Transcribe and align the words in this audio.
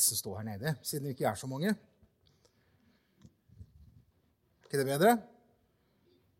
nesten 0.00 0.16
stå 0.16 0.32
her 0.38 0.46
nede, 0.48 0.74
siden 0.82 1.04
vi 1.04 1.12
ikke 1.14 1.28
er 1.28 1.36
så 1.36 1.46
mange. 1.50 1.74
Ikke 4.64 4.78
det 4.80 4.86
bedre? 4.88 5.18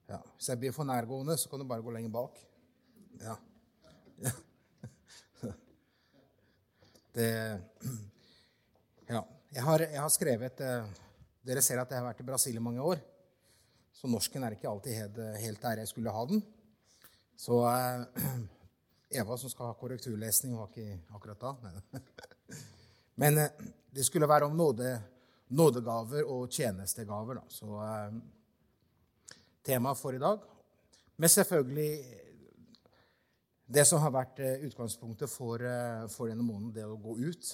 Ja. 0.08 0.20
Hvis 0.36 0.48
jeg 0.48 0.58
blir 0.62 0.72
for 0.72 0.88
nærgående, 0.88 1.36
så 1.38 1.50
kan 1.50 1.60
du 1.60 1.66
bare 1.68 1.84
gå 1.84 1.92
lenger 1.92 2.10
bak. 2.14 2.40
Ja. 3.20 3.36
Det 7.10 7.60
Ja. 9.10 9.22
Jeg 9.52 9.62
har, 9.66 9.82
jeg 9.82 10.00
har 10.00 10.08
skrevet 10.14 10.60
eh, 10.62 10.84
Dere 11.42 11.62
ser 11.62 11.80
at 11.82 11.90
jeg 11.90 11.98
har 11.98 12.06
vært 12.06 12.20
i 12.22 12.26
Brasil 12.28 12.56
i 12.56 12.62
mange 12.62 12.80
år. 12.80 13.00
Så 13.92 14.06
norsken 14.06 14.44
er 14.46 14.54
ikke 14.54 14.68
alltid 14.70 14.94
helt, 14.94 15.18
helt 15.42 15.62
der 15.62 15.82
jeg 15.82 15.88
skulle 15.90 16.12
ha 16.14 16.24
den. 16.30 16.42
Så 17.36 17.58
eh, 17.66 18.04
Eva, 19.20 19.36
som 19.36 19.50
skal 19.50 19.72
ha 19.72 19.78
korrekturlesning, 19.80 20.54
var 20.54 20.70
ikke 20.70 21.00
akkurat 21.10 21.40
da. 21.42 21.50
Men 23.20 23.38
eh, 23.38 23.68
det 23.92 24.06
skulle 24.06 24.28
være 24.28 24.48
om 24.48 24.56
nåde, 24.56 24.94
nådegaver 25.48 26.28
og 26.30 26.48
tjenestegaver. 26.52 27.40
Da. 27.40 27.44
Så 27.52 27.80
eh, 27.84 28.14
temaet 29.66 30.00
for 30.00 30.16
i 30.16 30.22
dag. 30.22 30.46
Men 31.20 31.28
selvfølgelig 31.28 31.90
det 33.70 33.84
som 33.86 34.00
har 34.02 34.14
vært 34.14 34.40
eh, 34.42 34.64
utgangspunktet 34.66 35.30
for, 35.30 35.62
eh, 35.62 36.06
for 36.10 36.30
denne 36.30 36.46
måneden, 36.46 36.72
det 36.74 36.86
å 36.86 36.96
gå 37.00 37.18
ut. 37.28 37.52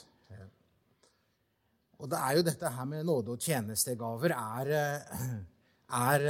Og 1.97 2.11
det 2.13 2.19
er 2.21 2.37
jo 2.37 2.45
dette 2.45 2.69
her 2.69 2.89
med 2.89 3.07
nåde 3.09 3.33
og 3.33 3.41
tjenestegaver 3.41 4.35
er, 4.37 4.71
er, 5.97 6.25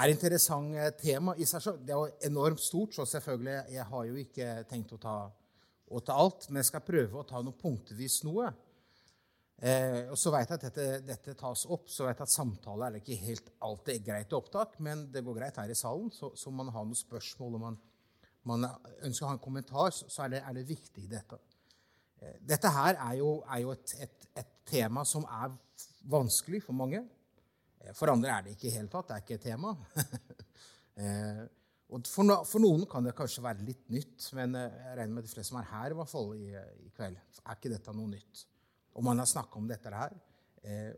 er 0.00 0.12
interessant 0.14 0.96
tema 0.96 1.34
i 1.36 1.44
seg 1.44 1.60
selv. 1.60 1.82
Det 1.84 1.92
er 1.92 2.00
jo 2.00 2.30
enormt 2.30 2.62
stort, 2.64 2.96
så 2.96 3.04
selvfølgelig, 3.04 3.58
jeg 3.74 3.84
har 3.90 4.06
jo 4.08 4.16
ikke 4.22 4.46
tenkt 4.70 4.94
å 4.96 5.00
ta, 5.02 5.16
å 5.86 6.02
ta 6.02 6.16
alt, 6.18 6.48
men 6.50 6.60
jeg 6.60 6.70
skal 6.70 6.84
prøve 6.86 7.20
å 7.20 7.26
ta 7.26 7.42
noe 7.44 7.56
punktvis 7.56 8.22
noe. 8.26 8.50
Eh, 9.56 10.02
og 10.12 10.18
så 10.20 10.32
vet 10.34 10.50
jeg 10.50 10.58
at 10.58 10.64
dette, 10.66 10.86
dette, 11.06 11.34
tas 11.38 11.62
opp, 11.72 11.86
så 11.88 12.04
vet 12.04 12.18
jeg 12.18 12.26
at 12.26 12.32
samtale 12.34 12.90
er 12.90 12.98
ikke 12.98 13.16
helt 13.22 13.48
alltid 13.64 14.04
greit 14.04 14.32
i 14.32 14.36
opptak, 14.36 14.76
men 14.84 15.06
det 15.12 15.22
går 15.24 15.38
greit 15.38 15.60
her 15.60 15.72
i 15.72 15.78
salen. 15.78 16.10
Så, 16.12 16.34
så 16.36 16.52
man 16.52 16.72
har 16.74 16.84
noen 16.84 16.98
spørsmål 16.98 17.56
og 17.56 17.62
man, 17.62 17.78
man 18.50 18.68
ønsker 18.68 19.24
å 19.24 19.30
ha 19.30 19.36
en 19.38 19.42
kommentar, 19.42 19.94
så, 19.96 20.10
så 20.12 20.26
er, 20.26 20.34
det, 20.36 20.42
er 20.44 20.58
det 20.58 20.66
viktig 20.68 21.06
dette. 21.10 21.40
Eh, 22.20 22.36
dette 22.52 22.72
her 22.74 23.00
er 23.08 23.18
jo, 23.22 23.30
er 23.48 23.62
jo 23.64 23.72
et, 23.76 23.96
et, 24.06 24.30
et, 24.42 24.52
tema 24.66 25.04
som 25.06 25.22
er 25.30 25.52
vanskelig 26.10 26.58
for 26.64 26.76
mange. 26.76 27.04
Eh, 27.80 27.92
for 27.94 28.10
andre 28.12 28.34
er 28.34 28.44
det 28.44 28.56
ikke 28.56 28.68
i 28.68 28.76
hele 28.76 28.90
tatt. 28.92 29.08
Det 29.08 29.16
er 29.16 29.24
ikke 29.24 29.38
et 29.38 29.46
tema. 29.52 29.76
Eh, 31.86 31.94
og 31.94 32.08
for, 32.10 32.26
no, 32.26 32.40
for, 32.48 32.62
noen 32.62 32.86
kan 32.90 33.06
det 33.06 33.14
kanskje 33.16 33.44
være 33.44 33.66
litt 33.66 33.84
nytt, 33.94 34.30
men 34.38 34.56
jeg 34.58 34.96
regner 34.98 35.14
med 35.14 35.26
de 35.26 35.30
fleste 35.32 35.52
som 35.52 35.60
er 35.60 35.70
her 35.70 35.94
i 35.94 35.98
hvert 35.98 36.10
fall 36.10 36.32
i, 36.34 36.48
i 36.82 36.90
kveld, 36.96 37.18
er 37.44 37.58
ikke 37.58 37.72
dette 37.72 37.94
noe 37.94 38.10
nytt. 38.10 38.46
Og 38.96 39.04
man 39.06 39.20
har 39.22 39.28
snakka 39.30 39.60
om 39.60 39.68
dette 39.68 39.92
her, 39.92 40.16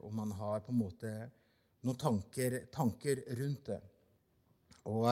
og 0.00 0.12
man 0.17 0.30
har 0.39 0.62
på 0.64 0.72
en 0.72 0.78
måte 0.78 1.11
noen 1.84 1.98
tanker, 1.98 2.55
tanker 2.72 3.20
rundt 3.36 3.69
det. 3.69 3.80
Og 4.89 5.05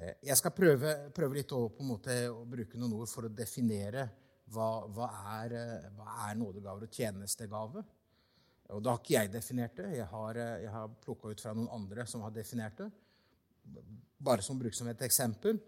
jeg 0.00 0.36
skal 0.40 0.54
prøve, 0.56 0.94
prøve 1.14 1.38
litt 1.38 1.52
å, 1.54 1.68
måte, 1.86 2.16
å, 2.32 2.42
bruke 2.48 2.80
noen 2.80 2.96
ord 2.98 3.10
for 3.10 3.28
å 3.28 3.32
definere 3.32 4.08
hva, 4.52 4.68
hva, 4.90 5.10
er, 5.38 5.54
eh, 5.58 5.86
hva 5.96 6.26
er 6.26 6.38
nådegaver 6.38 6.86
og 6.86 6.96
tjenestegave? 6.98 7.84
Og 8.74 8.82
da 8.82 8.94
har 8.94 9.00
ikke 9.00 9.14
jeg 9.14 9.32
definert 9.32 9.78
det. 9.78 9.90
Jeg 9.98 10.08
har, 10.10 10.40
eh, 10.40 10.64
jeg 10.64 10.72
har 10.74 10.96
plukka 11.04 11.32
ut 11.32 11.44
fra 11.44 11.54
noen 11.56 11.70
andre 11.72 12.06
som 12.10 12.24
har 12.26 12.34
definert 12.34 12.76
det. 12.80 12.90
Bare 14.24 14.42
som 14.42 14.58
bruk 14.58 14.74
som 14.76 14.88
et 14.88 15.04
eksempel. 15.04 15.60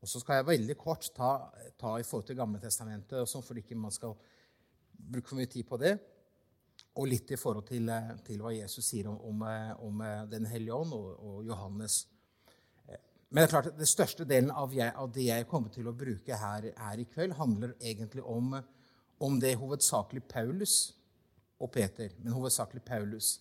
Og 0.00 0.08
så 0.08 0.20
skal 0.22 0.40
jeg 0.40 0.50
veldig 0.50 0.76
kort 0.78 1.08
ta, 1.16 1.30
ta 1.78 1.96
i 1.98 2.04
forhold 2.06 2.28
til 2.28 2.38
Gamletestamentet, 2.38 3.28
sånn, 3.28 3.44
for 3.44 3.58
ikke 3.58 3.78
man 3.78 3.94
skal 3.94 4.14
bruke 4.96 5.28
for 5.28 5.40
mye 5.40 5.50
tid 5.50 5.66
på 5.68 5.78
det. 5.80 5.96
Og 6.96 7.08
litt 7.08 7.32
i 7.32 7.40
forhold 7.40 7.66
til, 7.68 7.88
eh, 7.92 8.12
til 8.24 8.40
hva 8.44 8.52
Jesus 8.54 8.84
sier 8.86 9.08
om, 9.10 9.16
om, 9.20 9.46
om 9.88 10.04
Den 10.30 10.46
hellige 10.48 10.76
ånd 10.76 10.94
og, 10.96 11.08
og 11.16 11.48
Johannes' 11.48 12.04
Men 13.28 13.42
det 13.42 13.46
er 13.48 13.52
klart 13.52 13.66
at 13.72 13.78
det 13.80 13.88
største 13.90 14.24
delen 14.24 14.52
av, 14.54 14.74
jeg, 14.74 14.92
av 14.94 15.08
det 15.12 15.24
jeg 15.26 15.46
kommer 15.50 15.72
til 15.74 15.88
å 15.90 15.94
bruke 15.96 16.36
her, 16.38 16.68
her 16.78 17.00
i 17.02 17.06
kveld, 17.10 17.34
handler 17.34 17.72
egentlig 17.80 18.22
om, 18.22 18.54
om, 19.18 19.40
det 19.42 19.56
hovedsakelig 19.58 20.22
Paulus 20.30 20.76
og 21.58 21.72
Peter, 21.74 22.12
men 22.22 22.36
hovedsakelig 22.36 22.84
Paulus, 22.86 23.32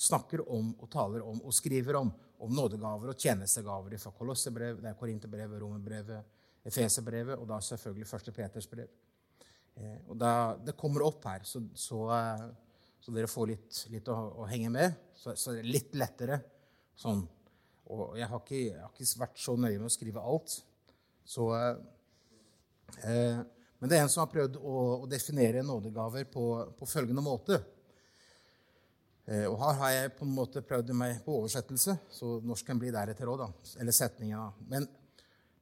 snakker 0.00 0.42
om 0.50 0.72
og 0.80 0.90
taler 0.90 1.22
om 1.22 1.38
og 1.44 1.54
skriver 1.54 2.00
om, 2.00 2.10
om 2.40 2.52
nådegaver 2.56 3.12
og 3.12 3.20
tjenestegaver 3.20 3.96
fra 4.00 4.12
Kolossebrev, 4.16 4.80
er 4.84 4.96
Korinterbrevet, 4.98 5.60
Romerbrevet, 5.60 6.36
Efeserbrevet 6.66 7.38
og 7.40 7.46
da 7.48 7.60
selvfølgelig 7.64 8.08
Første 8.08 8.32
Peters 8.36 8.68
brev. 8.68 8.88
Eh, 9.76 9.98
og 10.08 10.16
da, 10.20 10.56
Det 10.64 10.76
kommer 10.76 11.04
opp 11.06 11.24
her, 11.28 11.44
så, 11.44 11.62
så, 11.74 12.00
eh, 12.16 12.46
så 13.00 13.12
dere 13.16 13.30
får 13.30 13.52
litt, 13.52 13.82
litt 13.92 14.08
å, 14.08 14.16
å, 14.42 14.48
henge 14.48 14.72
med. 14.72 14.96
Så, 15.16 15.36
så 15.36 15.56
det 15.56 15.64
er 15.64 15.70
litt 15.76 15.94
lettere 15.96 16.40
sånn 17.00 17.22
og 17.90 18.18
jeg 18.18 18.28
har, 18.30 18.38
ikke, 18.38 18.58
jeg 18.58 18.78
har, 18.78 18.90
ikke, 18.94 19.18
vært 19.18 19.40
så 19.42 19.56
nøye 19.58 19.78
med 19.80 19.88
å 19.88 19.90
skrive 19.90 20.22
alt. 20.22 20.52
Så, 21.26 21.46
eh, 23.02 23.40
men 23.80 23.90
det 23.90 23.96
er 23.98 24.04
en 24.04 24.12
som 24.12 24.22
har 24.22 24.30
prøvd 24.30 24.60
å, 24.60 24.74
å 25.02 25.08
definere 25.10 25.64
nådegaver 25.66 26.28
på, 26.30 26.44
på 26.78 26.86
følgende 26.86 27.24
måte. 27.24 27.58
Eh, 29.30 29.46
og 29.46 29.60
her 29.60 29.76
har 29.78 29.90
jeg 29.94 30.14
på 30.18 30.26
en 30.26 30.34
måte 30.34 30.62
prøvd 30.66 30.90
meg 30.98 31.20
på 31.22 31.36
oversettelse, 31.38 31.94
så 32.10 32.38
norsk 32.42 32.66
kan 32.66 32.80
bli 32.80 32.90
deretter 32.90 33.30
òg, 33.30 33.46
Eller 33.78 33.94
setninga. 33.94 34.52
Men 34.66 34.88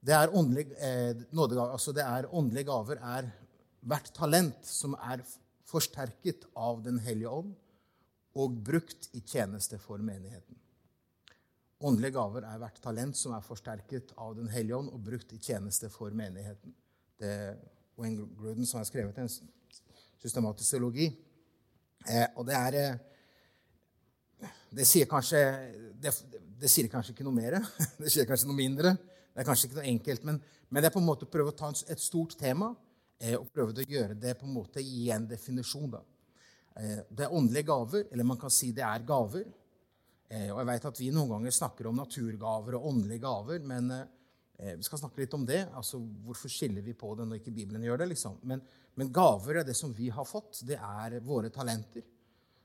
det 0.00 0.14
er 0.14 0.32
åndelige, 0.32 0.74
eh, 0.78 1.14
nådegaver, 1.32 1.72
altså 1.72 1.92
det 1.92 2.04
er 2.04 2.34
åndelige 2.34 2.64
gaver 2.64 2.96
er 3.02 3.30
hvert 3.82 4.10
talent 4.14 4.64
som 4.64 4.94
er 4.94 5.22
forsterket 5.66 6.46
av 6.56 6.82
Den 6.82 6.98
hellige 6.98 7.28
ånd 7.28 7.54
og 8.34 8.64
brukt 8.64 9.08
i 9.12 9.20
tjeneste 9.20 9.78
for 9.78 9.98
menigheten. 9.98 10.56
Åndelige 11.80 12.12
gaver 12.12 12.46
er 12.46 12.58
hvert 12.58 12.80
talent 12.82 13.16
som 13.16 13.32
er 13.32 13.44
forsterket 13.44 14.12
av 14.16 14.34
Den 14.36 14.48
hellige 14.48 14.76
ånd 14.76 14.88
og 14.88 15.04
brukt 15.04 15.32
i 15.32 15.38
tjeneste 15.38 15.90
for 15.90 16.10
menigheten. 16.10 16.74
Det 17.18 17.28
er 17.28 17.56
Wayne 17.98 18.28
Gruden 18.38 18.66
som 18.66 18.78
har 18.78 18.84
skrevet 18.84 19.18
en 19.18 19.28
systematisk 20.22 20.70
teologi. 20.70 21.06
Eh, 22.08 22.26
og 22.36 22.46
det 22.46 22.54
er 22.54 22.74
eh, 22.74 22.98
det 24.70 24.84
sier, 24.86 25.08
kanskje, 25.08 25.40
det, 25.98 26.12
det 26.60 26.70
sier 26.70 26.90
kanskje 26.92 27.14
ikke 27.14 27.26
noe 27.26 27.36
mer. 27.36 27.58
Det 28.00 28.10
sier 28.12 28.28
kanskje 28.28 28.50
noe 28.50 28.58
mindre. 28.58 28.92
Det 29.38 29.44
er 29.44 29.46
kanskje 29.46 29.68
ikke 29.68 29.78
noe 29.78 29.90
enkelt, 29.92 30.24
men, 30.26 30.38
men 30.68 30.82
det 30.82 30.88
er 30.88 30.94
på 30.96 30.98
en 30.98 31.06
måte 31.06 31.26
å 31.28 31.30
prøve 31.30 31.52
å 31.52 31.56
ta 31.56 31.70
et 31.70 32.00
stort 32.02 32.32
tema 32.40 32.72
eh, 33.22 33.36
og 33.38 33.52
prøve 33.54 33.70
å 33.70 33.84
gjøre 33.86 34.16
det 34.18 34.32
på 34.40 34.48
en 34.48 34.56
måte 34.56 34.82
i 34.82 35.08
en 35.14 35.28
definisjon. 35.30 35.92
Da. 35.92 36.00
Eh, 36.74 37.04
det 37.06 37.26
er 37.26 37.36
åndelige 37.38 37.68
gaver, 37.70 38.08
eller 38.10 38.26
man 38.26 38.40
kan 38.40 38.50
si 38.50 38.72
det 38.74 38.82
er 38.82 39.06
gaver. 39.06 39.46
Eh, 40.26 40.48
og 40.50 40.58
jeg 40.58 40.68
vet 40.72 40.88
at 40.90 41.00
vi 41.00 41.12
noen 41.14 41.36
ganger 41.36 41.54
snakker 41.54 41.86
om 41.86 42.02
naturgaver 42.02 42.80
og 42.80 42.90
åndelige 42.90 43.24
gaver, 43.28 43.62
men 43.62 43.94
vi 44.58 44.82
skal 44.82 44.98
snakke 44.98 45.22
litt 45.22 45.34
om 45.36 45.44
det. 45.46 45.60
altså 45.78 46.00
Hvorfor 46.02 46.50
skiller 46.50 46.82
vi 46.82 46.90
på 46.98 47.12
det 47.14 47.28
når 47.30 47.38
ikke 47.38 47.52
Bibelen 47.54 47.84
gjør 47.86 48.00
det? 48.02 48.08
liksom? 48.10 48.40
Men, 48.42 48.64
men 48.98 49.12
gaver 49.14 49.60
er 49.60 49.68
det 49.68 49.76
som 49.78 49.92
vi 49.94 50.08
har 50.10 50.26
fått. 50.26 50.64
Det 50.66 50.74
er 50.74 51.20
våre 51.22 51.46
talenter. 51.54 52.02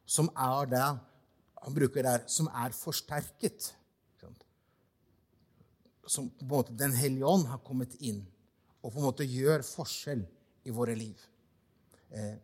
Som 0.01 0.31
er 0.33 0.71
det 0.71 0.87
han 1.63 1.75
bruker 1.75 2.03
der, 2.03 2.25
som 2.27 2.49
er 2.51 2.75
forsterket. 2.75 3.71
Som 6.03 6.27
på 6.29 6.43
en 6.43 6.49
måte 6.51 6.73
Den 6.75 6.91
hellige 6.99 7.25
ånd 7.25 7.47
har 7.47 7.61
kommet 7.63 7.95
inn 8.03 8.25
og 8.83 8.91
på 8.91 8.99
en 8.99 9.05
måte 9.05 9.23
gjør 9.23 9.63
forskjell 9.63 10.25
i 10.67 10.73
våre 10.75 10.95
liv. 10.99 11.19
Eh, 12.11 12.35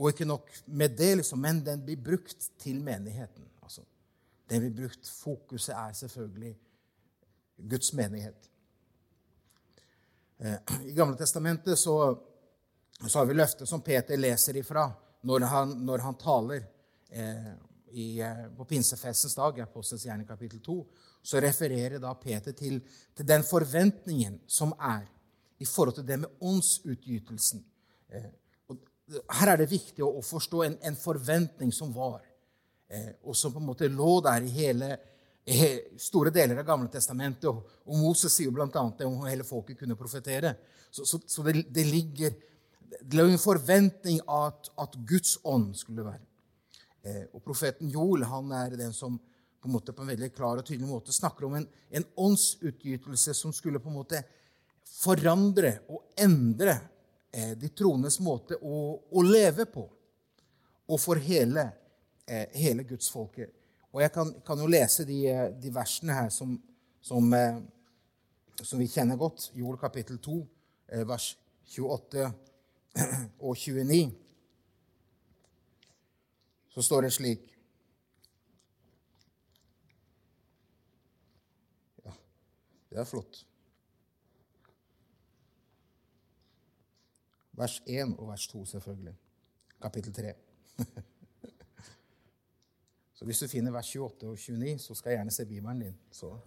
og 0.00 0.10
ikke 0.10 0.26
nok 0.26 0.50
med 0.66 0.96
det, 0.98 1.12
liksom, 1.20 1.38
men 1.38 1.60
den 1.64 1.84
blir 1.86 2.00
brukt 2.02 2.50
til 2.58 2.80
menigheten. 2.82 3.46
Den 4.50 4.64
blir 4.64 4.72
brukt 4.74 5.06
fokuset 5.06 5.76
er 5.76 5.92
selvfølgelig 5.94 6.56
Guds 7.70 7.92
menighet. 7.94 8.50
Eh, 10.38 10.56
I 10.90 10.94
Gamle 10.96 11.14
Testamentet 11.16 11.78
så, 11.78 11.94
så 13.06 13.18
har 13.18 13.28
vi 13.30 13.36
løftet 13.38 13.68
som 13.68 13.84
Peter 13.86 14.18
leser 14.18 14.58
ifra 14.58 14.88
når 15.22 15.46
han, 15.52 15.76
når 15.86 16.02
han 16.02 16.18
taler 16.18 16.64
eh, 17.10 17.52
i, 17.92 18.20
eh, 18.20 18.46
på 18.56 18.64
pinsefestens 18.64 19.34
dag, 19.34 19.58
i 19.58 19.62
Apostels 19.62 20.04
gjerne 20.06 20.26
kapittel 20.26 20.60
2. 20.60 20.76
Så 21.22 21.40
refererer 21.40 21.98
da 21.98 22.14
Peter 22.14 22.52
til, 22.56 22.80
til, 23.14 23.26
den 23.26 23.44
forventningen 23.44 24.40
som 24.46 24.72
er 24.78 25.06
i 25.60 25.68
forhold 25.68 25.98
til 25.98 26.06
det 26.06 26.18
med 26.22 26.40
åndsutgytelsen. 26.40 27.64
Eh, 28.08 28.30
her 29.40 29.52
er 29.52 29.60
det 29.60 29.70
viktig 29.70 30.04
å, 30.06 30.12
å 30.20 30.24
forstå 30.24 30.64
en, 30.64 30.76
en 30.86 30.96
forventning 30.96 31.72
som 31.74 31.92
var 31.94 32.20
eh, 32.88 33.16
og 33.22 33.36
som 33.36 33.52
på 33.52 33.60
en 33.60 33.70
måte 33.72 33.90
lå 33.90 34.20
der 34.24 34.46
i 34.46 34.52
hele 34.54 34.96
store 35.98 36.30
deler 36.30 36.60
av 36.60 36.68
Gamle 36.68 36.90
testamentet. 36.92 37.48
Og, 37.50 37.64
og 37.86 37.98
Moses 37.98 38.34
sier 38.34 38.50
jo 38.50 38.54
bl.a. 38.54 38.68
det 38.70 39.08
om 39.08 39.26
hele 39.26 39.46
folket 39.46 39.80
kunne 39.80 39.98
profetere. 39.98 40.54
Så, 40.90 41.04
så, 41.06 41.20
så 41.26 41.42
det, 41.46 41.64
det, 41.74 41.86
ligger 41.86 42.34
det 43.00 43.18
lå 43.18 43.28
en 43.30 43.40
forventning 43.40 44.20
at, 44.28 44.70
at 44.78 44.98
Guds 45.06 45.38
ånd 45.44 45.72
skulle 45.78 46.06
være. 46.06 46.29
Eh, 47.02 47.24
og 47.32 47.42
profeten 47.44 47.90
Joel 47.92 48.26
han 48.28 48.52
er 48.52 48.76
den 48.76 48.92
som 48.96 49.18
på 49.60 49.68
en, 49.68 49.72
måte, 49.72 49.92
på 49.92 50.02
en 50.02 50.08
veldig 50.08 50.30
klar 50.32 50.60
og 50.60 50.66
tydelig 50.66 50.88
måte 50.88 51.12
snakker 51.12 51.44
om 51.46 51.58
en, 51.58 51.66
en 51.90 52.06
åndsutgytelse 52.16 53.34
som 53.36 53.52
skulle 53.52 53.80
på 53.80 53.90
en 53.90 53.98
måte 54.00 54.22
forandre 54.90 55.74
og 55.92 56.14
endre 56.20 56.76
eh, 57.32 57.52
de 57.58 57.70
troendes 57.76 58.18
måte 58.24 58.56
å, 58.56 58.96
å, 59.10 59.24
leve 59.24 59.66
på. 59.70 59.84
Og 60.90 61.00
for 61.00 61.20
hele, 61.22 61.66
eh, 62.26 62.48
hele 62.56 62.86
gudsfolket. 62.88 63.52
Og 63.92 64.02
jeg 64.04 64.12
kan, 64.14 64.32
kan, 64.46 64.60
jo 64.60 64.70
lese 64.70 65.04
de, 65.06 65.20
de 65.60 65.72
versene 65.74 66.16
her 66.16 66.32
som, 66.34 66.56
som, 67.02 67.28
eh, 67.34 67.60
som, 68.62 68.78
vi 68.78 68.88
kjenner 68.90 69.18
godt. 69.20 69.50
Joel 69.58 69.78
kapittel 69.80 70.18
2, 70.22 70.38
eh, 70.94 71.04
vers 71.08 71.32
28 71.76 72.26
og 73.46 73.56
29. 73.56 74.10
Så 76.70 76.82
står 76.82 77.06
det 77.06 77.12
slik 77.12 77.46
Ja, 82.04 82.12
det 82.90 82.98
er 82.98 83.04
flott. 83.04 83.46
vers 87.60 87.82
1 87.86 88.14
og 88.18 88.28
vers 88.28 88.46
2, 88.48 88.64
selvfølgelig. 88.64 89.14
Kapittel 89.82 90.14
3. 90.14 90.34
Så 93.14 93.24
hvis 93.24 93.38
du 93.38 93.48
finner 93.48 93.70
vers 93.70 93.96
28 93.96 94.30
og 94.30 94.38
29, 94.38 94.78
så 94.78 94.94
skal 94.94 95.10
jeg 95.10 95.18
gjerne 95.18 95.30
se 95.30 95.46
Bibelen 95.46 95.80
din. 95.80 95.96
Så, 96.10 96.38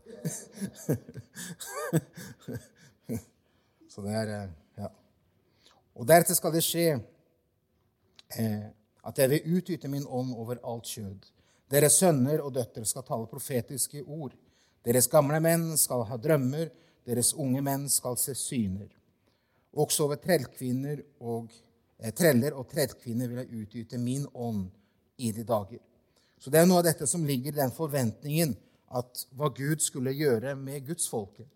så 3.93 4.01
det 4.01 4.13
er 4.13 4.43
eh, 4.43 4.49
Ja. 4.77 4.87
Og 5.95 6.07
deretter 6.07 6.33
skal 6.33 6.53
det 6.53 6.63
skje 6.65 6.87
eh, 8.39 8.65
at 9.03 9.19
jeg 9.19 9.29
vil 9.29 9.57
utgyte 9.57 9.91
min 9.91 10.05
ånd 10.07 10.33
over 10.35 10.61
alt 10.63 10.87
kjød. 10.87 11.29
Deres 11.71 11.99
sønner 11.99 12.43
og 12.43 12.53
døtre 12.55 12.85
skal 12.85 13.05
tale 13.07 13.27
profetiske 13.27 14.03
ord. 14.03 14.35
Deres 14.85 15.07
gamle 15.11 15.39
menn 15.43 15.71
skal 15.79 16.05
ha 16.09 16.17
drømmer, 16.19 16.69
deres 17.07 17.33
unge 17.39 17.63
menn 17.63 17.87
skal 17.91 18.17
se 18.19 18.35
syner. 18.37 18.91
Også 19.73 20.05
over 20.05 20.19
trellkvinner 20.21 21.01
og 21.23 21.49
eh, 21.99 22.13
treller 22.15 22.55
og 22.55 22.67
trellkvinner 22.71 23.31
vil 23.31 23.41
jeg 23.41 23.63
utgyte 23.63 23.99
min 23.99 24.27
ånd 24.33 24.67
i 25.17 25.31
de 25.33 25.43
dager. 25.47 25.81
Så 26.39 26.51
det 26.51 26.59
er 26.59 26.67
noe 26.67 26.83
av 26.83 26.87
dette 26.87 27.07
som 27.09 27.25
ligger 27.25 27.53
i 27.53 27.61
den 27.61 27.73
forventningen 27.73 28.53
at 28.93 29.25
hva 29.33 29.49
Gud 29.55 29.81
skulle 29.81 30.13
gjøre 30.13 30.53
med 30.59 30.85
Guds 30.87 31.07
folke. 31.09 31.47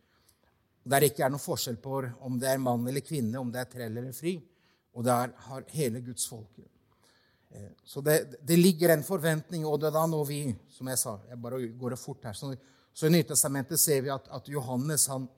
Der 0.87 1.03
ikke 1.03 1.25
er 1.25 1.31
noen 1.33 1.43
forskjell 1.43 1.77
på 1.83 1.99
om 2.23 2.39
det 2.39 2.49
er 2.49 2.63
mann 2.63 2.87
eller 2.87 3.03
kvinne, 3.03 3.35
om 3.39 3.51
det 3.51 3.61
er 3.61 3.71
trell 3.71 3.99
eller 3.99 4.15
fri. 4.15 4.37
Og 4.97 5.03
der 5.05 5.33
har 5.49 5.67
hele 5.75 6.01
gudsfolket. 6.01 6.65
Eh, 6.65 6.76
så 7.87 8.01
det, 8.03 8.17
det, 8.43 8.57
ligger 8.59 8.91
en 8.91 9.05
forventning, 9.07 9.63
og 9.65 9.79
det 9.79 9.87
er 9.87 9.93
da 9.95 10.01
når 10.05 10.25
vi 10.27 10.39
Som 10.69 10.89
jeg 10.91 10.99
sa, 10.99 11.13
jeg 11.29 11.39
bare 11.41 11.61
går 11.79 11.95
det 11.95 11.99
fort 11.99 12.25
her, 12.27 12.35
så, 12.35 12.51
så 12.93 13.07
i 13.07 13.13
Nytestamentet 13.13 13.79
ser 13.79 14.01
vi 14.03 14.11
at, 14.13 14.27
at 14.35 14.49
Johannes 14.51 15.07
han, 15.07 15.29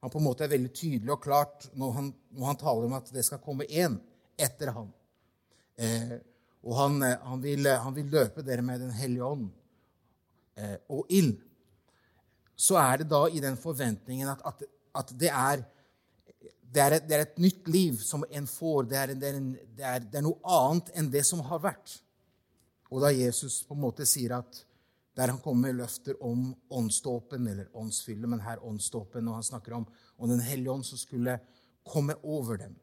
han 0.00 0.10
på 0.10 0.18
en 0.18 0.24
måte 0.24 0.46
er 0.46 0.54
veldig 0.54 0.72
tydelig 0.72 1.12
og 1.12 1.22
klart 1.22 1.68
når 1.78 1.92
han, 1.98 2.08
når 2.32 2.50
han 2.50 2.60
taler 2.62 2.88
om 2.88 2.96
at 2.98 3.12
det 3.14 3.24
skal 3.26 3.42
komme 3.44 3.68
én 3.68 3.98
etter 4.38 4.72
ham. 4.74 4.88
Eh, 5.78 6.16
og 6.64 6.76
han, 6.78 7.02
eh, 7.02 7.18
han, 7.24 7.42
vil, 7.42 7.66
eh, 7.66 7.80
han, 7.82 7.94
vil, 7.94 8.10
løpe 8.12 8.44
dere 8.46 8.64
med 8.64 8.80
Den 8.82 8.94
hellige 8.94 9.24
ånd 9.24 9.48
eh, 10.58 10.76
og 10.90 11.06
ild. 11.14 11.36
Så 12.58 12.78
er 12.80 13.02
det 13.02 13.10
da 13.12 13.24
i 13.30 13.42
den 13.42 13.58
forventningen 13.60 14.30
at, 14.32 14.42
at, 14.46 14.64
at 14.98 15.12
det, 15.18 15.30
er, 15.30 15.62
det, 16.68 16.80
er 16.82 16.96
et, 16.98 17.08
det, 17.08 17.16
er, 17.16 17.24
et, 17.26 17.40
nytt 17.40 17.68
liv 17.72 17.98
som 18.04 18.24
en 18.28 18.46
får. 18.48 18.88
Det 18.90 18.98
er, 19.00 19.14
det, 19.16 19.32
er, 19.80 20.04
det 20.04 20.20
er 20.20 20.24
noe 20.24 20.40
annet 20.44 20.92
enn 20.98 21.10
det 21.12 21.24
som 21.26 21.40
har 21.48 21.62
vært. 21.64 21.98
Og 22.92 23.02
da 23.04 23.12
Jesus 23.12 23.62
på 23.68 23.76
en 23.76 23.84
måte 23.84 24.06
sier 24.08 24.36
at 24.38 24.64
der 25.18 25.32
han 25.32 25.40
kommer 25.42 25.66
med 25.66 25.80
løfter 25.80 26.14
om 26.22 26.52
åndsdåpen, 26.70 27.46
eller 27.50 27.72
åndsfylle, 27.74 28.28
men 28.30 28.44
her 28.44 28.60
åndsdåpen, 28.64 29.26
og 29.26 29.40
han 29.40 29.46
snakker 29.48 29.74
om, 29.80 29.86
om 30.16 30.28
Den 30.30 30.44
hellige 30.44 30.70
ånd 30.70 30.86
som 30.86 31.00
skulle 31.00 31.40
komme 31.88 32.14
over 32.22 32.60
dem. 32.60 32.76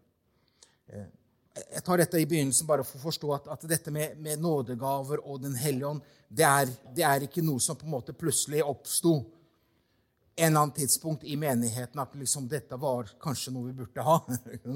Eh, 0.88 1.07
jeg 1.55 1.83
tar 1.88 2.01
dette 2.01 2.19
i 2.19 2.27
begynnelsen 2.27 2.67
bare 2.67 2.83
for 2.83 2.99
å 2.99 3.05
forstå 3.05 3.31
at, 3.38 3.47
at 3.53 3.63
dette 3.69 3.93
med, 3.93 4.17
med, 4.19 4.41
nådegaver 4.43 5.23
og 5.23 5.39
Den 5.45 5.55
hellige 5.55 5.88
ånd 5.88 6.01
er, 6.35 6.67
det 6.91 7.05
er, 7.07 7.23
ikke 7.23 7.43
noe 7.45 7.63
som 7.63 7.77
på 7.79 7.88
en 7.88 7.95
måte 7.95 8.15
plutselig 8.17 8.63
oppsto 8.65 9.21
en 10.35 10.47
eller 10.47 10.61
annen 10.61 10.75
tidspunkt 10.75 11.23
i 11.23 11.37
menigheten. 11.39 11.99
At 12.01 12.15
liksom 12.15 12.47
dette 12.51 12.77
var 12.79 13.09
kanskje 13.21 13.53
noe 13.55 13.69
vi 13.69 13.79
burde 13.79 14.05
ha. 14.05 14.19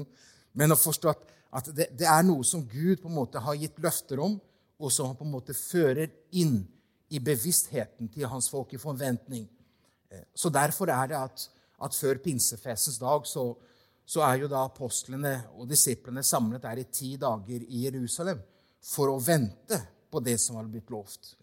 Men 0.58 0.74
å 0.74 0.78
forstå 0.80 1.12
at, 1.12 1.24
at 1.60 1.70
det, 1.74 1.90
det, 1.98 2.08
er 2.08 2.24
noe 2.26 2.44
som 2.46 2.64
Gud 2.66 3.02
på 3.02 3.10
en 3.10 3.18
måte 3.18 3.42
har 3.44 3.58
gitt 3.58 3.78
løfter 3.82 4.22
om, 4.24 4.38
og 4.80 4.92
som 4.92 5.10
han 5.10 5.18
på 5.18 5.26
en 5.26 5.34
måte 5.34 5.56
fører 5.56 6.08
inn 6.40 6.62
i 7.10 7.20
bevisstheten 7.20 8.08
til 8.12 8.28
hans 8.30 8.48
folk, 8.50 8.72
i 8.72 8.80
forventning. 8.80 9.44
Eh, 10.10 10.24
så 10.34 10.48
derfor 10.52 10.92
er 10.94 11.10
det 11.10 11.18
at, 11.18 11.44
at 11.84 11.96
før 11.96 12.22
pinsefestens 12.24 13.00
dag 13.02 13.26
så, 13.28 13.50
så, 14.06 14.22
er 14.26 14.44
jo 14.44 14.50
da 14.50 14.64
apostlene 14.64 15.34
og 15.58 15.68
disiplene 15.70 16.24
samlet 16.26 16.64
der 16.64 16.80
i 16.80 16.88
ti 16.88 17.16
dager 17.20 17.66
i 17.66 17.84
Jerusalem 17.86 18.40
for 18.80 19.12
å 19.12 19.20
vente 19.20 19.78
på 20.10 20.22
det 20.24 20.38
som 20.40 20.56
har 20.58 20.70
blitt 20.70 20.90
lovt. 20.90 21.34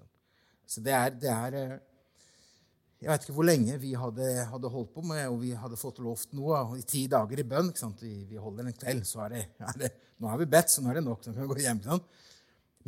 Så 0.67 0.81
det 0.83 0.95
er, 0.95 1.13
det 1.15 1.31
er 1.31 1.59
eh, 1.61 1.77
Jeg 3.01 3.11
vet 3.11 3.25
ikke 3.25 3.35
hvor 3.37 3.45
lenge 3.45 3.75
vi 3.77 3.91
hadde, 3.93 4.27
hadde, 4.49 4.69
holdt 4.73 4.93
på 4.95 5.03
med, 5.05 5.23
og 5.29 5.41
vi 5.43 5.51
hadde 5.53 5.77
fått 5.77 5.99
lovt 6.01 6.31
noe. 6.37 6.63
I 6.79 6.85
ti 6.87 7.03
dager 7.11 7.43
i 7.43 7.45
bønn. 7.45 7.69
Vi, 8.01 8.13
vi, 8.29 8.39
holder 8.41 8.71
en 8.71 8.77
kveld, 8.77 9.03
så 9.05 9.27
er 9.27 9.35
det, 9.35 9.43
er 9.61 9.83
det, 9.83 9.91
Nå 10.17 10.31
har 10.31 10.39
vi 10.41 10.47
bedt, 10.49 10.71
så 10.73 10.81
nå 10.81 10.89
er 10.89 10.97
det 10.97 11.05
nok. 11.05 11.21
Så 11.21 11.33
kan 11.33 11.43
vi 11.45 11.51
gå 11.51 11.61
hjem. 11.61 11.83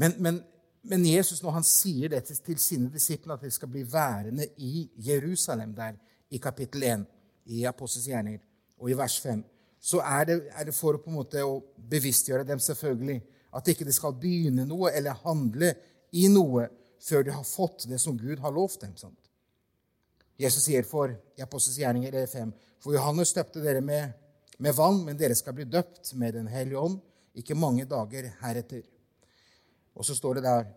Men, 0.01 0.15
men 0.17 0.39
men 0.81 1.06
Jesus, 1.06 1.41
når 1.44 1.57
han 1.57 1.65
sier 1.67 2.11
det 2.11 2.23
til 2.29 2.59
sine 2.59 2.89
disipler, 2.94 3.35
at 3.35 3.44
de 3.44 3.51
skal 3.51 3.69
bli 3.71 3.83
værende 3.83 4.47
i 4.57 4.88
Jerusalem, 4.95 5.73
der 5.75 5.97
i 6.31 6.38
kapittel 6.38 6.83
1 6.83 7.06
i 7.45 7.65
Apostels 7.67 8.07
gjerninger, 8.07 8.39
og 8.79 8.91
i 8.91 8.95
vers 8.97 9.19
5, 9.19 9.44
så 9.79 10.00
er 10.00 10.23
det, 10.25 10.38
er 10.56 10.65
det, 10.65 10.75
for 10.75 11.00
på 11.00 11.11
en 11.11 11.19
måte 11.19 11.44
å 11.44 11.59
bevisstgjøre 11.91 12.47
dem 12.47 12.59
selvfølgelig 12.63 13.19
at 13.56 13.67
ikke 13.71 13.88
de 13.88 13.95
skal 13.95 14.15
begynne 14.19 14.65
noe 14.67 14.91
eller 14.95 15.19
handle 15.23 15.73
i 16.15 16.27
noe 16.31 16.67
før 17.03 17.25
de 17.25 17.33
har 17.33 17.47
fått 17.47 17.88
det 17.89 18.00
som 18.00 18.17
Gud 18.19 18.39
har 18.44 18.53
lovt 18.56 18.83
dem. 18.83 18.95
Sant? 19.00 19.28
Jesus 20.39 20.63
sier 20.63 20.86
for 20.88 21.12
i 21.12 21.44
Apostels 21.44 21.77
gjerninger 21.81 22.15
5, 22.31 22.51
for 22.80 22.95
Johannes 22.95 23.33
døpte 23.36 23.62
dere 23.63 23.81
med, 23.83 24.13
med 24.57 24.75
vann, 24.75 25.01
men 25.06 25.18
dere 25.19 25.36
skal 25.36 25.56
bli 25.57 25.68
døpt 25.68 26.13
med 26.15 26.33
Den 26.33 26.47
hellige 26.47 26.80
ånd 26.80 27.00
ikke 27.39 27.57
mange 27.57 27.86
dager 27.86 28.30
heretter. 28.41 28.83
Og 29.94 30.06
så 30.06 30.15
står 30.15 30.39
det 30.39 30.44
der, 30.44 30.69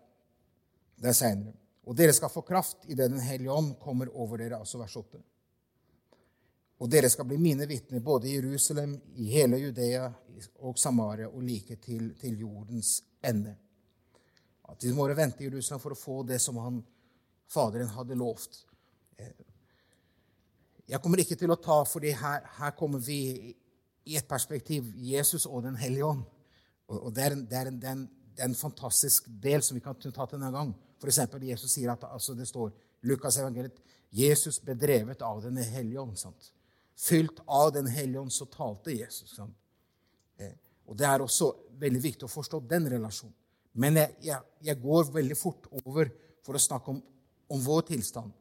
der 1.03 1.13
seinere 1.17 1.55
Og 1.83 1.97
dere 1.99 2.13
skal 2.15 2.31
få 2.31 2.45
kraft 2.47 2.85
idet 2.87 3.11
Den 3.11 3.21
hellige 3.21 3.51
ånd 3.51 3.75
kommer 3.81 4.07
over 4.15 4.39
dere. 4.39 4.59
Altså 4.59 4.79
vers 4.79 4.97
8. 4.97 5.19
Og 6.79 6.91
dere 6.91 7.11
skal 7.11 7.27
bli 7.27 7.39
mine 7.39 7.67
vitner 7.67 8.01
både 8.01 8.29
i 8.29 8.35
Jerusalem, 8.37 8.95
i 9.15 9.31
hele 9.31 9.59
Judea 9.59 10.13
og 10.59 10.79
Samaria 10.79 11.29
og 11.29 11.43
like 11.43 11.77
til, 11.77 12.15
til 12.21 12.39
jordens 12.39 13.03
ende. 13.23 13.57
At 14.69 14.81
de 14.81 14.93
må 14.95 15.09
vente 15.15 15.43
i 15.43 15.47
Jerusalem 15.47 15.81
for 15.83 15.95
å 15.95 15.99
få 15.99 16.23
det 16.23 16.41
som 16.43 16.59
han, 16.59 16.83
Faderen 17.53 17.91
hadde 17.93 18.17
lovt. 18.17 18.63
Jeg 20.93 21.01
kommer 21.01 21.23
ikke 21.23 21.39
til 21.41 21.53
å 21.53 21.57
ta, 21.57 21.79
fordi 21.89 22.13
her, 22.13 22.45
her 22.59 22.73
kommer 22.77 23.01
vi 23.01 23.55
i 24.05 24.17
et 24.19 24.29
perspektiv 24.29 24.91
Jesus 24.99 25.47
og 25.49 25.63
Den 25.65 25.79
hellige 25.81 26.05
ånd. 26.05 26.27
Og 26.93 27.09
en, 27.09 27.15
det 27.17 27.23
er 27.25 27.37
en, 27.37 27.79
det 27.81 27.89
er 27.89 27.97
en 27.97 28.11
det 28.33 28.41
er 28.41 28.49
en 28.49 28.57
fantastisk 28.57 29.29
del 29.43 29.63
som 29.65 29.77
vi 29.77 29.85
kan 29.85 29.97
ta 29.97 30.27
til 30.27 30.41
en 30.41 30.53
gang. 30.53 30.75
eksempel, 31.05 31.43
Jesus 31.43 31.73
sier 31.73 31.93
at 31.93 32.05
altså 32.05 32.35
det 32.35 32.49
står 32.49 32.73
Lukas 33.03 33.39
evangeliet, 33.39 33.79
Jesus 34.11 34.61
ble 34.61 34.75
drevet 34.75 35.23
av 35.23 35.43
Den 35.43 35.57
hellige 35.57 36.01
ånd. 36.01 36.19
sant? 36.19 36.53
Fylt 36.97 37.41
av 37.47 37.73
Den 37.73 37.87
hellige 37.87 38.21
ånd, 38.21 38.33
så 38.33 38.47
talte 38.47 38.93
Jesus. 38.93 39.37
sant? 39.37 39.55
Eh, 40.39 40.55
og 40.87 40.97
Det 40.97 41.07
er 41.07 41.21
også 41.21 41.53
veldig 41.79 42.03
viktig 42.03 42.25
å 42.25 42.29
forstå 42.29 42.61
den 42.61 42.89
relasjonen. 42.89 43.35
Men 43.75 43.97
jeg, 43.97 44.15
jeg, 44.23 44.41
jeg 44.63 44.81
går 44.81 45.13
veldig 45.13 45.37
fort 45.37 45.67
over 45.85 46.11
for 46.43 46.55
å 46.55 46.59
snakke 46.59 46.91
om, 46.91 47.03
om, 47.49 47.61
vår 47.61 47.83
tilstand 47.83 48.33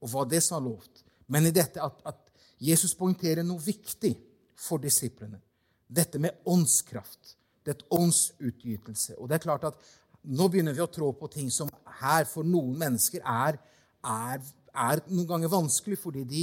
og 0.00 0.10
hva 0.10 0.24
det 0.24 0.42
som 0.42 0.60
er 0.60 0.68
lovt. 0.68 1.04
Men 1.32 1.48
i 1.48 1.54
dette 1.54 1.82
at, 1.82 2.00
at 2.06 2.22
Jesus 2.62 2.94
poengterer 2.96 3.44
noe 3.44 3.60
viktig 3.60 4.14
for 4.56 4.80
disiplene. 4.82 5.40
Dette 5.86 6.18
med 6.22 6.42
åndskraft. 6.48 7.36
Det 7.62 7.72
er 7.72 7.78
et 7.78 7.88
åndsutgytelse. 7.98 9.16
Og 9.18 9.28
det 9.28 9.36
er 9.36 9.44
klart 9.44 9.66
at 9.68 9.80
nå 10.26 10.48
begynner 10.50 10.74
vi 10.74 10.82
å 10.82 10.90
trå 10.90 11.12
på 11.18 11.28
ting 11.30 11.50
som 11.54 11.70
her 12.00 12.26
for 12.28 12.46
noen 12.46 12.74
mennesker 12.78 13.22
er, 13.22 13.58
er, 14.06 14.40
er 14.72 15.02
noen 15.10 15.28
ganger 15.28 15.52
vanskelig, 15.52 15.98
fordi 16.00 16.24
de, 16.26 16.42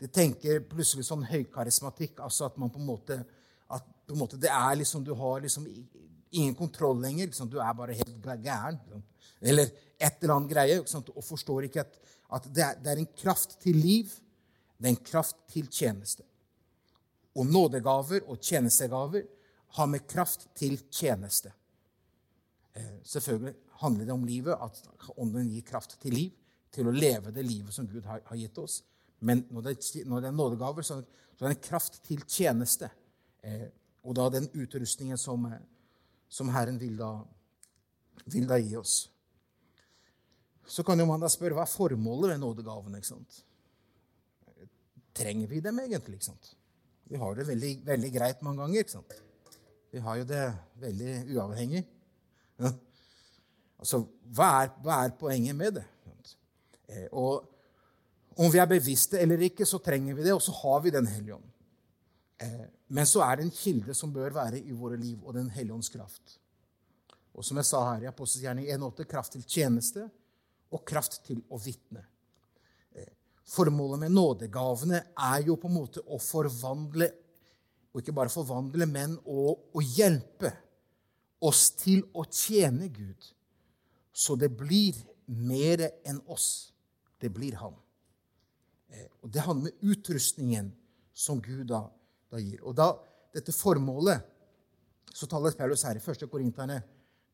de, 0.00 0.08
tenker 0.12 0.62
plutselig 0.68 1.06
sånn 1.08 1.26
høykarismatikk. 1.26 2.20
Altså 2.22 2.46
at 2.46 2.58
man 2.60 2.70
på 2.72 2.82
en 2.82 2.88
måte, 2.88 3.18
at 3.72 3.86
en 4.12 4.20
måte 4.20 4.38
det 4.40 4.52
er 4.52 4.78
liksom, 4.78 5.04
Du 5.04 5.14
har 5.18 5.42
liksom 5.42 5.66
ingen 6.30 6.54
kontroll 6.54 7.00
lenger. 7.02 7.30
Liksom, 7.30 7.50
du 7.50 7.58
er 7.62 7.74
bare 7.74 7.98
helt 7.98 8.30
gæren. 8.44 8.78
Eller 9.40 9.70
et 9.98 10.22
eller 10.22 10.36
annet 10.36 10.52
greie. 10.52 10.78
Og 10.82 11.24
forstår 11.24 11.66
ikke 11.66 11.82
at, 11.86 11.98
at 12.34 12.48
det, 12.54 12.64
er, 12.64 12.96
en 12.96 13.12
kraft 13.16 13.58
til 13.62 13.76
liv. 13.76 14.10
Det 14.78 14.88
er 14.88 14.94
en 14.94 15.04
kraft 15.04 15.36
til 15.52 15.68
tjeneste. 15.70 16.24
Og 17.36 17.46
nådegaver 17.46 18.26
og 18.26 18.40
tjenestegaver 18.40 19.22
har 19.76 19.86
med 19.86 20.06
kraft 20.08 20.48
til 20.56 20.78
tjeneste. 20.90 21.52
Eh, 22.74 22.98
selvfølgelig 23.04 23.54
handler 23.80 24.04
det 24.04 24.12
om 24.12 24.24
livet, 24.24 24.56
at 24.62 24.82
ånden 25.16 25.48
gir 25.50 25.62
kraft 25.62 25.98
til 26.00 26.14
liv, 26.14 26.30
til 26.72 26.88
å 26.88 26.94
leve 26.94 27.32
det 27.32 27.44
livet 27.44 27.74
som 27.74 27.88
Gud 27.88 28.04
har, 28.04 28.20
gitt 28.36 28.58
oss. 28.58 28.82
Men 29.20 29.46
når 29.50 29.68
det, 29.68 29.76
er 30.06 30.30
nådegaver, 30.30 30.82
så, 30.82 31.00
er 31.00 31.48
det 31.48 31.56
en 31.56 31.68
kraft 31.68 32.02
til 32.04 32.24
tjeneste. 32.28 32.90
Eh, 33.44 33.68
og 34.04 34.16
da 34.16 34.28
den 34.30 34.48
utrustningen 34.54 35.18
som, 35.18 35.48
som 36.28 36.52
Herren 36.54 36.80
vil 36.80 36.96
da, 36.98 37.10
vil 38.26 38.48
da, 38.48 38.58
gi 38.60 38.76
oss. 38.78 38.96
Så 40.66 40.82
kan 40.82 40.98
jo 40.98 41.06
man 41.06 41.22
da 41.22 41.30
spørre 41.30 41.56
hva 41.56 41.64
er 41.66 41.70
formålet 41.70 42.34
med 42.34 42.42
nådegavene? 42.42 42.98
ikke 42.98 43.12
sant? 43.12 43.42
Trenger 45.16 45.48
vi 45.48 45.60
dem 45.64 45.78
egentlig? 45.80 46.18
ikke 46.18 46.30
sant? 46.32 46.52
Vi 47.06 47.18
har 47.20 47.34
det 47.38 47.46
veldig, 47.46 47.72
veldig 47.86 48.12
greit 48.12 48.42
mange 48.42 48.62
ganger. 48.62 48.82
ikke 48.82 48.96
sant? 48.96 49.18
Vi 49.92 50.02
har 50.02 50.16
jo 50.20 50.24
det 50.28 50.44
veldig 50.82 51.12
uavhengig. 51.36 51.84
Ja. 52.60 52.72
Altså, 53.78 54.02
hva 54.34 54.48
er, 54.62 54.72
hva 54.82 55.02
er, 55.04 55.14
poenget 55.20 55.56
med 55.56 55.78
det? 55.78 55.84
Eh, 56.88 57.06
og 57.12 57.46
om 58.36 58.50
vi 58.52 58.60
er 58.60 58.68
bevisste 58.68 59.20
eller 59.20 59.40
ikke, 59.46 59.66
så 59.66 59.78
trenger 59.82 60.16
vi 60.16 60.26
det, 60.26 60.34
og 60.34 60.42
så 60.42 60.52
har 60.52 60.82
vi 60.84 60.90
Den 60.90 61.06
hellige 61.06 61.34
ånd. 61.34 61.48
Eh, 62.42 62.66
men 62.88 63.06
så 63.06 63.22
er 63.24 63.36
det 63.36 63.46
en 63.46 63.54
kilde 63.54 63.94
som 63.94 64.12
bør 64.12 64.34
være 64.34 64.60
i 64.60 64.72
våre 64.72 64.96
liv, 64.96 65.18
og 65.24 65.34
Den 65.34 65.50
hellige 65.50 65.74
ånds 65.74 65.88
kraft. 65.88 66.38
Og 67.34 67.44
som 67.44 67.56
jeg 67.56 67.68
sa 67.68 67.82
her 67.92 68.02
i 68.02 68.10
Apostelgjerning 68.10 68.68
1.8, 68.68 69.04
kraft 69.04 69.32
til 69.32 69.44
tjeneste 69.44 70.08
og 70.74 70.82
kraft 70.86 71.20
til 71.26 71.42
å 71.52 71.58
vitne. 71.60 72.02
Eh, 72.92 73.12
formålet 73.46 74.06
med 74.06 74.14
nådegavene 74.14 75.02
er 75.14 75.46
jo 75.46 75.58
på 75.60 75.70
en 75.70 75.78
måte 75.80 76.04
å 76.06 76.20
forvandle 76.22 77.12
Og 77.96 78.02
ikke 78.02 78.12
bare 78.12 78.28
forvandle, 78.28 78.84
men 78.84 79.14
å, 79.24 79.54
å 79.56 79.80
hjelpe 79.80 80.50
oss 81.40 81.70
til 81.80 82.02
å 82.12 82.26
tjene 82.28 82.90
Gud. 82.92 83.30
Så 84.12 84.36
det 84.36 84.50
blir 84.52 84.98
mer 85.32 85.80
enn 86.04 86.18
oss. 86.28 86.74
Det 87.16 87.30
blir 87.32 87.56
Han. 87.56 87.72
Eh, 88.92 89.08
og 89.22 89.32
Det 89.32 89.40
handler 89.46 89.70
med 89.70 89.96
utrustningen 89.96 90.68
som 91.16 91.40
Gud 91.40 91.70
da, 91.72 91.86
da 92.28 92.36
gir. 92.36 92.60
Og 92.68 92.76
da 92.76 92.90
dette 93.32 93.52
formålet 93.52 94.28
så 95.16 95.28
taler 95.28 95.56
Paulus 95.56 95.84
her 95.88 95.96
i 95.96 96.02
1. 96.02 96.28
Korinterne 96.28 96.82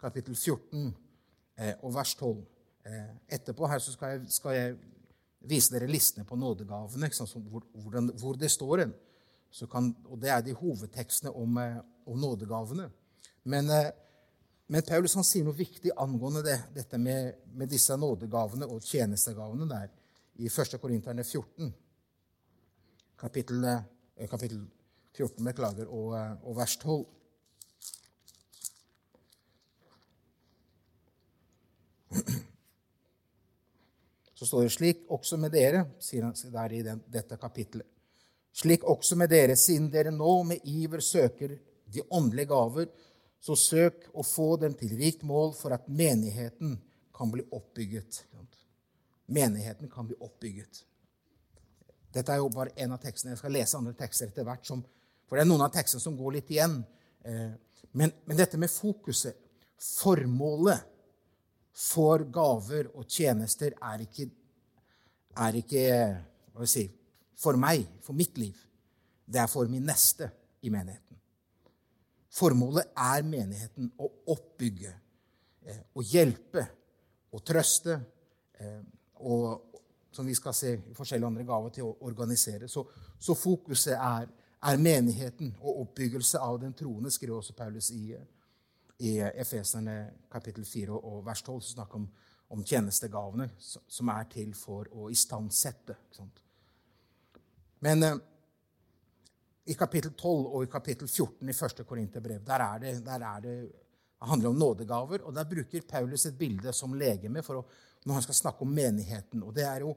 kapittel 0.03 0.35
14 0.35 0.93
eh, 1.59 1.75
og 1.83 1.95
vers 1.95 2.15
12. 2.15 2.39
Eh, 2.83 3.11
etterpå 3.37 3.69
her 3.71 3.79
så 3.79 3.95
skal 3.95 4.17
jeg, 4.17 4.23
skal 4.35 4.57
jeg 4.57 4.75
vise 5.47 5.71
dere 5.75 5.91
listene 5.91 6.27
på 6.27 6.37
nådegavene, 6.39 7.11
hvor, 7.15 7.67
hvor, 7.73 7.99
hvor, 8.19 8.39
det 8.39 8.51
står 8.51 8.87
en. 8.87 8.95
Og 10.11 10.17
det 10.21 10.31
er 10.31 10.41
de 10.43 10.55
hovedtekstene 10.57 11.31
om, 11.31 11.59
eh, 11.59 11.79
om 12.07 12.19
nådegavene. 12.19 12.91
Men, 13.45 13.71
eh, 13.71 13.91
men, 14.67 14.83
Paulus 14.83 15.15
han 15.15 15.27
sier 15.27 15.45
noe 15.45 15.55
viktig 15.55 15.95
angående 15.97 16.43
det, 16.43 16.59
dette 16.75 16.99
med, 16.99 17.39
med 17.55 17.71
disse 17.71 17.97
nådegavene 17.97 18.67
og 18.67 18.83
tjenestegavene 18.83 19.69
der 19.69 19.89
i 20.43 20.49
1. 20.49 20.79
Korinterne 20.81 21.25
14, 21.25 21.75
kapittel, 23.19 23.67
kapittel 24.31 24.63
14, 25.15 25.45
beklager, 25.45 25.87
og, 25.87 26.17
og 26.43 26.57
vers 26.57 26.77
12. 26.77 27.05
Så 34.43 34.49
står 34.49 34.67
det 34.67 34.75
slik 34.75 35.05
også 35.15 35.39
med 35.39 35.55
dere, 35.55 35.85
sier 36.03 36.27
han 36.27 36.35
der 36.35 36.75
i 36.75 36.83
den, 36.83 37.03
dette 37.07 37.39
kapittelet. 37.39 37.87
Slik 38.53 38.83
også 38.91 39.15
med 39.17 39.31
dere, 39.31 39.55
siden 39.57 39.87
dere 39.93 40.11
nå 40.11 40.33
med 40.49 40.67
iver 40.69 41.01
søker 41.01 41.55
de 41.93 42.03
åndelige 42.11 42.51
gaver, 42.51 42.91
så 43.43 43.55
søk 43.59 44.09
å 44.19 44.25
få 44.27 44.57
dem 44.65 44.75
til 44.79 44.93
rikt 44.99 45.23
mål 45.27 45.55
for 45.57 45.75
at 45.75 45.87
menigheten 45.87 46.75
kan 47.15 47.31
bli 47.31 47.47
oppbygget 47.55 48.25
menigheten 49.33 49.91
kan 49.91 50.07
bli 50.07 50.17
oppbygget. 50.21 50.85
Dette 52.13 52.33
er 52.33 52.43
jo 52.43 52.51
bare 52.53 52.75
en 52.77 52.93
av 52.93 53.01
tekstene. 53.01 53.33
Jeg 53.33 53.41
skal 53.41 53.55
lese 53.57 53.79
andre 53.79 53.95
tekster 53.97 54.29
etter 54.29 54.47
hvert. 54.47 54.67
Som, 54.69 54.83
for 55.27 55.39
det 55.39 55.45
er 55.45 55.49
noen 55.49 55.65
av 55.65 55.73
tekstene 55.73 56.05
som 56.05 56.17
går 56.19 56.37
litt 56.37 56.51
igjen. 56.53 56.83
Eh, 57.25 57.53
men, 57.93 58.13
men, 58.27 58.37
dette 58.37 58.61
med 58.61 58.73
fokuset, 58.73 59.39
formålet 59.83 60.85
for 61.73 62.27
gaver 62.33 62.91
og 62.95 63.07
tjenester, 63.09 63.73
er 63.81 64.05
ikke, 64.05 64.29
er 65.41 65.59
ikke 65.63 65.87
hva 66.53 66.69
si, 66.69 66.85
for 67.39 67.59
meg, 67.61 67.87
for 68.05 68.17
mitt 68.17 68.39
liv. 68.39 68.59
Det 69.25 69.41
er 69.41 69.51
for 69.51 69.71
min 69.71 69.87
neste 69.89 70.29
i 70.63 70.71
menigheten. 70.71 71.17
Formålet 72.33 72.93
er 72.97 73.25
menigheten 73.29 73.91
å 74.01 74.09
oppbygge, 74.33 74.93
eh, 75.67 75.83
å 75.97 76.05
hjelpe, 76.05 76.65
å 77.33 77.41
trøste. 77.41 77.99
Eh, 78.59 78.81
og 79.23 79.73
som 80.13 80.27
vi 80.27 80.35
skal 80.35 80.55
se 80.55 80.75
i 80.75 80.95
forskjellige 80.95 81.27
andre 81.27 81.45
gaver 81.45 81.73
til 81.73 81.89
å 81.89 81.97
organisere. 82.09 82.69
Så, 82.69 82.85
så 83.19 83.35
fokuset 83.35 83.95
er, 83.97 84.29
er, 84.61 84.81
menigheten 84.81 85.55
og 85.61 85.87
oppbyggelse 85.87 86.41
av 86.41 86.59
den 86.61 86.75
troende, 86.77 87.11
skriver 87.11 87.39
også 87.39 87.57
Paulus 87.57 87.91
i, 87.97 88.13
i 89.03 89.17
Efeserne 89.21 89.97
kapittel 90.31 90.65
4 90.69 90.95
og 90.99 91.23
vers 91.27 91.43
12, 91.43 91.61
som 91.61 91.77
snakker 91.77 92.01
om, 92.01 92.09
om 92.55 92.65
tjenestegavene 92.65 93.49
som 93.59 94.11
er 94.15 94.29
til 94.31 94.53
for 94.55 94.91
å 94.95 95.09
istandsette. 95.11 95.97
Men 97.83 98.07
eh, 98.07 98.21
i 99.73 99.79
kapittel 99.79 100.15
12 100.15 100.35
og 100.43 100.65
i 100.65 100.71
kapittel 100.71 101.09
14 101.09 101.49
i 101.49 101.55
1. 101.55 101.85
Korinterbrev 101.87 102.45
der 102.47 102.67
er 102.67 102.83
det, 102.83 102.95
der 103.07 103.27
er 103.27 103.43
det, 103.43 103.57
det 104.23 104.29
handler 104.31 104.53
om 104.53 104.59
nådegaver, 104.59 105.27
og 105.27 105.35
der 105.35 105.51
bruker 105.51 105.89
Paulus 105.89 106.27
et 106.27 106.39
bilde 106.39 106.75
som 106.75 106.95
legeme 106.95 107.43
å 107.43 107.65
når 108.03 108.17
han 108.17 108.25
skal 108.25 108.35
snakke 108.35 108.67
om 108.67 108.73
menigheten. 108.75 109.43
Og 109.47 109.55
det 109.55 109.63
er 109.67 109.85
jo 109.85 109.93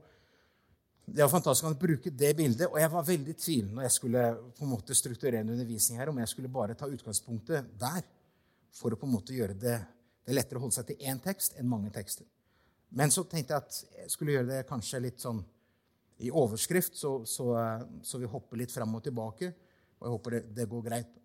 det 1.05 1.21
er 1.21 1.29
fantastisk 1.29 1.67
å 1.69 1.77
bruke 1.77 2.09
det 2.09 2.31
bildet. 2.37 2.65
Og 2.65 2.79
jeg 2.81 2.89
var 2.89 3.05
veldig 3.05 3.33
i 3.33 3.37
tvil 3.37 3.67
når 3.69 3.85
jeg 3.85 3.93
skulle 3.93 4.23
på 4.57 4.65
en 4.65 4.71
måte 4.71 4.97
strukturere 4.97 5.43
en 5.43 5.51
undervisning 5.53 5.99
her, 6.01 6.09
om 6.09 6.21
jeg 6.21 6.31
skulle 6.31 6.49
bare 6.53 6.77
ta 6.77 6.89
utgangspunktet 6.89 7.67
der 7.81 8.01
for 8.75 8.93
å 8.93 8.99
på 8.99 9.07
en 9.07 9.15
måte 9.15 9.35
gjøre 9.35 9.55
det, 9.55 9.77
det 10.25 10.33
er 10.33 10.39
lettere 10.39 10.59
å 10.59 10.65
holde 10.65 10.75
seg 10.75 10.89
til 10.89 11.07
én 11.07 11.19
tekst 11.23 11.55
enn 11.59 11.69
mange 11.69 11.91
tekster. 11.95 12.27
Men 12.95 13.11
så 13.11 13.25
tenkte 13.27 13.55
jeg 13.55 13.63
at 13.63 14.01
jeg 14.01 14.11
skulle 14.13 14.35
gjøre 14.35 14.49
det 14.51 14.65
kanskje 14.69 15.03
litt 15.03 15.21
sånn 15.23 15.41
i 16.23 16.31
overskrift, 16.31 16.95
så, 16.95 17.17
så, 17.27 17.49
så 18.03 18.19
vi 18.21 18.29
hopper 18.31 18.59
litt 18.61 18.71
fram 18.71 18.95
og 18.95 19.03
tilbake. 19.03 19.51
Og 19.99 20.07
jeg 20.07 20.13
håper 20.15 20.35
det, 20.35 20.41
det 20.55 20.67
går 20.71 20.83
greit. 20.85 21.17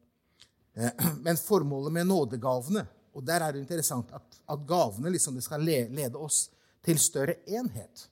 Eh, 0.75 1.05
men 1.27 1.39
formålet 1.39 1.95
med 1.95 2.07
nådegavene 2.11 2.87
Og 3.11 3.25
der 3.27 3.43
er 3.43 3.53
det 3.53 3.65
interessant 3.65 4.13
at, 4.15 4.37
at 4.47 4.61
gavene 4.67 5.11
liksom, 5.11 5.41
skal 5.43 5.65
lede 5.67 6.15
oss 6.15 6.45
til 6.87 6.99
større 7.03 7.41
enhet. 7.51 8.05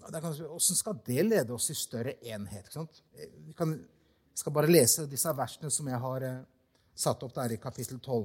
Hvordan 0.00 0.54
skal 0.56 0.96
det 1.04 1.24
lede 1.26 1.52
oss 1.52 1.66
til 1.68 1.76
større 1.76 2.14
enhet? 2.24 2.70
Vi 3.44 3.52
kan, 3.52 3.74
jeg 3.76 4.40
skal 4.40 4.54
bare 4.56 4.70
lese 4.70 5.04
disse 5.10 5.32
versene 5.36 5.70
som 5.70 5.90
jeg 5.90 6.00
har 6.00 6.24
eh, 6.24 6.38
satt 6.96 7.22
opp 7.26 7.34
der 7.36 7.54
i 7.54 7.60
kapittel 7.60 8.00
12. 8.00 8.24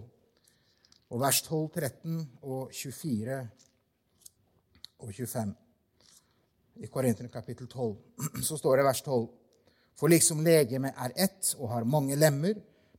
Og 1.12 1.20
vers 1.20 1.42
12, 1.44 1.68
13 1.76 2.22
og 2.42 2.72
24 2.72 3.42
og 5.02 5.12
25. 5.12 5.54
I 6.82 6.88
Korinterne 6.88 7.30
kapittel 7.30 7.68
12 7.68 7.98
så 8.48 8.58
står 8.58 8.80
det 8.80 8.88
vers 8.88 9.04
12. 9.06 9.28
For 10.00 10.10
liksom 10.10 10.42
legemet 10.46 10.98
er 10.98 11.14
ett 11.28 11.54
og 11.60 11.70
har 11.76 11.86
mange 11.86 12.16
lemmer, 12.16 12.56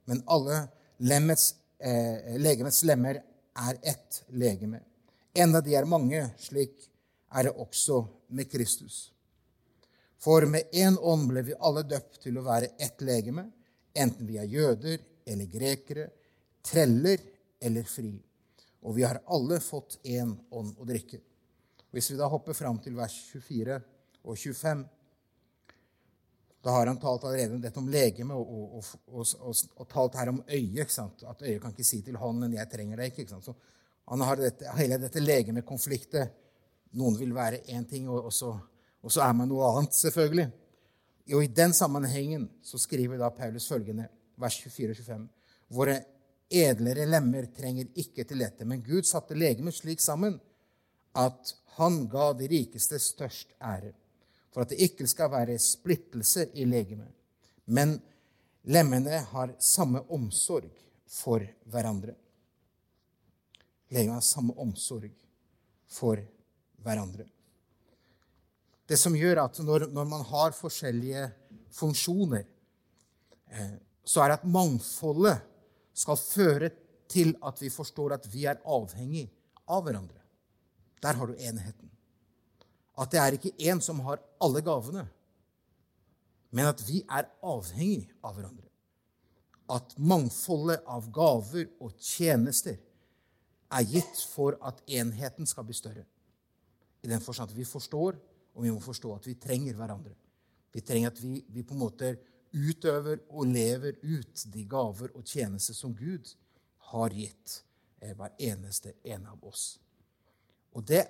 men 0.06 0.22
alle 0.30 0.66
lemmets, 1.02 1.54
eh, 1.80 2.36
legemets 2.38 2.82
lemmer 2.86 3.22
er 3.58 3.78
ett 3.82 4.22
legeme 4.28 4.82
enda 5.34 5.60
de 5.60 5.74
er 5.74 5.88
mange, 5.88 6.20
slik 6.38 6.88
er 7.32 7.48
det 7.48 7.54
også 7.56 8.02
med 8.36 8.50
Kristus. 8.52 9.10
For 10.22 10.46
med 10.46 10.70
én 10.72 10.98
ånd 10.98 11.26
ble 11.30 11.42
vi 11.46 11.58
alle 11.58 11.82
døpt 11.88 12.20
til 12.22 12.38
å 12.38 12.46
være 12.46 12.74
ett 12.78 13.00
legeme, 13.02 13.48
enten 13.94 14.28
vi 14.28 14.38
er 14.38 14.48
jøder 14.48 15.00
eller 15.26 15.50
grekere, 15.50 16.08
treller 16.62 17.20
eller 17.60 17.86
fri. 17.88 18.12
Og 18.82 18.96
vi 18.96 19.04
har 19.06 19.22
alle 19.26 19.60
fått 19.62 19.98
én 20.04 20.34
ånd 20.50 20.78
å 20.78 20.86
drikke. 20.88 21.20
Hvis 21.92 22.10
vi 22.10 22.18
da 22.18 22.28
hopper 22.30 22.56
fram 22.56 22.80
til 22.82 22.96
vers 22.96 23.14
24 23.30 23.78
og 24.22 24.36
25 24.38 24.84
da 26.62 26.70
har 26.70 26.86
han 26.86 26.98
talt 26.98 27.24
allerede 27.24 27.58
dette 27.58 27.80
om 27.80 27.88
legeme 27.90 28.36
og, 28.38 28.76
og, 28.78 28.90
og, 29.10 29.54
og, 29.74 29.86
talt 29.90 30.14
her 30.20 30.30
om 30.30 30.38
øyet. 30.46 30.94
At 31.26 31.42
øyet 31.42 31.58
kan 31.62 31.74
ikke 31.74 31.86
si 31.86 32.02
til 32.06 32.16
hånden 32.16 32.54
'jeg 32.54 32.70
trenger 32.70 32.96
deg 32.96 33.18
ikke'. 33.18 33.40
Så 33.42 33.54
han 34.06 34.20
har 34.20 34.36
dette, 34.36 34.70
hele 34.78 34.98
dette 34.98 35.20
legemekonfliktet. 35.20 36.30
Noen 36.92 37.18
vil 37.18 37.34
være 37.34 37.64
én 37.66 37.88
ting, 37.88 38.08
og, 38.08 38.32
så, 38.32 38.52
så, 39.08 39.20
er 39.20 39.32
man 39.32 39.48
noe 39.48 39.64
annet, 39.64 39.94
selvfølgelig. 39.94 40.50
Og 41.34 41.44
I 41.44 41.46
den 41.46 41.72
sammenhengen 41.72 42.50
så 42.62 42.78
skriver 42.78 43.18
da 43.18 43.30
Paulus 43.30 43.68
følgende, 43.68 44.08
vers 44.42 44.58
24-25.: 44.66 45.26
Våre 45.72 45.96
edlere 46.52 47.06
lemmer 47.08 47.48
trenger 47.56 47.88
ikke 47.98 48.26
til 48.28 48.44
dette, 48.44 48.66
men 48.68 48.84
Gud 48.84 49.08
satte 49.08 49.38
legemet 49.38 49.78
slik 49.78 50.02
sammen 50.04 50.38
at 51.16 51.54
han 51.78 52.02
ga 52.12 52.32
de 52.36 52.48
rikeste 52.50 52.98
størst 53.00 53.54
ære, 53.60 53.92
for 54.52 54.64
at 54.64 54.72
det 54.72 54.82
ikke 54.84 55.06
skal 55.08 55.30
være 55.32 55.58
splittelser 55.60 56.52
i 56.60 56.66
legemet. 56.68 57.08
Men 57.66 57.96
lemmene 58.68 59.22
har 59.32 59.54
samme 59.62 60.04
omsorg 60.12 60.68
for 61.08 61.44
hverandre 61.72 62.16
legene 63.92 64.16
har 64.16 64.24
samme 64.24 64.54
omsorg 64.60 65.12
for 65.92 66.20
hverandre. 66.82 67.26
Det 68.88 68.98
som 68.98 69.14
gjør 69.16 69.44
at 69.44 69.60
når, 69.64 69.86
når 69.92 70.08
man 70.08 70.24
har 70.28 70.56
forskjellige 70.56 71.28
funksjoner, 71.72 72.44
eh, 73.52 73.74
så 74.04 74.22
er 74.22 74.32
det 74.32 74.38
at 74.40 74.50
mangfoldet 74.50 75.42
skal 75.94 76.18
føre 76.18 76.70
til 77.12 77.34
at 77.44 77.60
vi 77.62 77.70
forstår 77.70 78.16
at 78.16 78.28
vi 78.32 78.46
er 78.48 78.60
avhengig 78.64 79.26
av 79.68 79.84
hverandre. 79.86 80.18
Der 81.02 81.18
har 81.18 81.28
du 81.28 81.34
enheten. 81.34 81.90
At 82.98 83.10
det 83.12 83.20
er 83.20 83.36
ikke 83.36 83.56
én 83.58 83.80
som 83.80 84.00
har 84.06 84.20
alle 84.42 84.62
gavene, 84.64 85.06
men 86.52 86.68
at 86.68 86.82
vi 86.84 87.00
er 87.08 87.30
avhengig 87.42 88.10
av 88.20 88.36
hverandre. 88.36 88.68
At 89.72 89.94
mangfoldet 89.96 90.82
av 90.84 91.06
gaver 91.14 91.70
og 91.80 91.94
tjenester 91.96 92.76
er 93.72 93.86
gitt 93.88 94.20
for 94.28 94.58
at 94.60 94.82
enheten 94.90 95.48
skal 95.48 95.64
bli 95.64 95.76
større. 95.76 96.04
I 97.02 97.08
den 97.08 97.22
forstand 97.24 97.50
at 97.50 97.56
vi 97.56 97.64
forstår, 97.66 98.18
og 98.52 98.66
vi 98.66 98.70
må 98.70 98.82
forstå 98.84 99.14
at 99.16 99.26
vi 99.26 99.38
trenger 99.40 99.78
hverandre. 99.78 100.12
Vi 100.72 100.84
trenger 100.84 101.12
at 101.12 101.22
vi, 101.22 101.40
vi 101.48 101.64
på 101.64 101.74
en 101.74 101.80
måte 101.80 102.12
utøver 102.52 103.22
og 103.30 103.48
lever 103.48 103.98
ut 104.02 104.44
de 104.52 104.64
gaver 104.68 105.12
og 105.16 105.24
tjenester 105.26 105.76
som 105.76 105.94
Gud 105.96 106.34
har 106.92 107.14
gitt 107.16 107.62
eh, 108.00 108.12
hver 108.16 108.34
eneste 108.38 108.94
en 109.08 109.26
av 109.32 109.44
oss. 109.48 109.78
Og 110.76 110.84
det, 110.88 111.04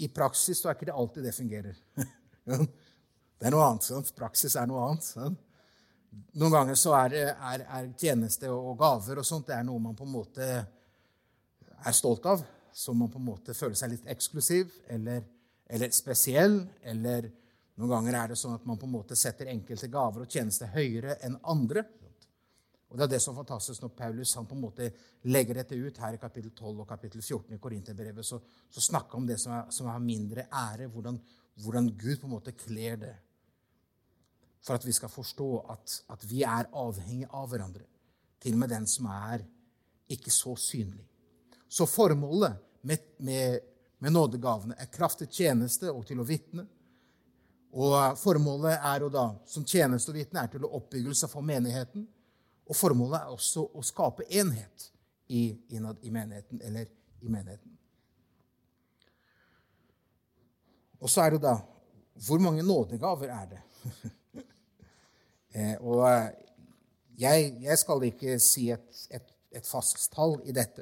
i 0.00 0.08
praksis 0.12 0.60
så 0.60 0.70
er 0.70 0.76
ikke 0.76 0.88
det 0.88 0.96
alltid 0.96 1.26
det 1.28 1.34
fungerer. 1.36 1.78
det 2.44 3.48
er 3.48 3.54
noe 3.54 3.68
annet. 3.68 3.86
Sant? 3.88 4.12
Praksis 4.16 4.56
er 4.56 4.68
noe 4.68 4.84
annet. 4.88 5.08
Sant? 5.08 5.42
Noen 6.40 6.52
ganger 6.52 6.78
så 6.80 6.94
er, 6.96 7.16
er, 7.34 7.64
er 7.64 7.88
tjeneste 8.00 8.48
og 8.52 8.76
gaver 8.80 9.20
og 9.20 9.26
sånt 9.26 9.50
det 9.50 9.56
er 9.58 9.64
noe 9.68 9.82
man 9.82 9.96
på 9.96 10.06
en 10.06 10.14
måte 10.14 10.46
er 10.56 11.96
stolt 11.96 12.28
av. 12.28 12.44
Som 12.76 12.98
man 13.00 13.08
på 13.08 13.20
en 13.20 13.24
måte 13.24 13.54
føler 13.56 13.76
seg 13.78 13.94
litt 13.94 14.08
eksklusiv 14.12 14.72
eller, 14.92 15.22
eller 15.72 15.92
spesiell. 15.96 16.58
Eller 16.84 17.30
noen 17.76 17.92
ganger 17.92 18.16
er 18.16 18.32
det 18.32 18.38
sånn 18.40 18.56
at 18.56 18.64
man 18.68 18.78
på 18.80 18.88
en 18.88 18.94
måte 18.94 19.16
setter 19.18 19.50
enkelte 19.52 19.90
gaver 19.92 20.24
og 20.24 20.32
tjenester 20.32 20.70
høyere 20.72 21.18
enn 21.26 21.36
andre. 21.44 21.84
Og 22.88 22.96
Det 22.96 23.04
er 23.04 23.10
det 23.12 23.18
som 23.20 23.34
er 23.34 23.42
fantastisk 23.42 23.82
når 23.82 23.92
Paulus 23.98 24.34
han 24.38 24.46
på 24.48 24.54
en 24.56 24.62
måte 24.62 24.86
legger 25.28 25.58
dette 25.58 25.76
ut 25.76 25.98
her 26.00 26.14
i 26.16 26.20
kapittel 26.22 26.52
12 26.54 26.84
og 26.84 26.88
kapittel 26.88 27.20
14 27.20 27.56
i 27.56 27.58
Korinterbrevet. 27.60 28.24
Så, 28.24 28.38
så 28.70 28.80
snakker 28.80 29.18
om 29.18 29.26
det 29.28 29.36
som 29.42 29.52
er, 29.52 29.66
som 29.74 29.90
har 29.90 30.00
mindre 30.00 30.46
ære, 30.46 30.86
hvordan, 30.94 31.18
hvordan, 31.64 31.90
Gud 31.98 32.20
på 32.22 32.30
en 32.30 32.34
måte 32.36 32.54
kler 32.56 32.96
det. 33.02 33.14
For 34.64 34.78
at 34.78 34.86
vi 34.86 34.94
skal 34.96 35.12
forstå 35.12 35.50
at, 35.74 35.98
at 36.14 36.24
vi 36.30 36.40
er 36.46 36.70
avhengig 36.72 37.28
av 37.28 37.50
hverandre. 37.50 37.84
Til 38.40 38.56
og 38.56 38.62
med 38.62 38.72
den 38.72 38.86
som 38.88 39.10
er 39.12 39.44
ikke 40.16 40.30
så 40.30 40.54
synlig. 40.56 41.04
Så 41.68 41.84
formålet 41.90 42.56
med, 42.86 43.04
med, 43.18 43.60
med 43.98 44.14
nådegavene 44.14 44.78
er 44.78 44.92
kraftig 44.94 45.28
tjeneste 45.34 45.90
og 45.90 46.06
til 46.06 46.22
å 46.22 46.26
vitne. 46.26 46.64
Og 47.76 48.16
formålet 48.16 48.78
er 48.78 49.02
jo 49.04 49.08
da, 49.12 49.28
som 49.44 49.64
tjenestevitne 49.68 50.42
er 50.42 50.52
til 50.52 50.64
oppbyggelse 50.64 51.28
for 51.28 51.44
menigheten 51.44 52.06
og 52.66 52.74
formålet 52.74 53.20
er 53.20 53.34
også 53.34 53.62
å 53.78 53.82
skape 53.86 54.26
enhet 54.26 54.88
i, 55.30 55.48
innad 55.74 56.02
i 56.02 56.10
menigheten, 56.10 56.60
eller 56.66 56.88
i 57.22 57.30
menigheten. 57.30 57.72
Og 60.98 61.12
så 61.12 61.26
er 61.26 61.36
det 61.36 61.44
da 61.44 61.58
Hvor 62.26 62.40
mange 62.40 62.62
nådegaver 62.64 63.28
er 63.28 63.48
det? 63.50 63.58
eh, 65.54 65.74
og 65.84 66.06
eh, 66.08 66.30
jeg, 67.20 67.50
jeg, 67.60 67.78
skal 67.78 68.06
ikke 68.08 68.38
si 68.40 68.70
et, 68.72 69.02
et, 69.12 69.34
et 69.52 69.68
fasttall 69.68 70.38
i 70.48 70.54
dette. 70.56 70.80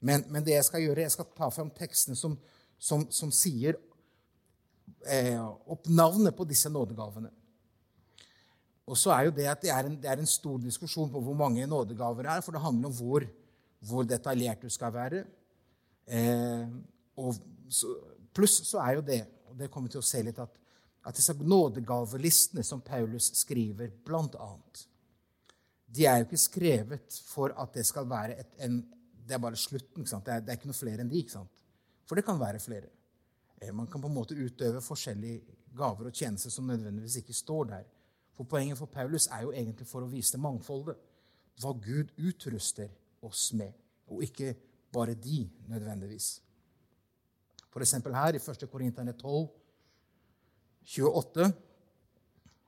Men, 0.00 0.24
men, 0.32 0.40
det 0.46 0.54
jeg 0.54 0.64
skal 0.64 0.80
gjøre, 0.80 1.04
jeg 1.04 1.12
skal 1.12 1.28
ta 1.36 1.50
fram 1.52 1.68
tekstene 1.76 2.16
som, 2.16 2.38
som, 2.80 3.04
som 3.12 3.28
sier 3.28 3.76
eh, 3.76 3.91
opp 5.02 5.88
navnet 5.90 6.36
på 6.36 6.46
disse 6.48 6.70
nådegavene. 6.70 7.30
Og 8.86 8.98
så 8.98 9.12
er 9.14 9.28
jo 9.28 9.34
det 9.34 9.46
at 9.50 9.62
det 9.62 9.70
er, 9.70 9.86
en, 9.86 9.98
det 9.98 10.10
er 10.10 10.20
en 10.20 10.28
stor 10.28 10.58
diskusjon 10.62 11.10
på 11.12 11.20
hvor 11.22 11.36
mange 11.38 11.66
nådegaver 11.66 12.26
det 12.26 12.32
er, 12.34 12.44
for 12.44 12.56
det 12.56 12.62
handler 12.64 12.90
om 12.90 12.96
hvor, 12.96 13.26
hvor 13.88 14.06
detaljert 14.06 14.62
du 14.62 14.70
skal 14.72 14.94
være. 14.94 15.22
Eh, 16.06 16.66
og 17.22 17.36
så, 17.70 17.92
pluss 18.34 18.58
så 18.68 18.82
er 18.82 18.98
jo 18.98 19.04
det, 19.06 19.20
og 19.50 19.58
det 19.58 19.70
kommer 19.70 19.92
til 19.92 20.02
å 20.02 20.06
se 20.06 20.22
litt, 20.26 20.40
at, 20.42 20.58
at 21.06 21.18
disse 21.18 21.34
nådegavelistene 21.38 22.64
som 22.66 22.82
Paulus 22.82 23.30
skriver, 23.38 23.92
blant 24.04 24.34
annet, 24.40 24.86
de 25.92 26.06
er 26.08 26.20
jo 26.20 26.26
ikke 26.26 26.40
skrevet 26.40 27.20
for 27.28 27.52
at 27.60 27.74
det 27.76 27.84
skal 27.86 28.08
være 28.08 28.38
et, 28.40 28.52
en, 28.64 28.80
det 29.22 29.36
er 29.36 29.42
bare 29.42 29.58
slutten. 29.60 30.06
Det 30.08 30.16
er, 30.16 30.40
det, 30.40 30.48
er, 30.48 30.58
ikke 30.58 30.70
noe 30.70 30.78
flere 30.78 31.04
enn 31.04 31.10
de. 31.10 31.20
ikke 31.20 31.36
sant? 31.36 31.52
For 32.08 32.18
det 32.18 32.24
kan 32.26 32.40
være 32.40 32.60
flere. 32.62 32.88
Eh, 33.62 33.72
man 33.72 33.86
kan 33.86 34.00
på 34.00 34.08
en 34.08 34.14
måte 34.14 34.34
utøve 34.34 34.82
forskjellige 34.82 35.58
gaver 35.76 36.10
og 36.10 36.16
tjenester 36.16 36.50
som 36.50 36.66
nødvendigvis 36.66 37.20
ikke 37.22 37.36
står 37.36 37.64
der. 37.70 37.88
For 38.32 38.48
Poenget 38.48 38.78
for 38.78 38.90
Paulus 38.90 39.28
er 39.30 39.44
jo 39.46 39.52
egentlig 39.52 39.86
for 39.86 40.02
å 40.02 40.10
vise 40.10 40.34
det 40.34 40.42
mangfoldet. 40.42 40.98
Hva 41.60 41.74
Gud 41.76 42.10
utruster 42.16 42.90
oss 43.22 43.52
med, 43.54 43.72
og 44.10 44.24
ikke 44.24 44.54
bare 44.92 45.14
de 45.14 45.44
nødvendigvis. 45.68 46.40
Eksempel 47.72 48.14
her 48.16 48.36
i 48.36 48.40
1. 48.40 48.66
Korinterne 48.68 49.14
12, 49.16 49.46
28 50.96 51.52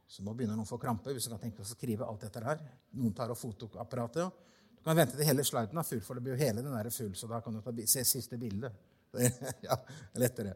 Så 0.07 0.23
nå 0.23 0.33
begynner 0.37 0.55
noen 0.55 0.65
å 0.65 0.69
få 0.69 0.79
krampe 0.79 1.11
hvis 1.13 1.27
du 1.27 1.33
kan 1.33 1.41
tenke 1.43 1.59
deg 1.59 1.67
å 1.67 1.75
skrive 1.75 2.07
alt 2.07 2.23
dette 2.23 2.43
her. 2.45 2.61
Noen 2.95 3.17
tar 3.17 3.33
av 3.33 3.41
fotoapparatet. 3.41 4.45
Du 4.79 4.85
kan 4.85 4.97
vente 4.97 5.17
til 5.17 5.27
hele 5.27 5.45
sliden 5.45 5.81
er 5.81 5.89
full, 5.89 6.03
for 6.05 6.15
det 6.15 6.23
blir 6.23 6.37
jo 6.37 6.45
hele 6.45 6.63
den 6.63 6.77
der 6.77 6.91
full. 6.95 7.11
Så 7.19 7.29
da 7.29 7.41
kan 7.43 7.57
du 7.57 7.61
ta, 7.65 7.75
se 7.91 8.05
siste 8.07 8.39
bilde. 8.39 8.71
ja, 9.67 9.81
lettere. 10.21 10.55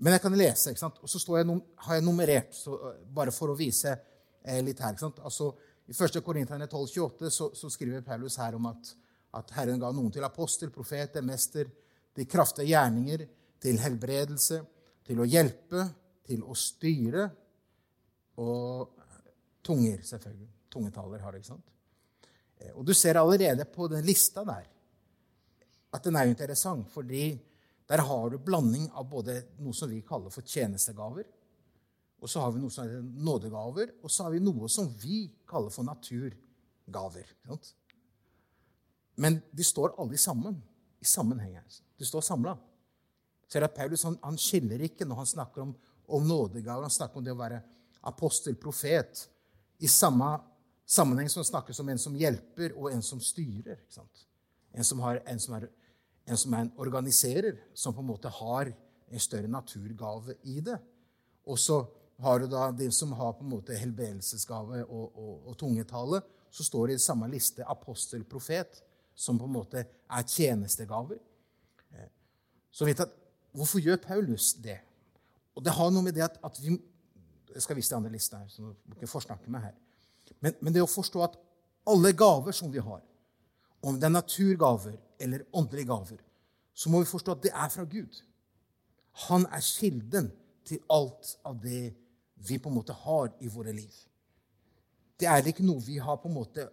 Men 0.00 0.16
jeg 0.16 0.22
kan 0.24 0.36
lese, 0.38 0.72
ikke 0.72 0.80
sant? 0.80 1.00
og 1.02 1.10
så 1.12 1.36
jeg, 1.36 1.58
har 1.84 1.98
jeg 1.98 2.04
nummerert, 2.04 2.54
så, 2.56 2.76
eh, 2.88 3.02
bare 3.14 3.34
for 3.36 3.52
å 3.52 3.58
vise 3.58 3.92
eh, 3.92 4.60
litt 4.64 4.80
her. 4.80 4.94
ikke 4.94 5.04
sant? 5.06 5.20
Altså, 5.28 5.50
I 5.90 5.96
1. 5.96 6.20
Korinterne 6.24 6.68
12,28 6.70 7.32
så, 7.34 7.50
så 7.56 7.70
skriver 7.72 8.06
Paulus 8.06 8.38
her 8.40 8.56
om 8.56 8.70
at, 8.70 8.94
at 9.36 9.52
Herren 9.58 9.80
ga 9.82 9.90
noen 9.92 10.12
til 10.14 10.24
apostel, 10.24 10.72
profet, 10.72 11.18
mester, 11.26 11.68
de 12.16 12.26
kraftige 12.26 12.70
gjerninger, 12.72 13.26
til 13.60 13.76
helbredelse, 13.82 14.62
til 15.04 15.20
å 15.20 15.28
hjelpe, 15.28 15.84
til 16.24 16.46
å 16.48 16.56
styre 16.56 17.26
og 18.40 19.04
tunger, 19.66 20.00
selvfølgelig. 20.06 20.48
Tungetaler 20.70 21.20
har 21.26 21.34
det, 21.34 21.42
ikke 21.42 21.52
sant? 21.52 21.70
Eh, 22.56 22.72
og 22.72 22.86
du 22.88 22.94
ser 22.96 23.20
allerede 23.20 23.68
på 23.68 23.90
den 23.92 24.06
lista 24.06 24.46
der 24.48 24.64
at 25.90 26.04
den 26.06 26.16
er 26.16 26.30
interessant, 26.30 26.86
fordi 26.92 27.34
der 27.90 28.04
har 28.06 28.30
du 28.30 28.38
blanding 28.38 28.86
av 28.94 29.08
både 29.10 29.40
noe 29.58 29.74
som 29.74 29.90
vi 29.90 29.98
kaller 30.06 30.30
for 30.30 30.46
tjenestegaver, 30.46 31.26
og 32.20 32.30
så 32.30 32.44
har 32.44 32.52
vi 32.54 32.60
noe 32.62 32.70
som 32.70 32.86
heter 32.86 33.02
nådegaver, 33.02 33.94
og 34.04 34.12
så 34.12 34.26
har 34.26 34.34
vi 34.34 34.42
noe 34.44 34.68
som 34.70 34.90
vi 35.00 35.24
kaller 35.48 35.72
for 35.74 35.88
naturgaver. 35.88 37.32
Men 39.18 39.40
de 39.50 39.66
står 39.66 39.96
alle 39.98 40.20
sammen 40.20 40.60
i 41.00 41.08
sammenheng. 41.08 41.56
De 41.98 42.06
står 42.06 42.22
samla. 42.28 42.54
Ser 43.50 43.66
Paulus 43.74 44.04
han, 44.06 44.18
han, 44.22 44.38
skiller 44.38 44.84
ikke 44.86 45.08
når 45.08 45.24
han 45.24 45.30
snakker 45.32 45.64
om, 45.64 45.74
om 46.06 46.28
nådegaver. 46.28 46.86
Han 46.86 46.94
snakker 46.94 47.18
om 47.18 47.26
det 47.26 47.34
å 47.34 47.40
være 47.40 47.58
apostel, 48.06 48.54
profet, 48.60 49.26
i 49.82 49.88
samme 49.88 50.36
sammenheng 50.86 51.28
som 51.32 51.40
han 51.40 51.50
snakker 51.50 51.82
om 51.82 51.90
en 51.90 51.98
som 51.98 52.14
hjelper, 52.16 52.76
og 52.76 52.92
en 52.92 53.02
som 53.02 53.18
styrer. 53.18 53.82
En 54.76 54.86
som, 54.86 55.02
har, 55.02 55.24
en 55.26 55.42
som 55.42 55.56
er 55.58 55.66
en 56.30 56.38
som 56.38 56.54
er 56.54 56.64
en 56.64 56.72
organiserer, 56.78 57.58
som 57.74 57.94
på 57.94 58.02
en 58.02 58.10
måte 58.10 58.30
har 58.30 58.70
en 59.10 59.22
større 59.22 59.48
naturgave 59.50 60.36
i 60.42 60.60
det. 60.64 60.78
Og 61.46 61.58
så 61.58 61.80
har 62.20 62.38
du 62.38 62.46
da 62.50 62.68
de 62.76 62.90
som 62.92 63.12
har 63.16 63.32
på 63.32 63.44
en 63.44 63.54
måte 63.54 63.76
helbredelsesgave 63.78 64.84
og, 64.84 65.16
og, 65.16 65.48
og 65.48 65.58
tungetale. 65.58 66.20
Så 66.50 66.66
står 66.66 66.90
det 66.90 66.98
i 66.98 67.02
samme 67.02 67.28
liste 67.30 67.64
apostel, 67.66 68.24
profet, 68.24 68.82
som 69.14 69.38
på 69.38 69.48
en 69.48 69.54
måte 69.54 69.84
er 69.86 70.26
tjenestegaver. 70.26 71.18
Eh, 71.94 72.10
så 72.70 72.88
vet 72.88 73.06
at, 73.06 73.16
Hvorfor 73.50 73.80
gjør 73.82 73.96
Paulus 73.98 74.52
det? 74.62 74.76
Og 75.58 75.64
Det 75.64 75.72
har 75.74 75.88
noe 75.90 76.06
med 76.06 76.14
det 76.14 76.22
at, 76.22 76.36
at 76.44 76.58
vi 76.62 76.76
Jeg 77.50 77.62
skal 77.64 77.76
vise 77.76 77.90
de 77.90 77.96
andre 77.96 78.12
listene 78.12 78.44
her, 78.44 78.48
så 78.48 78.62
du 78.62 78.94
ikke 78.94 79.08
forsnakke 79.10 79.50
meg 79.50 79.64
her. 79.64 79.72
Men, 80.38 80.54
men 80.60 80.74
det 80.74 80.84
å 80.84 80.86
forstå 80.86 81.22
at 81.24 81.32
alle 81.90 82.12
gaver 82.14 82.54
som 82.54 82.70
vi 82.70 82.78
har, 82.78 83.00
om 83.82 83.96
det 83.98 84.06
er 84.06 84.12
naturgaver 84.14 84.94
eller 85.20 85.46
åndelige 85.52 85.88
gaver, 85.90 86.20
så 86.74 86.90
må 86.90 87.02
vi 87.02 87.10
forstå 87.10 87.36
at 87.36 87.42
det 87.44 87.52
er 87.54 87.72
fra 87.72 87.84
Gud. 87.84 88.20
Han 89.28 89.46
er 89.52 89.64
kilden 89.64 90.30
til 90.66 90.80
alt 90.90 91.34
av 91.44 91.58
det 91.62 91.90
vi 92.48 92.58
på 92.58 92.70
en 92.70 92.78
måte 92.78 92.96
har 92.96 93.32
i 93.40 93.50
våre 93.52 93.74
liv. 93.76 93.92
Det 95.20 95.28
er 95.28 95.44
ikke 95.50 95.66
noe 95.66 95.82
vi 95.84 95.98
har 96.00 96.20
på 96.20 96.30
en 96.30 96.38
måte 96.38 96.68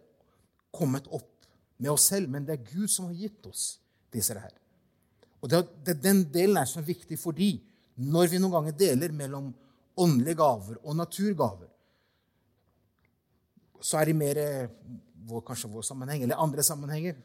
kommet 0.72 1.10
opp 1.12 1.48
med 1.78 1.92
oss 1.92 2.08
selv, 2.14 2.30
men 2.32 2.46
det 2.48 2.56
er 2.56 2.70
Gud 2.70 2.88
som 2.92 3.10
har 3.10 3.18
gitt 3.18 3.46
oss 3.50 3.66
disse 4.14 4.38
her. 4.38 4.54
Og 5.42 5.50
det, 5.52 5.64
det, 5.86 5.98
Den 6.02 6.24
delen 6.34 6.58
er 6.58 6.70
så 6.70 6.82
viktig 6.82 7.20
fordi 7.20 7.58
når 7.98 8.32
vi 8.32 8.40
noen 8.40 8.54
ganger 8.54 8.78
deler 8.78 9.14
mellom 9.14 9.50
åndelige 9.98 10.38
gaver 10.38 10.78
og 10.84 10.96
naturgaver, 10.98 11.70
så 13.82 14.00
er 14.00 14.10
det 14.10 14.18
mer 14.18 14.40
vår, 15.28 15.44
kanskje 15.46 15.70
vår 15.70 15.86
sammenheng, 15.86 16.24
eller 16.24 16.42
andre 16.42 16.64
sammenhenger 16.66 17.18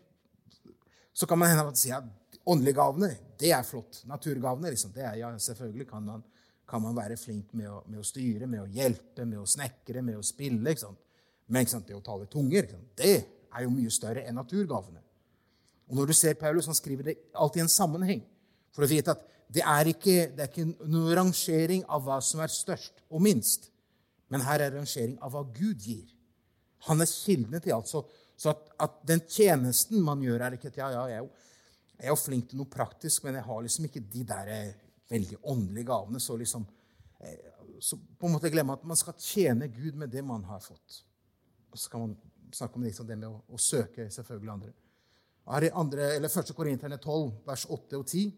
så 1.12 1.28
kan 1.28 1.38
man 1.38 1.52
hende 1.52 1.66
at 1.68 1.78
si 1.78 1.92
at 1.92 2.06
åndelige 2.48 2.78
gavene, 2.78 3.10
det 3.40 3.52
er 3.52 3.66
flott. 3.66 4.02
Naturgavene, 4.08 4.72
liksom, 4.72 4.92
det 4.94 5.04
er 5.06 5.20
ja, 5.20 5.30
selvfølgelig 5.38 5.86
kan 5.90 6.04
man, 6.06 6.24
kan 6.68 6.82
man 6.82 6.96
være 6.96 7.18
flink 7.20 7.52
med 7.58 7.68
å, 7.70 7.82
med 7.86 8.00
å, 8.00 8.06
styre, 8.06 8.48
med 8.50 8.64
å 8.64 8.70
hjelpe, 8.70 9.26
med 9.26 9.42
å 9.42 9.46
snekre, 9.48 10.02
med 10.02 10.18
å 10.18 10.26
spille. 10.26 10.62
ikke 10.70 10.86
sant? 10.86 11.00
Men 11.52 11.68
det 11.68 11.96
å 11.96 12.04
tale 12.04 12.28
tunger 12.32 12.68
det 12.96 13.14
er 13.52 13.64
jo 13.64 13.72
mye 13.74 13.90
større 13.92 14.24
enn 14.24 14.38
naturgavene. 14.40 15.02
Og 15.90 15.98
når 15.98 16.08
du 16.08 16.14
ser 16.16 16.38
Paulus, 16.40 16.66
han 16.70 16.78
skriver 16.78 17.10
det 17.10 17.18
alltid 17.34 17.60
i 17.60 17.64
en 17.66 17.72
sammenheng. 17.72 18.22
For 18.72 18.86
å 18.86 18.88
vite 18.88 19.12
at 19.12 19.26
det 19.52 19.64
er 19.68 19.90
ikke, 19.90 20.16
det 20.32 20.40
er 20.40 20.48
ikke 20.48 20.88
noen 20.88 21.12
rangering 21.18 21.82
av 21.92 22.06
hva 22.06 22.16
som 22.24 22.40
er 22.40 22.52
størst 22.52 23.02
og 23.12 23.20
minst. 23.24 23.68
Men 24.32 24.46
her 24.46 24.64
er 24.64 24.72
rangering 24.78 25.18
av 25.20 25.34
hva 25.34 25.42
Gud 25.52 25.84
gir. 25.84 26.06
Han 26.88 27.04
er 27.04 27.10
kildene 27.10 27.60
til 27.60 27.74
alt. 27.76 27.90
Så, 27.90 28.00
så 28.42 28.50
at, 28.50 28.70
at, 28.82 28.94
den 29.06 29.20
tjenesten 29.30 30.00
man 30.02 30.22
gjør, 30.24 30.42
er 30.42 30.56
ikke 30.56 30.72
at 30.72 30.78
ja, 30.80 30.88
ja, 30.90 31.02
jeg 31.12 31.20
er, 31.20 31.22
jo, 31.22 31.28
jeg 31.94 32.08
er 32.08 32.10
jo 32.10 32.18
flink 32.18 32.48
til 32.50 32.58
noe 32.58 32.70
praktisk, 32.70 33.22
men 33.22 33.38
jeg 33.38 33.46
har 33.46 33.60
liksom 33.62 33.86
ikke 33.86 34.02
de 34.10 34.24
der 34.26 34.50
eh, 34.50 34.80
veldig 35.12 35.38
åndelige 35.52 35.86
gavene. 35.92 36.22
Så 36.22 36.34
liksom 36.40 36.64
eh, 37.22 37.52
så 37.78 37.98
på 38.18 38.26
en 38.26 38.34
måte 38.34 38.50
glemme 38.50 38.74
at 38.74 38.84
man 38.86 38.98
skal 38.98 39.14
tjene 39.18 39.70
Gud 39.70 39.98
med 39.98 40.10
det 40.10 40.24
man 40.26 40.42
har 40.50 40.62
fått. 40.62 41.00
Og 41.70 41.78
så 41.78 41.92
kan 41.92 42.02
man 42.02 42.16
snakke 42.52 42.80
om 42.80 42.86
liksom 42.86 43.06
det 43.06 43.20
med 43.20 43.30
å, 43.30 43.38
å 43.54 43.62
søke 43.62 44.08
selvfølgelig 44.10 44.54
andre. 44.56 44.74
Her 45.52 45.66
i 45.66 45.72
andre, 45.78 46.12
eller 46.16 46.30
1. 46.42 46.52
Korinterne 46.54 46.98
12, 46.98 47.30
vers 47.46 47.66
8 47.66 47.98
og 47.98 48.06
10, 48.06 48.30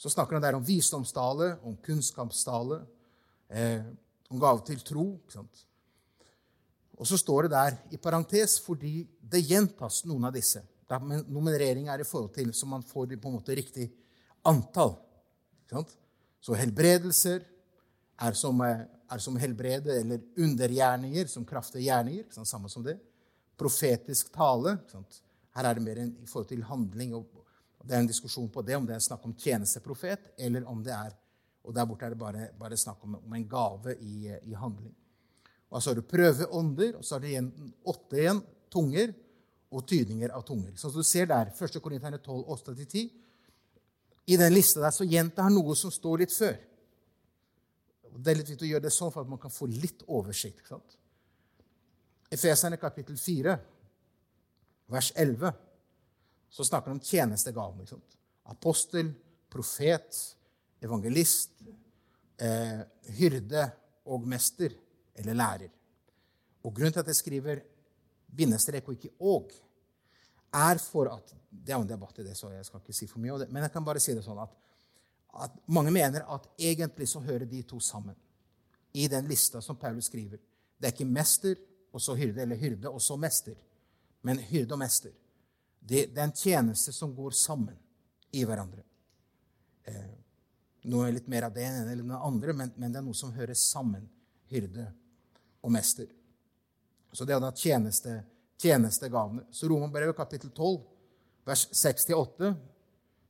så 0.00 0.12
snakker 0.12 0.36
han 0.36 0.44
der 0.44 0.56
om 0.56 0.64
visdomstale, 0.64 1.54
om 1.68 1.76
kunnskapstale, 1.84 2.80
eh, 3.52 3.84
om 4.32 4.40
gave 4.40 4.64
til 4.68 4.80
tro. 4.84 5.06
ikke 5.20 5.36
sant? 5.36 5.66
Og 7.00 7.08
så 7.08 7.16
står 7.16 7.46
det 7.46 7.54
der 7.54 7.78
i 7.96 7.98
parentes 8.00 8.58
fordi 8.60 9.06
det 9.32 9.40
gjentas 9.48 10.02
noen 10.04 10.28
av 10.28 10.34
disse. 10.36 10.60
Nummerering 11.30 11.88
er 11.88 12.02
i 12.02 12.08
forhold 12.08 12.34
til 12.34 12.52
så 12.52 12.68
man 12.68 12.84
får 12.84 13.14
på 13.16 13.30
en 13.30 13.38
måte 13.38 13.56
riktig 13.56 13.88
antall. 14.44 14.98
Så 16.40 16.56
helbredelser 16.58 17.44
er 18.20 18.36
som, 18.36 18.60
eh, 18.60 18.84
er 19.10 19.18
som 19.18 19.36
helbrede 19.36 20.00
eller 20.00 20.20
undergjerninger, 20.36 21.26
som 21.26 21.44
kraftige 21.44 21.84
gjerninger. 21.84 22.44
Samme 22.44 22.68
som 22.68 22.82
det. 22.82 22.98
Profetisk 23.56 24.32
tale. 24.32 24.78
Her 25.54 25.64
er 25.64 25.74
det 25.74 25.82
mer 25.82 25.98
en, 25.98 26.16
i 26.22 26.26
forhold 26.26 26.48
til 26.48 26.62
handling. 26.62 27.14
og 27.14 27.26
Det 27.84 27.94
er 27.94 28.00
en 28.00 28.06
diskusjon 28.06 28.48
på 28.48 28.62
det, 28.62 28.76
om 28.76 28.86
det 28.86 28.94
er 28.94 29.00
snakk 29.00 29.24
om 29.24 29.34
tjenesteprofet, 29.34 30.32
eller 30.38 30.66
om 30.66 30.82
det 30.82 30.92
er 30.92 31.16
Og 31.62 31.74
der 31.74 31.84
borte 31.84 32.06
er 32.06 32.08
det 32.08 32.18
bare, 32.18 32.48
bare 32.58 32.76
snakk 32.76 33.04
om, 33.04 33.14
om, 33.16 33.34
en 33.34 33.48
gave 33.48 33.94
i, 34.00 34.32
i 34.42 34.54
handling. 34.54 34.94
Og 35.70 35.82
Så 35.82 35.90
har 35.90 36.00
du 36.00 36.02
prøveånder, 36.02 36.96
og 36.98 37.04
så 37.04 37.14
har 37.14 37.20
du 37.22 37.28
igjen 37.30 37.50
åtte 37.86 38.18
igjen 38.18 38.40
tunger 38.70 39.12
og 39.70 39.86
tydninger 39.86 40.32
av 40.34 40.42
tunger. 40.46 40.74
Så 40.76 40.90
du 40.90 41.02
ser 41.06 41.28
der, 41.30 41.52
1. 41.54 41.78
Korinterne 41.82 42.18
12, 42.18 42.42
8-10, 42.56 43.10
i 44.26 44.36
den 44.36 44.52
lista 44.52 44.82
der 44.82 44.94
så 44.94 45.06
gjentar 45.06 45.50
noe 45.50 45.76
som 45.78 45.92
står 45.94 46.24
litt 46.24 46.34
før. 46.34 46.58
Det 48.10 48.32
er 48.32 48.40
litt 48.40 48.50
viktig 48.50 48.66
å 48.66 48.72
gjøre 48.72 48.86
det 48.88 48.92
sånn 48.94 49.12
for 49.14 49.22
at 49.22 49.30
man 49.30 49.40
kan 49.42 49.52
få 49.54 49.68
litt 49.70 50.02
oversikt. 50.10 50.58
ikke 50.58 50.74
sant? 50.74 50.96
Efeserne 52.30 52.78
kapittel 52.78 53.18
4, 53.18 53.56
vers 54.90 55.12
11, 55.14 55.54
så 56.50 56.66
snakker 56.66 56.90
han 56.90 56.98
om 56.98 57.04
tjenestegaven. 57.06 57.80
ikke 57.80 57.94
sant? 57.94 58.18
Apostel, 58.50 59.12
profet, 59.50 60.18
evangelist, 60.82 61.62
eh, 62.38 62.82
hyrde 63.18 63.70
og 64.06 64.26
mester, 64.26 64.74
eller 65.20 65.36
lærer. 65.36 65.68
Og 66.64 66.74
Grunnen 66.74 66.92
til 66.92 67.02
at 67.02 67.12
jeg 67.12 67.20
skriver 67.20 67.60
bindestrek 68.36 68.88
og 68.88 68.96
ikke 68.96 69.14
'og', 69.20 69.52
er 70.52 70.78
for 70.78 71.06
at 71.14 71.34
Det 71.50 71.72
er 71.72 71.76
jo 71.76 71.82
en 71.82 71.88
debatt 71.88 72.18
i 72.18 72.22
det, 72.22 72.36
så 72.36 72.48
jeg 72.50 72.64
skal 72.64 72.80
ikke 72.80 72.92
si 72.92 73.06
for 73.06 73.18
mye 73.18 73.32
om 73.32 73.38
det. 73.38 73.50
Men 73.50 73.62
jeg 73.62 73.72
kan 73.72 73.84
bare 73.84 74.00
si 74.00 74.14
det 74.14 74.22
sånn 74.24 74.38
at 74.38 74.50
at 75.34 75.50
mange 75.66 75.90
mener 75.90 76.24
at 76.26 76.46
egentlig 76.58 77.08
så 77.08 77.20
hører 77.20 77.44
de 77.44 77.62
to 77.62 77.80
sammen 77.80 78.16
i 78.92 79.08
den 79.08 79.28
lista 79.30 79.60
som 79.60 79.76
Paulus 79.76 80.04
skriver. 80.10 80.38
Det 80.78 80.88
er 80.88 80.92
ikke 80.92 81.04
mester 81.04 81.58
og 81.92 82.02
så 82.02 82.14
hyrde, 82.14 82.42
eller 82.42 82.56
hyrde 82.56 82.90
og 82.90 83.02
så 83.02 83.16
mester, 83.16 83.54
men 84.22 84.38
hyrde 84.38 84.74
og 84.74 84.78
mester. 84.78 85.12
Det, 85.80 86.10
det 86.14 86.18
er 86.18 86.28
en 86.28 86.36
tjeneste 86.36 86.92
som 86.92 87.14
går 87.14 87.30
sammen 87.30 87.76
i 88.32 88.44
hverandre. 88.44 88.82
Eh, 89.88 90.16
noe 90.90 91.10
litt 91.12 91.28
mer 91.28 91.48
av 91.48 91.54
det 91.54 91.66
enn 91.66 91.88
det 91.90 92.18
andre, 92.18 92.54
men, 92.56 92.72
men, 92.76 92.92
det 92.92 93.00
er 93.00 93.06
noe 93.06 93.16
som 93.16 93.32
hører 93.34 93.58
sammen. 93.58 94.06
Hyrde 94.50 94.88
og 95.60 95.72
mester. 95.72 96.08
Så 97.12 97.26
det 97.26 97.34
er 97.34 97.42
da 97.42 97.50
tjeneste, 97.52 98.20
tjenestegavene. 98.60 99.46
Så 99.50 99.68
Romerbrevet 99.68 100.16
kapittel 100.16 100.50
12, 100.50 100.80
vers 101.48 101.66
6-8, 101.74 102.52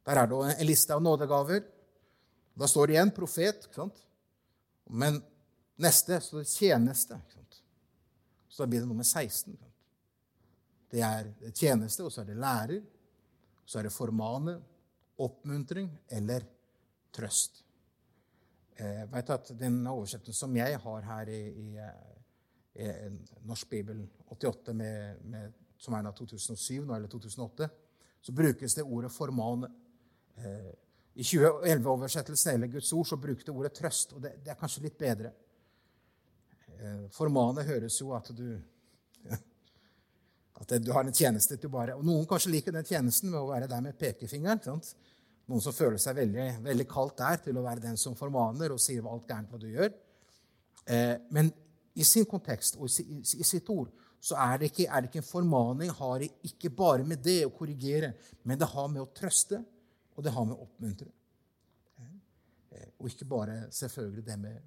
der 0.06 0.20
er 0.20 0.28
det 0.28 0.40
en 0.54 0.66
liste 0.66 0.94
av 0.94 1.02
nådegaver. 1.02 1.64
Da 2.54 2.68
står 2.68 2.86
det 2.86 2.96
igjen 2.96 3.14
profet. 3.16 3.66
ikke 3.66 3.82
sant? 3.82 4.04
Men 4.90 5.20
neste 5.80 6.20
står 6.20 6.44
det 6.44 6.52
tjeneste. 6.52 7.16
ikke 7.16 7.38
sant? 7.38 7.60
Så 8.48 8.62
da 8.62 8.70
blir 8.70 8.82
det 8.82 8.90
nummer 8.90 9.06
16. 9.06 9.54
Ikke 9.54 9.64
sant? 9.64 9.76
Det 10.90 11.02
er 11.06 11.28
tjeneste, 11.54 12.04
og 12.04 12.12
så 12.12 12.24
er 12.24 12.32
det 12.32 12.40
lærer. 12.42 12.80
Så 13.64 13.78
er 13.78 13.86
det 13.86 13.94
formane, 13.94 14.56
oppmuntring 15.20 15.90
eller 16.10 16.42
trøst. 17.14 17.62
Jeg 18.80 19.06
vet 19.12 19.30
at 19.30 19.52
Den 19.58 19.82
oversettelsen 19.86 20.48
som 20.48 20.56
jeg 20.56 20.78
har 20.80 21.02
her 21.06 21.28
i, 21.28 21.42
i, 21.48 21.68
i 21.76 22.19
Norsk 23.48 23.70
bibel 23.70 24.02
88, 24.28 24.74
med, 24.76 25.20
med, 25.28 25.52
som 25.80 25.96
er 25.96 26.06
da 26.06 26.12
2007 26.16 26.84
nå, 26.84 26.94
eller 26.94 27.10
2008, 27.12 27.68
så 28.20 28.32
brukes 28.36 28.74
det 28.74 28.84
ordet 28.84 29.12
'formane'. 29.12 29.70
Eh, 30.36 30.72
i 31.14 31.22
2011-oversettelsen 31.22 32.54
eller 32.54 32.66
Guds 32.66 32.92
ord 32.92 33.06
så 33.06 33.16
brukte 33.16 33.52
ordet 33.52 33.74
trøst, 33.74 34.12
og 34.12 34.22
det, 34.22 34.36
det 34.44 34.52
er 34.52 34.60
kanskje 34.60 34.82
litt 34.86 34.98
bedre. 34.98 35.32
Eh, 36.78 37.08
Formane 37.12 37.64
høres 37.66 38.00
jo 38.00 38.14
at 38.16 38.30
du 38.36 38.56
at 40.60 40.74
du 40.84 40.90
har 40.92 41.06
en 41.06 41.14
tjeneste 41.14 41.56
til 41.56 41.72
bare 41.72 41.94
Og 41.96 42.04
noen 42.04 42.26
kanskje 42.28 42.52
liker 42.52 42.74
den 42.74 42.84
tjenesten 42.84 43.30
med 43.32 43.40
å 43.40 43.48
være 43.48 43.68
der 43.70 43.80
med 43.84 43.96
pekefingeren. 43.98 44.60
Sant? 44.64 44.92
Noen 45.48 45.62
som 45.64 45.74
føler 45.74 45.98
seg 45.98 46.18
veldig, 46.18 46.46
veldig 46.66 46.86
kaldt 46.90 47.16
der 47.18 47.40
til 47.46 47.58
å 47.58 47.64
være 47.64 47.82
den 47.82 47.96
som 47.98 48.16
formaner 48.18 48.74
og 48.74 48.82
sier 48.82 49.06
alt 49.08 49.26
gærent 49.28 49.50
hva 49.50 49.60
du 49.60 49.68
gjør. 49.70 49.94
Eh, 50.86 51.16
men 51.34 51.50
i 51.94 52.04
sin 52.06 52.26
kontekst 52.28 52.78
og 52.78 52.86
i, 52.86 53.22
sitt 53.24 53.68
ord 53.72 53.90
så 54.20 54.36
er 54.36 54.58
det, 54.60 54.70
ikke, 54.70 54.86
er 54.86 55.00
det 55.00 55.08
ikke 55.08 55.22
en 55.22 55.26
formaning. 55.26 55.90
Har 55.96 56.18
det 56.20 56.28
ikke 56.44 56.70
bare 56.76 57.06
med 57.08 57.22
det 57.24 57.38
å 57.46 57.52
korrigere, 57.56 58.12
men 58.44 58.58
det 58.60 58.68
har 58.68 58.90
med 58.92 59.00
å 59.02 59.08
trøste 59.16 59.62
og 60.12 60.24
det 60.24 60.34
har 60.34 60.44
med 60.44 60.58
å 60.58 60.66
oppmuntre. 60.66 61.08
Eh, 62.70 62.90
og 62.98 63.08
ikke 63.08 63.28
bare 63.28 63.62
selvfølgelig 63.72 64.26
det 64.26 64.36
med 64.38 64.60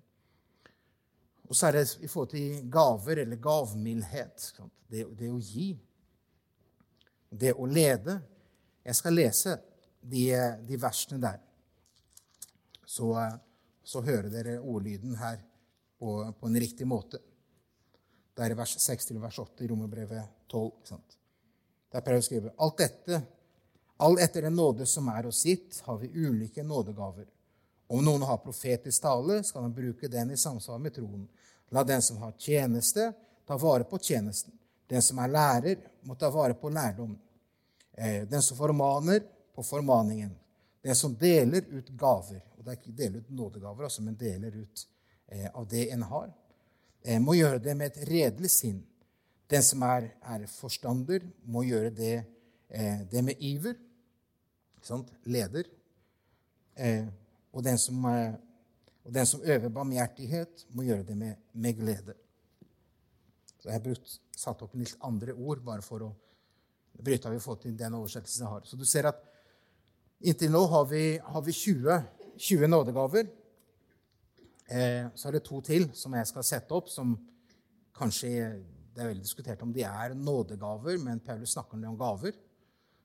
Og 1.43 1.55
så 1.55 1.67
er 1.67 1.75
det 1.75 1.97
i 2.01 2.07
forhold 2.07 2.31
til 2.31 2.69
gaver 2.71 3.19
eller 3.21 3.37
gavmildhet. 3.37 4.45
Det, 4.89 5.03
det 5.19 5.29
å 5.29 5.37
gi. 5.37 5.73
Det 7.29 7.51
å 7.53 7.67
lede. 7.67 8.15
Jeg 8.83 8.95
skal 8.97 9.13
lese 9.13 9.57
de, 10.01 10.23
de 10.65 10.79
versene 10.79 11.19
der. 11.21 11.41
Så, 12.85 13.11
så, 13.83 14.01
hører 14.01 14.29
dere 14.31 14.55
ordlyden 14.59 15.15
her 15.19 15.43
på, 16.03 16.33
på 16.39 16.47
en 16.47 16.59
riktig 16.59 16.87
måte. 16.87 17.17
Det 18.35 18.43
er 18.43 18.51
i 18.51 18.57
vers 18.59 18.73
6 18.81 19.07
til 19.07 19.21
vers 19.23 19.37
8 19.39 19.63
i 19.63 19.69
Romerbrevet 19.71 20.49
12. 20.51 20.97
Der 21.93 22.01
prøver 22.01 22.17
jeg 22.17 22.25
å 22.25 22.27
skrive 22.27 22.53
alt 22.65 22.81
dette 22.81 23.21
All 24.03 24.17
etter 24.19 24.41
den 24.41 24.55
nåde 24.57 24.87
som 24.89 25.05
er 25.13 25.29
oss 25.29 25.45
gitt, 25.45 25.77
har 25.85 25.99
vi 26.01 26.09
ulike 26.11 26.63
nådegaver. 26.65 27.27
Om 27.87 28.01
noen 28.03 28.25
har 28.27 28.41
profetisk 28.41 29.05
tale, 29.05 29.37
skal 29.47 29.63
han 29.63 29.75
bruke 29.75 30.09
den 30.11 30.33
i 30.33 30.37
samsvar 30.37 30.81
med 30.81 30.95
troen. 30.95 31.21
La 31.71 31.85
den 31.87 32.01
som 32.01 32.17
har 32.19 32.33
tjeneste, 32.35 33.11
ta 33.47 33.57
vare 33.61 33.85
på 33.87 34.01
tjenesten. 34.01 34.51
Den 34.89 35.05
som 35.05 35.21
er 35.23 35.31
lærer, 35.31 35.85
må 36.01 36.17
ta 36.19 36.33
vare 36.33 36.57
på 36.57 36.73
lærdom. 36.73 37.13
Eh, 37.93 38.25
den 38.27 38.41
som 38.41 38.57
formaner, 38.57 39.21
på 39.55 39.63
formaningen. 39.63 40.33
Den 40.83 40.95
som 40.99 41.15
deler 41.15 41.63
ut 41.69 41.93
gaver, 41.95 42.41
og 42.57 42.65
det 42.65 42.73
er 42.73 42.81
ikke 42.81 42.97
deler 42.97 43.21
ut 43.21 43.29
nådegaver, 43.29 43.87
altså, 43.87 44.01
men 44.03 44.17
deler 44.19 44.57
ut 44.65 44.87
av 45.53 45.67
det 45.67 45.89
en 45.91 46.03
har, 46.09 46.33
eh, 47.03 47.19
må 47.19 47.35
gjøre 47.37 47.61
det 47.63 47.77
med 47.77 47.91
et 47.91 48.09
redelig 48.09 48.51
sinn. 48.51 48.83
Den 49.49 49.63
som 49.63 49.81
er, 49.83 50.11
er 50.21 50.45
forstander, 50.47 51.25
må 51.45 51.65
gjøre 51.67 51.89
det 51.93 52.15
Eh, 52.73 52.99
det 53.11 53.21
med 53.21 53.35
iver. 53.39 53.75
Leder. 55.23 55.63
Eh, 56.75 57.05
og 57.51 57.63
den, 57.63 57.77
som, 57.77 58.05
eh, 58.05 58.33
og 59.03 59.13
den 59.13 59.25
som 59.25 59.41
øver 59.43 59.69
barmhjertighet, 59.69 60.65
må 60.69 60.83
gjøre 60.83 61.03
det 61.03 61.17
med, 61.17 61.35
med 61.53 61.73
glede. 61.73 62.13
Så 63.59 63.69
Jeg 63.69 63.73
har 63.73 63.79
brukt, 63.79 64.19
satt 64.35 64.61
opp 64.61 64.73
litt 64.75 64.97
andre 65.01 65.33
ord 65.33 65.61
bare 65.63 65.81
for 65.81 66.03
å 66.03 66.09
bryte 67.03 67.29
av 67.29 67.35
i 67.35 67.39
forhold 67.39 67.61
til 67.61 67.77
den 67.77 67.93
oversettelsen 67.93 68.43
jeg 68.43 68.51
har. 68.51 68.65
Så 68.65 68.77
du 68.77 68.85
ser 68.85 69.07
at 69.07 69.21
inntil 70.19 70.51
nå 70.51 70.65
har 70.67 70.85
vi, 70.89 71.03
har 71.17 71.41
vi 71.41 71.51
20, 71.51 72.01
20, 72.37 72.67
nådegaver. 72.67 73.29
Eh, 74.69 75.09
så 75.15 75.27
er 75.27 75.37
det 75.37 75.43
to 75.47 75.59
til 75.65 75.89
som 75.97 76.15
jeg 76.15 76.29
skal 76.29 76.47
sette 76.47 76.75
opp, 76.75 76.89
som 76.89 77.17
kanskje 77.93 78.29
Det 78.93 79.01
er 79.01 79.07
veldig 79.09 79.25
diskutert 79.25 79.61
om 79.65 79.71
de 79.73 79.81
er 79.81 80.13
nådegaver, 80.13 80.99
men 81.01 81.19
Paulus 81.19 81.55
snakker 81.55 81.81
om 81.81 81.97
gaver. 81.97 82.35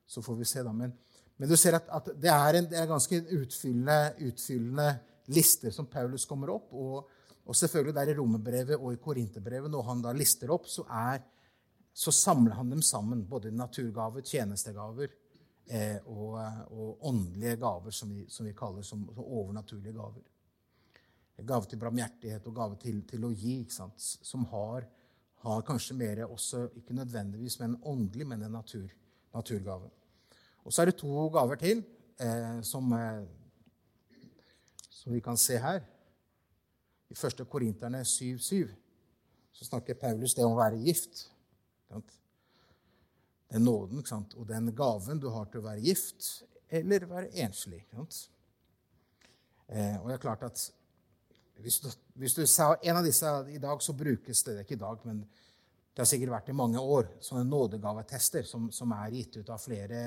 Så 0.06 0.20
får 0.20 0.36
vi 0.36 0.44
se, 0.44 0.62
da. 0.62 0.72
Men, 0.72 0.92
men 1.38 1.48
du 1.48 1.56
ser 1.56 1.78
at, 1.78 1.88
at 1.88 2.10
det, 2.12 2.28
er 2.28 2.58
en, 2.58 2.68
det 2.68 2.76
er 2.76 2.90
ganske 2.90 3.22
utfyllende, 3.38 4.12
utfyllende 4.28 4.98
lister 5.32 5.72
som 5.72 5.88
Paulus 5.88 6.26
kommer 6.28 6.52
opp. 6.52 6.74
Og, 6.76 7.08
Og 7.48 7.56
selvfølgelig 7.56 7.94
der 7.96 8.10
i 8.12 8.14
Romerbrevet 8.18 8.76
og 8.76 8.92
i 8.92 9.00
Korinterbrevet, 9.00 9.70
når 9.72 9.82
han 9.86 10.02
da 10.04 10.12
lister 10.12 10.50
opp, 10.52 10.66
så, 10.68 10.82
er, 10.92 11.22
så 11.96 12.12
samler 12.12 12.58
han 12.58 12.68
dem 12.68 12.82
sammen. 12.84 13.22
Både 13.24 13.50
naturgaver, 13.50 14.20
tjenestegaver 14.20 15.08
eh, 15.70 15.96
og, 16.04 16.36
og, 16.68 17.06
åndelige 17.08 17.56
gaver, 17.56 17.90
som 17.90 18.12
vi, 18.12 18.26
som 18.28 18.44
vi 18.44 18.52
kaller 18.52 18.84
som, 18.84 19.06
som, 19.14 19.24
overnaturlige 19.24 19.96
gaver. 19.96 20.20
Gave 21.46 21.68
til 21.70 21.78
barmhjertighet 21.78 22.46
og 22.50 22.54
gave 22.54 22.76
til, 22.82 23.02
til 23.06 23.24
å 23.24 23.30
gi, 23.30 23.60
som 23.70 24.44
har, 24.50 24.86
har, 25.44 25.60
kanskje 25.62 25.94
mer 25.94 26.24
også, 26.26 26.64
ikke 26.80 26.96
nødvendigvis 26.98 27.60
men 27.60 27.76
åndelig, 27.86 28.26
men 28.26 28.42
en 28.42 28.56
natur, 28.58 28.88
naturgave. 29.34 29.90
Og 30.64 30.74
så 30.74 30.82
er 30.82 30.90
det 30.90 30.98
to 30.98 31.28
gaver 31.32 31.60
til 31.60 31.84
eh, 32.18 32.58
som, 32.66 32.90
eh, 32.92 33.22
som 34.90 35.14
vi 35.14 35.22
kan 35.22 35.38
se 35.38 35.60
her. 35.62 35.80
I 37.08 37.14
1. 37.14 37.46
Korinterne 37.48 38.02
7,7 38.02 38.74
så 39.52 39.64
snakker 39.64 39.94
Paulus 39.94 40.34
det 40.34 40.44
om 40.44 40.56
å 40.56 40.60
være 40.60 40.82
gift. 40.82 41.28
Den 43.48 43.64
nåden 43.64 44.02
og 44.02 44.44
den 44.48 44.74
gaven 44.76 45.22
du 45.22 45.30
har 45.32 45.48
til 45.48 45.62
å 45.62 45.68
være 45.70 45.86
gift 45.86 46.44
eller 46.68 47.06
være 47.08 47.32
enslig. 47.42 47.80
Eh, 49.68 49.96
og 50.00 50.08
det 50.08 50.18
er 50.18 50.22
klart 50.22 50.44
at 50.46 50.66
hvis 51.64 51.80
du, 51.82 51.88
hvis 52.20 52.36
du, 52.36 52.44
sa 52.46 52.72
en 52.76 53.00
av 53.00 53.06
disse 53.06 53.32
i 53.50 53.60
dag, 53.62 53.82
så 53.82 53.96
brukes 53.96 54.44
det, 54.46 54.54
det 54.56 54.66
ikke 54.66 54.76
i 54.78 54.82
dag, 54.84 55.04
men 55.08 55.24
det 55.24 56.04
har 56.04 56.08
sikkert 56.08 56.36
vært 56.36 56.52
i 56.52 56.56
mange 56.56 56.78
år, 56.78 57.08
sånne 57.24 57.46
nådegavetester 57.48 58.46
som, 58.46 58.68
som 58.74 58.92
er 58.94 59.16
gitt 59.16 59.40
ut 59.40 59.50
av 59.50 59.58
flere 59.62 60.02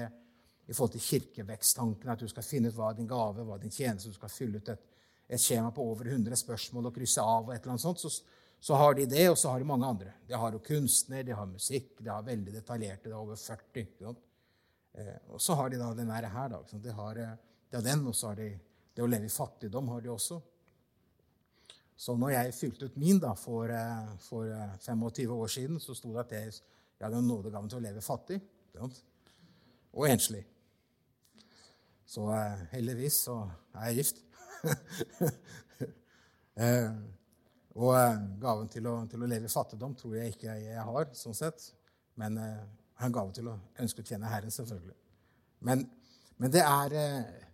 i 0.67 0.73
forhold 0.73 0.93
til 0.95 1.03
kirkeveksttanken, 1.03 2.13
at 2.13 2.21
du 2.21 2.29
skal 2.31 2.45
finne 2.47 2.71
ut 2.71 2.77
hva 2.77 2.93
din 2.95 3.09
gave, 3.09 3.43
hva 3.43 3.57
din 3.59 3.73
tjeneste, 3.73 4.13
du 4.13 4.15
skal 4.15 4.31
fylle 4.31 4.61
ut 4.61 4.71
et 4.71 4.87
et 5.31 5.39
skjema 5.39 5.71
på 5.71 5.83
over 5.87 6.09
100 6.11 6.35
spørsmål 6.41 6.89
og 6.89 6.97
krysse 6.97 7.23
av, 7.23 7.45
og 7.45 7.53
et 7.53 7.61
eller 7.61 7.77
annet 7.77 7.85
sånt, 7.85 8.01
så, 8.03 8.09
så, 8.59 8.75
har 8.75 8.97
de 8.97 9.05
det, 9.07 9.29
og 9.31 9.37
så 9.39 9.53
har 9.53 9.61
de 9.61 9.67
mange 9.69 9.87
andre. 9.87 10.15
De 10.27 10.35
har 10.35 10.51
jo 10.51 10.59
kunstner, 10.65 11.23
de 11.23 11.37
har 11.37 11.47
musikk, 11.47 11.93
de 12.01 12.11
har 12.11 12.25
veldig 12.27 12.55
detaljerte. 12.57 13.07
Det 13.07 13.13
er 13.13 13.21
over 13.21 13.39
40. 13.39 14.11
Eh, 14.91 15.13
og 15.31 15.39
så 15.39 15.55
har 15.55 15.71
de 15.71 15.79
da 15.79 15.93
den 15.95 16.11
her. 16.11 16.27
da, 16.51 16.59
de 16.73 16.97
har, 16.97 17.15
de 17.15 17.29
Det 17.71 17.79
er 17.79 17.87
den, 17.87 18.03
og 18.11 18.15
så 18.15 18.33
har 18.33 18.41
de 18.41 18.49
det 18.91 19.05
å 19.05 19.07
leve 19.07 19.29
i 19.29 19.31
fattigdom 19.31 19.87
har 19.93 20.03
de 20.03 20.11
også. 20.11 20.41
Så 22.01 22.15
når 22.17 22.33
jeg 22.33 22.55
fylte 22.57 22.89
ut 22.89 22.97
min 22.97 23.21
da, 23.21 23.35
for, 23.37 23.69
eh, 23.69 24.15
for 24.25 24.49
25 24.81 25.27
eh, 25.27 25.35
år 25.35 25.53
siden, 25.53 25.77
så 25.79 25.93
sto 25.93 26.15
det 26.15 26.25
at 26.25 26.35
jeg, 26.37 26.57
jeg 26.97 27.05
hadde 27.05 27.21
nådegaven 27.27 27.69
til 27.69 27.77
å 27.77 27.85
leve 27.85 28.01
fattig 28.01 28.39
og 28.81 30.07
enslig. 30.09 30.41
Så 32.07 32.25
heldigvis 32.73 33.21
så 33.27 33.37
er 33.75 33.91
jeg 33.91 34.01
gift. 34.01 34.23
eh, 36.63 36.89
og 37.79 37.93
eh, 37.95 38.17
gaven 38.41 38.67
til 38.71 38.87
å, 38.89 38.97
til 39.07 39.23
å, 39.23 39.29
leve 39.29 39.47
i 39.47 39.51
fattigdom 39.51 39.93
tror 39.95 40.17
jeg 40.17 40.33
ikke 40.33 40.57
jeg 40.59 40.87
har, 40.89 41.07
sånn 41.15 41.37
sett. 41.37 41.69
Men 42.19 42.35
eh, 42.41 42.57
jeg 42.57 43.03
har 43.03 43.11
en 43.11 43.15
gave 43.15 43.35
til 43.37 43.47
å 43.47 43.55
ønske 43.79 44.03
å 44.03 44.09
tjene 44.09 44.31
Herren, 44.31 44.51
selvfølgelig. 44.51 44.97
Men, 45.69 45.85
men 46.41 46.53
det 46.53 46.65
er 46.65 46.97
eh, 46.99 47.45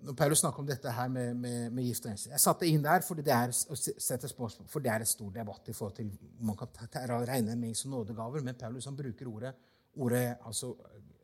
Når 0.00 0.14
Paulus 0.16 0.40
snakker 0.42 0.62
om 0.62 0.66
dette 0.68 0.92
her 0.92 1.08
med, 1.08 1.36
med, 1.36 1.72
med 1.72 1.84
gift 1.84 2.06
og 2.06 2.12
enslig 2.12 2.32
Jeg 2.32 2.42
satte 2.42 2.68
inn 2.68 2.82
der 2.84 3.04
fordi 3.06 3.24
det 3.26 3.34
er, 3.34 3.52
for 4.68 4.84
det 4.84 4.92
er 4.92 5.04
et 5.04 5.10
stor 5.10 5.30
debatt 5.34 5.68
i 5.68 5.74
forhold 5.76 5.96
til 5.96 6.10
man 6.40 6.56
kan 6.56 7.28
regne 7.28 7.56
med 7.56 7.76
som 7.76 7.94
nådegaver, 7.94 8.44
men 8.44 8.58
Paulus 8.58 8.88
han 8.88 8.96
bruker 8.96 9.28
ordet, 9.28 9.54
ordet 9.96 10.24
altså, 10.46 10.74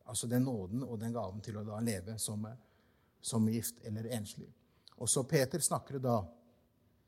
altså 0.07 0.27
den 0.27 0.42
nåden 0.42 0.85
og 0.85 1.01
den 1.01 1.12
gaven 1.12 1.42
til 1.45 1.59
å 1.59 1.64
da 1.66 1.81
leve 1.85 2.19
som, 2.19 2.47
som 3.21 3.49
gift 3.49 3.83
eller 3.85 4.09
enslig. 4.16 4.49
Og 4.97 5.11
så 5.11 5.25
Peter 5.29 5.61
snakker 5.61 6.01
da 6.01 6.21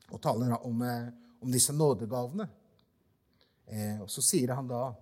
og 0.08 0.20
taler 0.22 0.54
om, 0.64 0.82
eh, 0.82 1.08
om 1.40 1.52
disse 1.52 1.72
nådegavene. 1.72 2.48
Eh, 3.66 4.00
og 4.00 4.10
så 4.10 4.22
sier 4.24 4.54
han 4.56 4.68
da 4.68 4.94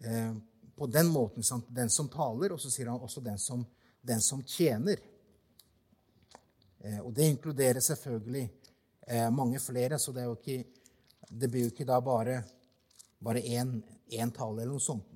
eh, 0.00 0.34
på 0.76 0.86
den 0.86 1.10
måten 1.10 1.42
den 1.68 1.90
som 1.90 2.08
taler, 2.08 2.52
og 2.52 2.60
så 2.60 2.70
sier 2.70 2.90
han 2.90 3.00
også 3.00 3.22
den 3.22 3.38
som, 3.38 3.64
den 4.02 4.20
som 4.20 4.42
tjener. 4.42 5.00
Eh, 6.84 7.00
og 7.00 7.12
det 7.16 7.30
inkluderer 7.32 7.80
selvfølgelig 7.80 8.44
eh, 9.08 9.30
mange 9.32 9.60
flere, 9.60 9.98
så 9.98 10.12
det, 10.12 10.26
ikke, 10.38 10.64
det 11.30 11.50
blir 11.50 11.66
jo 11.66 11.72
ikke 11.72 11.88
da 11.88 12.00
bare 12.04 12.42
bare 13.24 13.40
én 13.40 14.30
tale 14.36 14.62
eller 14.62 14.74
noe 14.74 14.80
sånt. 14.80 15.06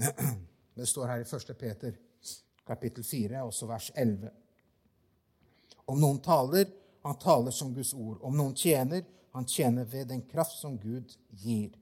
Det 0.74 0.86
står 0.86 1.08
her 1.10 1.20
i 1.20 1.26
1. 1.26 1.56
Peter 1.58 1.96
kapittel 2.66 3.04
4, 3.04 3.42
også 3.42 3.66
vers 3.66 3.90
11. 3.98 4.30
Om 5.90 5.98
noen 6.00 6.20
taler, 6.22 6.70
han 7.02 7.18
taler 7.18 7.52
som 7.52 7.74
Guds 7.74 7.90
ord. 7.94 8.20
Om 8.22 8.36
noen 8.38 8.54
tjener, 8.54 9.02
han 9.34 9.44
tjener 9.44 9.84
ved 9.90 10.06
den 10.08 10.22
kraft 10.30 10.54
som 10.60 10.78
Gud 10.78 11.16
gir. 11.42 11.74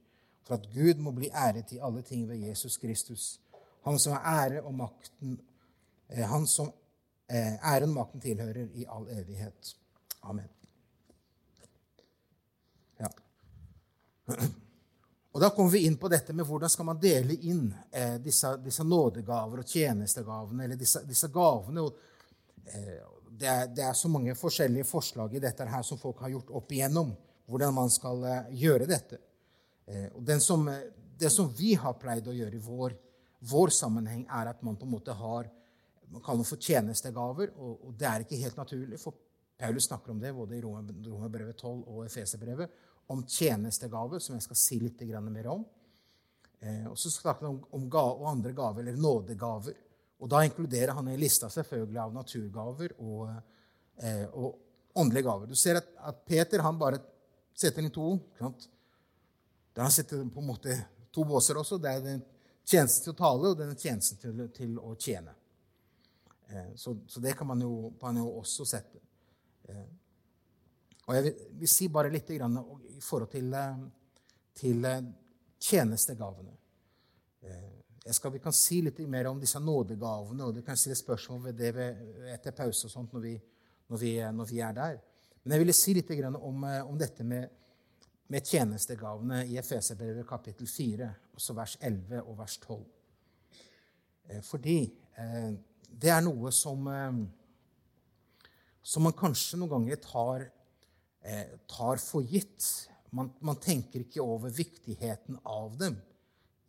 For 0.49 0.57
at 0.57 0.67
Gud 0.73 1.03
må 1.05 1.13
bli 1.13 1.29
æret 1.29 1.75
i 1.77 1.83
alle 1.85 2.03
ting 2.03 2.25
ved 2.29 2.41
Jesus 2.49 2.79
Kristus. 2.81 3.37
Han 3.85 4.01
som 4.01 4.17
er 4.17 4.25
ære 4.25 4.65
og 4.65 4.75
makten 4.75 5.37
eh, 6.09 6.25
Han 6.25 6.47
som 6.47 6.73
æren 7.29 7.91
og 7.91 7.97
makten 7.97 8.23
tilhører 8.25 8.71
i 8.73 8.87
all 8.89 9.05
evighet. 9.13 9.75
Amen. 10.29 10.49
Ja. 12.99 13.11
Og 15.39 15.43
Da 15.43 15.51
kommer 15.55 15.71
vi 15.71 15.85
inn 15.87 15.95
på 15.95 16.09
dette 16.11 16.35
med 16.35 16.47
hvordan 16.49 16.71
skal 16.73 16.87
man 16.89 16.99
dele 16.99 17.37
inn 17.47 17.69
eh, 17.93 18.17
disse, 18.19 18.57
disse, 18.59 18.83
nådegaver 18.83 19.61
og 19.63 19.69
tjenestegavene, 19.71 20.65
eller 20.65 20.81
disse, 20.81 21.05
disse 21.07 21.29
gavene. 21.31 21.85
Og, 21.85 22.01
eh, 22.67 23.05
det 23.39 23.47
er, 23.47 23.69
det 23.71 23.85
er, 23.87 23.93
så 23.95 24.11
mange 24.11 24.35
forskjellige 24.35 24.89
forslag 24.89 25.37
i 25.37 25.43
dette 25.45 25.69
her 25.69 25.85
som 25.87 26.01
folk 26.01 26.25
har 26.25 26.33
gjort 26.33 26.51
opp 26.59 26.73
igjennom, 26.75 27.13
hvordan 27.47 27.77
man 27.77 27.93
skal 27.93 28.25
eh, 28.27 28.49
gjøre 28.65 28.89
dette. 28.91 29.21
Uh, 29.89 30.09
og 30.19 30.33
som, 30.43 30.67
det 31.17 31.31
som 31.33 31.47
vi 31.57 31.71
har 31.79 31.95
pleid 31.97 32.27
å 32.29 32.35
gjøre 32.35 32.59
i 32.59 32.65
vår, 32.65 32.97
vår, 33.49 33.71
sammenheng, 33.73 34.27
er 34.27 34.51
at 34.51 34.59
man 34.67 34.75
på 34.77 34.85
en 34.85 34.93
måte 34.93 35.15
har 35.17 35.47
man 36.13 36.23
kaller 36.25 36.45
det 36.45 36.51
for 36.51 36.63
tjenestegaver, 36.63 37.51
og, 37.57 37.73
og, 37.87 37.97
det 37.99 38.07
er 38.09 38.25
ikke 38.25 38.41
helt 38.41 38.57
naturlig. 38.57 39.01
For 39.01 39.17
Paulus 39.59 39.89
snakker 39.89 40.13
om 40.13 40.21
det 40.23 40.35
både 40.37 40.57
i 40.57 40.63
Romerbrevet 40.63 41.59
12 41.59 41.83
og 41.83 42.05
Efeserbrevet, 42.07 42.79
om 43.09 43.25
tjenestegaver, 43.25 44.21
som 44.21 44.37
jeg 44.37 44.45
skal 44.45 44.61
si 44.61 44.79
litt 44.81 45.03
mer 45.25 45.51
om. 45.53 45.65
Eh, 46.61 46.87
og 46.91 46.97
så 46.99 47.11
snakker 47.11 47.47
han 47.47 47.57
om, 47.57 47.61
om 47.79 47.91
ga, 47.91 48.05
og 48.13 48.31
andre 48.31 48.53
gaver, 48.53 48.87
eller 48.87 49.01
nådegaver. 49.01 49.77
Og 50.19 50.31
da 50.31 50.43
inkluderer 50.45 50.97
han 50.97 51.09
i 51.09 51.19
lista 51.19 51.49
selvfølgelig 51.53 52.01
av 52.03 52.15
naturgaver 52.15 52.97
og, 52.99 53.29
eh, 54.03 54.25
og 54.33 54.99
åndelige 54.99 55.29
gaver. 55.29 55.47
Du 55.47 55.55
ser 55.57 55.79
at, 55.79 55.93
at, 56.11 56.25
Peter 56.27 56.65
han 56.67 56.79
bare 56.79 56.99
setter 57.55 57.85
inn 57.85 57.95
to. 57.95 58.17
Der 58.39 59.85
han 59.85 59.95
setter 59.95 60.25
på 60.27 60.43
en 60.43 60.51
måte 60.51 60.75
to 61.15 61.25
båser 61.25 61.61
også. 61.61 61.79
Det 61.79 61.93
er 61.93 62.05
den 62.05 62.25
tjenesten 62.67 63.07
til 63.07 63.15
å 63.15 63.21
tale 63.23 63.53
og 63.53 63.61
den 63.61 63.77
tjenesten 63.79 64.19
til, 64.23 64.43
til 64.55 64.75
å 64.83 64.97
tjene. 64.99 65.38
Eh, 66.49 66.75
så, 66.75 66.97
så, 67.07 67.21
det 67.21 67.33
kan 67.33 67.47
man 67.47 67.61
jo, 67.61 67.93
man 68.01 68.17
jo 68.17 68.29
også 68.41 68.65
sette. 68.65 69.01
Eh, 69.69 69.85
og 71.07 71.15
jeg 71.17 71.25
vil, 71.25 71.35
vil, 71.61 71.71
si 71.71 71.89
bare 71.93 72.13
litt 72.13 72.31
grann, 72.37 72.57
i 72.89 73.01
forhold 73.05 73.31
til, 73.33 73.53
eh, 73.55 73.85
til 74.57 74.89
tjenestegavene. 75.61 76.55
Skal, 78.11 78.33
vi 78.33 78.41
kan 78.41 78.55
si 78.57 78.81
litt 78.81 78.99
mer 79.09 79.29
om 79.29 79.41
disse 79.41 79.61
nådegavene, 79.61 80.45
og 80.45 80.55
du 80.57 80.63
kan 80.65 80.77
stille 80.81 80.97
spørsmål 80.97 81.43
ved 81.45 81.59
det 81.59 81.75
ved, 81.77 81.99
etter 82.33 82.55
pause 82.57 82.89
og 82.89 82.93
sånt 82.93 83.13
når 83.13 83.21
vi, 83.21 83.35
når, 83.89 84.01
vi, 84.01 84.13
når 84.33 84.49
vi, 84.49 84.61
er 84.65 84.77
der. 84.77 84.97
Men 85.43 85.55
jeg 85.55 85.63
ville 85.63 85.77
si 85.77 85.95
litt 85.97 86.11
om, 86.25 86.65
om 86.65 86.99
dette 86.99 87.25
med, 87.25 87.51
med, 88.33 88.49
tjenestegavene 88.49 89.43
i 89.47 89.59
Efeserbrevet 89.61 90.27
kapittel 90.29 90.69
4, 90.69 91.11
også 91.37 91.57
vers 91.57 91.77
11 91.81 92.23
og 92.23 92.39
vers 92.39 92.57
12. 92.65 92.81
Eh, 94.29 94.43
fordi 94.43 94.81
det 95.89 96.13
er 96.15 96.23
noe 96.23 96.53
som, 96.55 96.85
som 98.83 99.07
man 99.07 99.17
kanskje 99.19 99.59
noen 99.59 99.73
ganger 99.73 100.01
tar, 100.03 100.45
tar 101.67 102.03
for 102.03 102.23
gitt. 102.23 102.67
Man, 103.11 103.33
man, 103.41 103.59
tenker 103.61 104.05
ikke 104.05 104.23
over 104.23 104.53
viktigheten 104.55 105.41
av 105.49 105.75
dem 105.81 105.97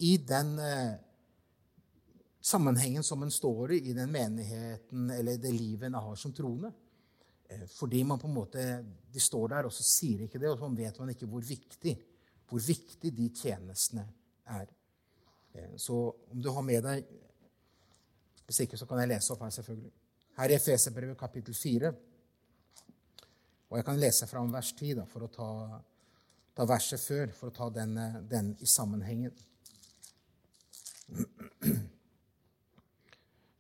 i 0.02 0.16
den 0.24 0.56
sammenhengen 2.42 3.04
som 3.04 3.24
en 3.24 3.32
står 3.32 3.76
i 3.76 3.82
i 3.90 3.94
den 3.94 4.12
menigheten 4.12 5.10
eller 5.12 5.38
det 5.38 5.52
livet 5.54 5.88
en 5.90 6.00
har 6.00 6.16
som 6.16 6.34
troende. 6.34 6.72
Eh, 7.50 7.66
fordi 7.68 8.04
man 8.04 8.20
på 8.20 8.28
en 8.28 8.34
måte, 8.34 8.86
De 9.14 9.20
står 9.20 9.48
der, 9.50 9.66
og 9.66 9.74
så 9.74 9.84
sier 9.84 10.22
ikke 10.22 10.40
det, 10.40 10.52
og 10.52 10.60
så 10.60 10.68
vet 10.70 11.00
man 11.00 11.10
ikke 11.10 11.26
hvor 11.26 11.42
viktig, 11.42 11.96
hvor 12.50 12.62
viktig 12.62 13.10
de 13.18 13.30
tjenestene 13.34 14.06
er. 14.46 14.68
Eh, 15.54 15.74
så 15.78 15.98
om 16.30 16.42
du 16.42 16.52
har 16.54 16.62
med 16.62 16.84
deg 16.86 17.08
Hvis 18.50 18.64
ikke, 18.64 18.78
så 18.82 18.88
kan 18.90 18.98
jeg 19.04 19.12
lese 19.12 19.30
opp 19.36 19.44
her, 19.46 19.52
selvfølgelig. 19.54 19.92
Her 20.40 20.50
er 20.50 20.56
Efeserbrevet 20.56 21.18
kapittel 21.20 21.54
4. 21.54 21.92
Og 23.70 23.78
jeg 23.78 23.86
kan 23.86 24.00
lese 24.02 24.26
fra 24.26 24.42
vers 24.50 24.72
10 24.74 24.96
da, 24.98 25.04
for 25.06 25.28
å 25.28 25.30
ta, 25.30 25.50
ta 26.58 26.66
verset 26.66 27.04
før, 27.04 27.30
for 27.38 27.52
å 27.52 27.54
ta 27.54 27.68
den, 27.76 27.94
den 28.32 28.50
i 28.58 28.66
sammenhengen. 28.66 29.36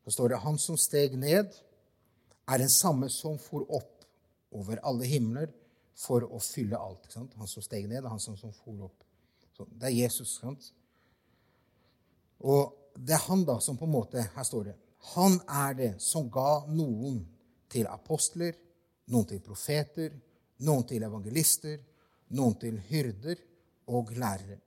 Så 0.02 0.16
står 0.16 0.34
det 0.34 0.42
Han 0.48 0.58
som 0.58 0.82
steg 0.82 1.14
ned, 1.22 1.54
er 2.50 2.66
den 2.66 2.74
samme 2.74 3.12
som 3.14 3.38
for 3.38 3.70
opp 3.70 4.10
over 4.50 4.82
alle 4.82 5.06
himler 5.06 5.54
for 5.94 6.26
å 6.26 6.42
fylle 6.42 6.82
alt. 6.82 7.14
Han 7.14 7.54
som 7.54 7.62
steg 7.62 7.86
ned, 7.86 8.02
er 8.02 8.10
han 8.10 8.26
som, 8.26 8.34
som 8.42 8.58
for 8.58 8.90
opp. 8.90 9.06
Så 9.54 9.70
det 9.70 9.92
er 9.92 10.00
Jesus. 10.00 10.40
Sant? 10.42 10.72
Og 12.42 12.79
det 12.96 13.16
er 13.16 13.26
han 13.28 13.44
da 13.48 13.60
som 13.64 13.78
på 13.78 13.88
en 13.88 13.94
måte 13.94 14.24
Her 14.36 14.46
står 14.46 14.70
det 14.70 14.76
Han 15.16 15.38
er 15.48 15.76
det 15.78 15.92
som 16.04 16.30
ga 16.32 16.66
noen 16.68 17.22
til 17.70 17.88
apostler, 17.88 18.56
noen 19.14 19.28
til 19.30 19.40
profeter, 19.46 20.16
noen 20.66 20.84
til 20.90 21.06
evangelister, 21.06 21.78
noen 22.36 22.58
til 22.60 22.80
hyrder 22.90 23.40
og 23.94 24.12
lærere, 24.18 24.58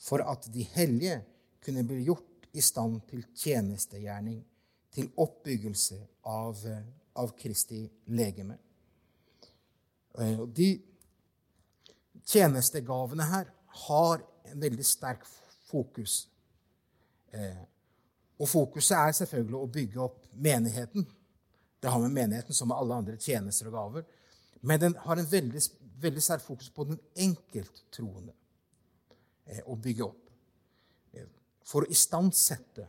for 0.00 0.24
at 0.24 0.48
de 0.52 0.64
hellige 0.74 1.20
kunne 1.64 1.84
bli 1.86 2.02
gjort 2.08 2.48
i 2.54 2.62
stand 2.64 3.00
til 3.08 3.24
tjenestegjerning, 3.36 4.40
til 4.94 5.10
oppbyggelse 5.18 5.98
av, 6.30 6.60
av 7.18 7.32
Kristi 7.38 7.82
legeme. 8.14 8.58
Eh, 10.18 10.42
de 10.46 10.68
tjenestegavene 12.24 13.26
her 13.26 13.50
har 13.86 14.22
en 14.50 14.60
veldig 14.62 14.86
sterk 14.86 15.26
fokus. 15.68 16.24
Eh, 17.34 17.64
og 18.38 18.48
fokuset 18.50 18.96
er 18.98 19.18
selvfølgelig 19.18 19.58
å 19.58 19.72
bygge 19.74 20.00
opp 20.02 20.22
menigheten. 20.32 21.06
Det 21.80 21.90
har 21.90 22.00
med 22.02 22.14
menigheten 22.14 22.56
som 22.56 22.70
med 22.70 22.78
alle 22.78 23.02
andre 23.02 23.18
tjenester 23.20 23.68
og 23.70 23.76
gaver. 23.76 24.06
Men 24.62 24.80
den 24.80 24.96
har 25.04 25.20
en 25.20 25.28
veldig, 25.30 25.60
veldig 26.02 26.22
sterk 26.22 26.42
fokus 26.42 26.70
på 26.70 26.88
den 26.88 26.98
enkelttroende. 27.14 27.90
troende 27.92 28.34
å 29.64 29.76
bygge 29.76 30.04
opp. 30.04 30.30
Eh, 31.12 31.26
for 31.64 31.84
å 31.84 31.90
istandsette. 31.92 32.86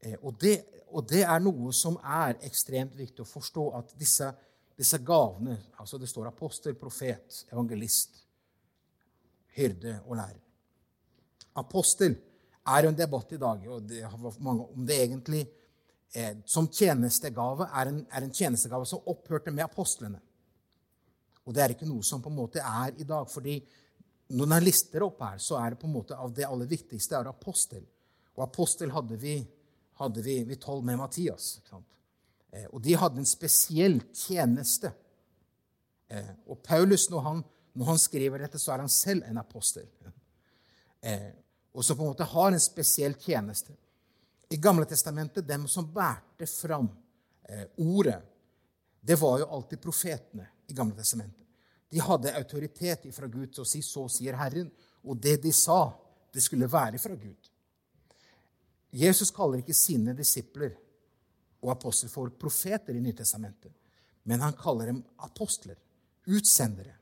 Eh, 0.00 0.16
og, 0.20 0.36
det, 0.40 0.56
og 0.90 1.06
det 1.10 1.24
er 1.26 1.42
noe 1.42 1.72
som 1.76 1.98
er 2.02 2.38
ekstremt 2.46 2.94
viktig 2.98 3.24
å 3.24 3.28
forstå. 3.28 3.66
At 3.78 3.94
disse, 3.98 4.30
disse 4.78 5.00
gavene 5.04 5.58
altså 5.78 5.98
Det 5.98 6.10
står 6.10 6.30
apostel, 6.30 6.76
profet, 6.78 7.44
evangelist, 7.52 8.22
hyrde 9.58 10.00
og 10.06 10.16
lærer. 10.18 10.40
Apostel 11.54 12.16
er 12.64 12.84
jo 12.84 12.92
en 12.92 12.98
debatt 12.98 13.32
i 13.36 13.40
dag 13.40 13.66
og 13.68 13.88
det 13.88 14.02
mange, 14.40 14.66
om 14.72 14.86
det 14.88 14.96
egentlig 15.04 15.42
eh, 16.14 16.36
som 16.48 16.68
tjenestegave 16.68 17.68
er 17.68 17.90
en, 17.90 18.02
er 18.10 18.24
en, 18.24 18.32
tjenestegave 18.32 18.88
som 18.88 19.04
opphørte 19.10 19.52
med 19.52 19.66
apostlene. 19.66 20.20
Og 21.44 21.52
det 21.54 21.62
er 21.62 21.74
ikke 21.74 21.88
noe 21.88 22.04
som 22.06 22.22
på 22.24 22.32
en 22.32 22.38
måte 22.38 22.62
er 22.64 22.94
i 22.96 23.04
dag. 23.04 23.28
fordi 23.30 23.58
når 24.34 24.48
man 24.48 24.64
lister 24.64 25.04
opp 25.04 25.20
her, 25.20 25.38
så 25.38 25.58
er 25.60 25.74
det 25.74 25.80
på 25.82 25.86
en 25.86 25.98
måte 25.98 26.16
av 26.16 26.32
det 26.32 26.46
aller 26.48 26.66
viktigste 26.70 27.18
er 27.18 27.28
apostel. 27.28 27.84
Og 28.34 28.46
apostel 28.46 28.90
hadde 28.94 29.18
vi, 29.20 29.36
hadde 30.00 30.22
vi, 30.24 30.38
vi 30.48 30.56
tolv 30.56 30.84
med 30.84 30.98
Mattias. 30.98 31.58
Eh, 32.50 32.66
og 32.70 32.80
de 32.82 32.96
hadde 32.96 33.20
en 33.20 33.28
spesiell 33.28 34.00
tjeneste. 34.16 34.94
Eh, 36.08 36.32
og 36.48 36.62
Paulus, 36.64 37.10
når 37.12 37.26
han, 37.28 37.44
når 37.74 37.92
han, 37.92 38.00
skriver 38.00 38.46
dette, 38.46 38.58
så 38.58 38.72
er 38.72 38.84
han 38.86 38.92
selv 38.92 39.28
en 39.28 39.38
apostel. 39.42 39.86
Eh, 41.04 41.30
og 41.74 41.84
som 41.84 41.96
på 41.98 42.04
en 42.04 42.12
måte 42.12 42.26
har 42.30 42.52
en 42.52 42.60
spesiell 42.60 43.16
tjeneste. 43.18 43.74
I 44.48 44.56
Gamle 44.56 44.86
testamentet, 44.86 45.46
dem 45.46 45.66
som 45.68 45.88
bærte 45.92 46.46
fram 46.46 46.88
eh, 47.48 47.66
ordet, 47.76 48.20
det 49.00 49.16
var 49.20 49.40
jo 49.42 49.48
alltid 49.56 49.82
profetene 49.82 50.46
i 50.70 50.76
Gamle 50.76 50.94
testamentet. 50.96 51.42
De 51.90 52.00
hadde 52.00 52.34
autoritet 52.38 53.08
fra 53.14 53.26
Gud 53.26 53.52
til 53.52 53.62
å 53.62 53.68
si 53.68 53.82
'så 53.82 54.08
sier 54.10 54.38
Herren', 54.38 54.70
og 55.04 55.20
det 55.20 55.42
de 55.42 55.52
sa, 55.52 55.92
det 56.32 56.42
skulle 56.42 56.70
være 56.70 56.98
fra 56.98 57.14
Gud. 57.14 57.50
Jesus 58.90 59.30
kaller 59.30 59.58
ikke 59.58 59.74
sine 59.74 60.14
disipler 60.14 60.76
og 61.62 61.70
apostler 61.70 62.10
for 62.10 62.30
profeter 62.30 62.94
i 62.94 63.00
Nytestamentet, 63.00 63.72
men 64.22 64.40
han 64.40 64.52
kaller 64.52 64.86
dem 64.86 65.04
apostler, 65.18 65.76
utsendere 66.26 66.94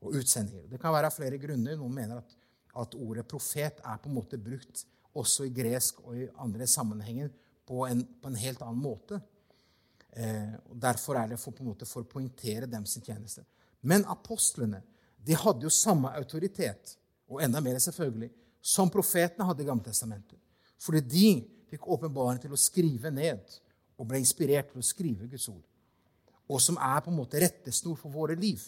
og 0.00 0.14
utsendinger. 0.18 0.66
Det 0.68 0.80
kan 0.80 0.92
være 0.92 1.06
av 1.06 1.14
flere 1.14 1.38
grunner. 1.38 1.76
Noen 1.76 1.94
mener 1.94 2.18
at 2.18 2.34
at 2.80 2.94
ordet 2.96 3.26
profet 3.28 3.80
er 3.84 4.00
på 4.00 4.08
en 4.08 4.16
måte 4.16 4.40
brukt 4.40 4.84
også 5.18 5.44
i 5.46 5.52
gresk 5.52 6.00
og 6.06 6.16
i 6.16 6.28
andre 6.40 6.66
sammenhenger 6.66 7.28
på 7.68 7.84
en, 7.86 8.00
på 8.04 8.30
en 8.30 8.38
helt 8.40 8.62
annen 8.64 8.80
måte. 8.82 9.20
Eh, 10.16 10.54
og 10.70 10.78
Derfor 10.80 11.20
er 11.20 11.32
det 11.32 11.40
for, 11.40 11.52
på 11.52 11.64
en 11.64 11.72
måte 11.72 11.88
for 11.88 12.04
å 12.04 12.08
poengtere 12.08 12.68
dem 12.70 12.86
sin 12.88 13.04
tjeneste. 13.04 13.44
Men 13.84 14.06
apostlene 14.08 14.82
de 15.22 15.36
hadde 15.38 15.66
jo 15.66 15.72
samme 15.72 16.10
autoritet, 16.18 16.96
og 17.30 17.42
enda 17.44 17.60
mer 17.62 17.78
selvfølgelig, 17.80 18.32
som 18.62 18.90
profetene 18.90 19.46
hadde 19.46 19.62
i 19.62 19.68
Gammeltestamentet. 19.68 20.38
Fordi 20.82 21.02
de 21.06 21.28
fikk 21.70 21.86
åpenbaring 21.94 22.40
til 22.42 22.52
å 22.52 22.60
skrive 22.60 23.12
ned 23.14 23.54
og 23.96 24.08
ble 24.08 24.20
inspirert 24.20 24.72
til 24.72 24.82
å 24.82 24.86
skrive 24.86 25.28
Guds 25.30 25.46
ord. 25.52 25.62
Og 26.50 26.60
som 26.60 26.78
er 26.82 27.00
på 27.04 27.12
en 27.12 27.20
måte 27.20 27.40
rettesnor 27.40 27.96
for 28.00 28.12
våre 28.12 28.34
liv. 28.36 28.60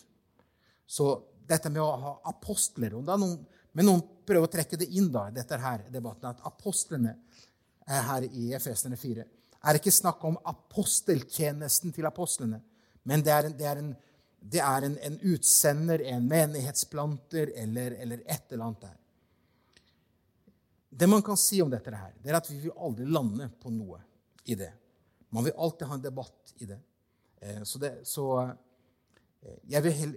Så 0.86 1.08
dette 1.44 1.72
med 1.72 1.82
å 1.82 1.90
ha 2.00 2.12
apostler 2.30 2.94
og 2.96 3.04
det 3.04 3.12
er 3.12 3.20
noen 3.20 3.40
men 3.74 3.88
noen 3.88 4.02
prøver 4.24 4.46
å 4.46 4.50
trekke 4.50 4.78
det 4.80 4.88
inn 4.96 5.10
da, 5.12 5.28
dette 5.34 5.58
her, 5.60 5.87
debatten, 5.92 6.30
at 6.30 6.44
apostlene 6.46 7.16
er 7.84 8.06
her 8.08 8.26
i 8.30 8.52
Efesene 8.56 8.96
4 8.96 9.26
er 9.64 9.78
ikke 9.78 9.92
snakk 9.92 10.24
om 10.28 10.37
aposteltjenesten 10.50 11.92
til 11.94 12.08
apostlene, 12.08 12.60
men 13.08 13.24
det 13.24 13.32
er 13.32 13.48
en, 13.48 13.56
det 13.56 13.68
er 13.68 13.80
en, 13.80 13.90
det 14.54 14.60
er 14.60 14.87
en, 14.88 14.96
en 15.08 15.16
utsender, 15.32 16.04
en 16.12 16.28
menighetsplanter 16.28 17.52
eller, 17.64 17.96
eller, 18.04 18.24
et 18.26 18.52
eller 18.52 18.66
annet 18.66 18.84
der. 18.84 18.98
Det 20.94 21.08
man 21.10 21.24
kan 21.26 21.38
si 21.40 21.60
om 21.62 21.72
dette 21.72 21.90
her, 21.96 22.12
det 22.22 22.30
er 22.30 22.38
at 22.38 22.50
vi 22.50 22.60
vil 22.66 22.76
aldri 22.76 23.06
lande 23.08 23.48
på 23.60 23.72
noe 23.72 24.02
i 24.44 24.56
det. 24.58 24.70
Man 25.34 25.46
vil 25.46 25.56
alltid 25.56 25.88
ha 25.88 25.96
en 25.96 26.04
debatt 26.04 26.54
i 26.62 26.68
det. 26.68 26.78
Eh, 27.40 27.62
så, 27.66 27.80
det, 27.82 27.94
så 28.06 28.26
eh, 28.44 29.58
jeg 29.72 29.82
vil 29.82 30.14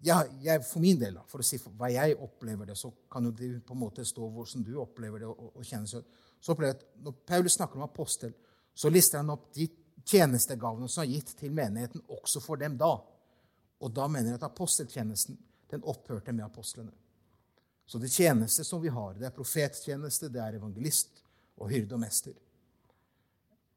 jeg, 0.00 0.30
jeg, 0.40 0.62
for 0.64 0.80
min 0.80 0.98
del, 1.00 1.18
for 1.28 1.42
å 1.42 1.44
si 1.44 1.58
hva 1.60 1.90
jeg 1.92 2.16
opplever 2.24 2.70
det, 2.70 2.76
så 2.78 2.88
kan 3.12 3.26
jo 3.28 3.34
det 3.36 3.50
på 3.66 3.74
en 3.76 3.82
måte 3.82 4.04
stå 4.08 4.28
hvordan 4.32 4.64
du 4.64 4.72
opplever 4.80 5.20
det. 5.20 5.28
og, 5.28 5.50
og 5.52 5.66
kjennes. 5.66 5.92
Så 6.40 6.54
opplever 6.54 6.72
jeg 6.72 6.80
at 6.80 7.04
Når 7.04 7.18
Paulus 7.28 7.56
snakker 7.58 7.80
om 7.80 7.84
apostel, 7.84 8.32
så 8.74 8.88
lister 8.88 9.20
han 9.20 9.32
opp 9.34 9.50
de 9.54 9.68
tjenestegavene 10.08 10.88
som 10.88 11.04
er 11.04 11.12
gitt 11.12 11.34
til 11.36 11.52
menigheten, 11.52 12.02
også 12.08 12.40
for 12.40 12.60
dem 12.60 12.78
da. 12.80 12.94
Og 13.80 13.92
da 13.92 14.08
mener 14.08 14.32
jeg 14.32 14.40
at 14.40 14.48
aposteltjenesten 14.48 15.38
den 15.70 15.84
opphørte 15.84 16.32
med 16.32 16.46
apostlene. 16.46 16.92
Så 17.86 17.98
det 17.98 18.12
tjeneste 18.14 18.64
som 18.64 18.82
vi 18.82 18.88
har, 18.88 19.16
det 19.18 19.28
er 19.28 19.34
profettjeneste, 19.34 20.30
det 20.30 20.40
er 20.42 20.56
evangelist 20.58 21.22
og 21.60 21.70
hyrde 21.72 21.96
og 21.96 22.02
mester. 22.02 22.36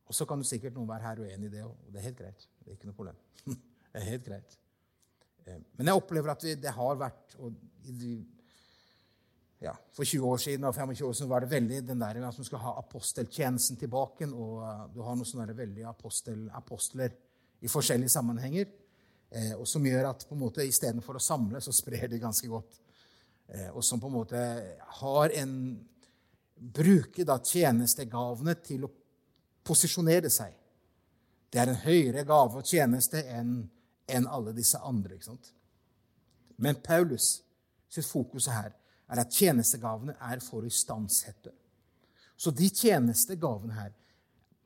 Og 0.07 0.15
så 0.15 0.27
kan 0.29 0.39
du 0.39 0.47
sikkert 0.47 0.75
noen 0.77 0.89
være 0.89 1.07
her 1.07 1.21
uenig 1.23 1.49
i 1.49 1.53
det, 1.55 1.63
og 1.65 1.77
det 1.89 1.99
er 1.99 2.09
helt 2.11 2.19
greit. 2.19 2.47
Det 2.59 2.69
er 2.71 2.77
ikke 2.77 2.91
noe 2.91 2.99
problem. 2.99 3.17
det 3.47 4.01
er 4.01 4.11
helt 4.11 4.27
greit. 4.27 4.57
Eh, 5.45 5.59
men 5.77 5.89
jeg 5.89 5.99
opplever 5.99 6.33
at 6.33 6.45
det 6.61 6.75
har 6.77 6.99
vært 6.99 7.35
ja, 9.63 9.73
For 9.95 10.03
20 10.03 10.27
år 10.27 10.39
siden 10.43 10.67
og 10.67 10.75
25 10.75 11.07
år 11.07 11.13
siden 11.15 11.29
var 11.31 11.43
det 11.43 11.51
veldig 11.53 11.81
den 11.87 12.01
der 12.01 12.19
at 12.19 12.39
man 12.39 12.47
skal 12.47 12.63
ha 12.65 12.75
aposteltjenesten 12.81 13.79
tilbake. 13.79 14.27
Og 14.27 14.63
eh, 14.63 14.85
du 14.95 15.01
har 15.01 15.15
noen 15.15 15.29
sånne 15.29 15.55
veldige 15.57 15.87
apostel, 15.87 16.49
apostler 16.53 17.15
i 17.63 17.71
forskjellige 17.71 18.11
sammenhenger. 18.11 18.67
Eh, 19.31 19.53
og 19.55 19.67
som 19.69 19.85
gjør 19.85 20.11
at 20.11 20.25
på 20.27 20.35
en 20.35 20.43
måte 20.43 20.65
istedenfor 20.67 21.17
å 21.17 21.23
samle, 21.23 21.61
så 21.63 21.73
sprer 21.75 22.09
de 22.11 22.21
ganske 22.21 22.49
godt. 22.51 22.79
Eh, 23.47 23.69
og 23.71 23.83
som 23.85 24.01
på 24.03 24.11
en 24.11 24.19
måte 24.19 24.43
har 24.99 25.39
en 25.41 25.57
Bruker 26.63 27.25
da 27.27 27.39
tjenestegavene 27.43 28.53
til 28.63 28.85
å 28.85 28.89
posisjonere 29.67 30.29
seg. 30.31 30.53
Det 31.51 31.59
er 31.59 31.71
en 31.71 31.81
høyere 31.81 32.23
gave 32.27 32.61
og 32.61 32.69
tjeneste 32.69 33.19
enn 33.35 33.57
enn 34.07 34.27
alle 34.27 34.53
disse 34.55 34.79
andre. 34.79 35.15
ikke 35.15 35.31
sant? 35.31 35.53
Men 36.57 36.79
Paulus 36.83 37.41
sitt 37.93 38.07
fokus 38.09 38.47
her 38.49 38.71
er 39.09 39.21
at 39.21 39.33
tjenestegavene 39.33 40.15
er 40.31 40.41
for 40.43 40.63
å 40.63 40.69
istandsette. 40.69 41.51
Så 42.37 42.51
de 42.55 42.69
tjenestegavene 42.73 43.75
her, 43.77 43.91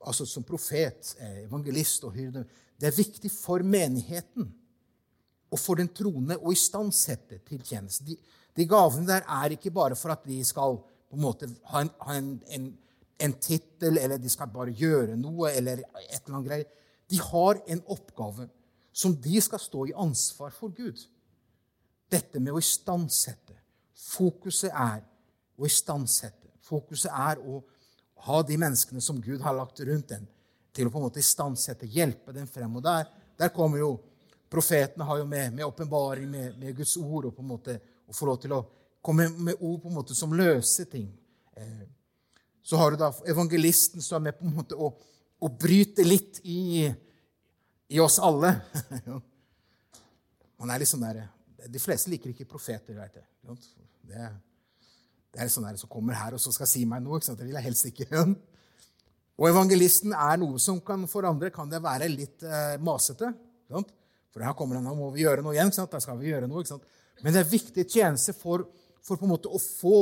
altså 0.08 0.26
som 0.30 0.46
profet, 0.48 1.16
eh, 1.20 1.44
evangelist 1.44 2.06
og 2.08 2.16
hyrde, 2.16 2.46
det 2.80 2.88
er 2.88 2.96
viktig 2.96 3.32
for 3.34 3.64
menigheten 3.66 4.48
og 5.52 5.60
for 5.60 5.80
den 5.80 5.90
troende 5.90 6.38
å 6.38 6.54
istandsette 6.54 7.42
til 7.48 7.64
tjeneste. 7.64 8.06
De, 8.06 8.18
de, 8.56 8.66
gavene 8.70 9.08
der 9.08 9.26
er 9.28 9.56
ikke 9.56 9.74
bare 9.74 9.96
for 9.96 10.14
at 10.14 10.26
de 10.28 10.40
skal 10.46 10.78
på 11.08 11.18
en 11.18 11.24
måte 11.24 11.50
ha 11.72 11.84
en, 11.84 11.92
ha 12.04 12.18
en, 12.20 12.34
en, 12.56 12.68
en 13.24 13.36
tittel, 13.42 13.98
eller 13.98 14.20
de 14.22 14.32
skal 14.32 14.52
bare 14.54 14.76
gjøre 14.76 15.16
noe, 15.20 15.52
eller 15.52 15.82
et 15.82 16.20
eller 16.20 16.36
annet 16.36 16.50
greier. 16.50 16.68
De 17.08 17.20
har 17.24 17.62
en 17.68 17.84
oppgave 17.96 18.48
som 18.98 19.14
de 19.22 19.42
skal 19.42 19.62
stå 19.62 19.86
i 19.88 19.94
ansvar 19.94 20.54
for 20.56 20.74
Gud. 20.74 20.98
Dette 22.10 22.40
med 22.42 22.56
å 22.56 22.62
istandsette. 22.62 23.54
Fokuset 23.94 24.72
er 24.72 25.04
å 25.58 25.68
istandsette. 25.70 26.50
Fokuset 26.66 27.12
er 27.14 27.38
å 27.38 27.60
ha 28.26 28.42
de 28.42 28.58
menneskene 28.58 29.02
som 29.04 29.20
Gud 29.22 29.44
har 29.46 29.54
lagt 29.54 29.84
rundt 29.86 30.10
dem, 30.10 30.26
til 30.74 30.90
å 30.90 30.94
på 30.94 30.98
en 30.98 31.06
måte 31.06 31.22
istandsette, 31.22 31.90
hjelpe 31.90 32.34
dem 32.34 32.50
frem. 32.50 32.74
Og 32.80 32.86
der, 32.86 33.06
der 33.38 33.54
kommer 33.54 33.84
jo 33.84 33.98
Profetene 34.48 35.04
har 35.04 35.18
jo 35.20 35.26
med, 35.28 35.52
med 35.58 35.66
åpenbaring, 35.66 36.30
med, 36.32 36.54
med, 36.56 36.76
Guds 36.78 36.94
ord, 36.98 37.26
og 37.28 37.34
på 37.36 37.44
en 37.44 37.50
måte 37.50 37.74
å 38.08 38.14
få 38.16 38.30
lov 38.30 38.38
til 38.40 38.54
å 38.56 38.62
komme 39.04 39.26
med 39.28 39.60
ord 39.60 39.82
på 39.84 39.90
en 39.90 39.98
måte 39.98 40.16
som 40.16 40.32
løser 40.32 40.88
ting. 40.88 41.10
Eh, 41.52 41.82
så 42.64 42.80
har 42.80 42.96
du 42.96 43.02
da 43.02 43.10
evangelisten 43.28 44.00
som 44.00 44.22
er 44.22 44.30
med 44.30 44.38
på 44.40 44.48
en 44.48 44.56
måte 44.56 44.78
å, 44.80 44.88
å 45.44 45.50
bryte 45.52 46.06
litt 46.08 46.40
i 46.48 46.88
i 47.88 48.00
oss 48.04 48.20
alle. 48.20 48.54
Man 50.60 50.74
er 50.74 50.82
liksom 50.82 51.02
der, 51.06 51.24
De 51.68 51.80
fleste 51.80 52.12
liker 52.12 52.34
ikke 52.34 52.50
profeter, 52.50 52.96
veit 52.98 53.16
jeg. 53.16 53.26
Det, 54.08 54.28
det 55.34 55.42
er 55.44 55.52
sånn 55.52 55.68
der 55.68 55.80
som 55.80 55.92
kommer 55.92 56.18
her 56.18 56.36
og 56.38 56.42
så 56.42 56.54
skal 56.56 56.70
si 56.70 56.86
meg 56.90 57.04
noe. 57.06 57.22
Det 57.22 57.46
vil 57.46 57.56
jeg 57.56 57.68
helst 57.70 57.90
ikke. 57.92 58.08
Og 59.38 59.46
evangelisten 59.52 60.16
er 60.18 60.40
noe 60.42 60.58
som 60.58 60.80
kan 60.82 61.04
for 61.10 61.28
andre 61.30 61.52
kan 61.54 61.70
det 61.70 61.84
være 61.84 62.08
litt 62.10 62.42
eh, 62.42 62.80
masete. 62.82 63.30
For 64.34 64.42
her 64.42 64.56
kommer 64.58 64.80
han, 64.80 64.88
nå 64.88 64.96
må 64.98 65.12
vi 65.14 65.28
gjøre 65.28 65.44
noe 65.46 65.54
igjen. 65.54 65.70
Da 65.78 66.02
skal 66.02 66.18
vi 66.18 66.32
gjøre 66.32 66.50
noe. 66.50 66.80
Men 67.22 67.36
det 67.36 67.44
er 67.44 67.52
viktig 67.52 67.86
tjeneste 67.86 68.34
for, 68.34 68.66
for 69.06 69.20
på 69.20 69.28
en 69.28 69.36
måte 69.36 69.52
å 69.54 69.62
få, 69.62 70.00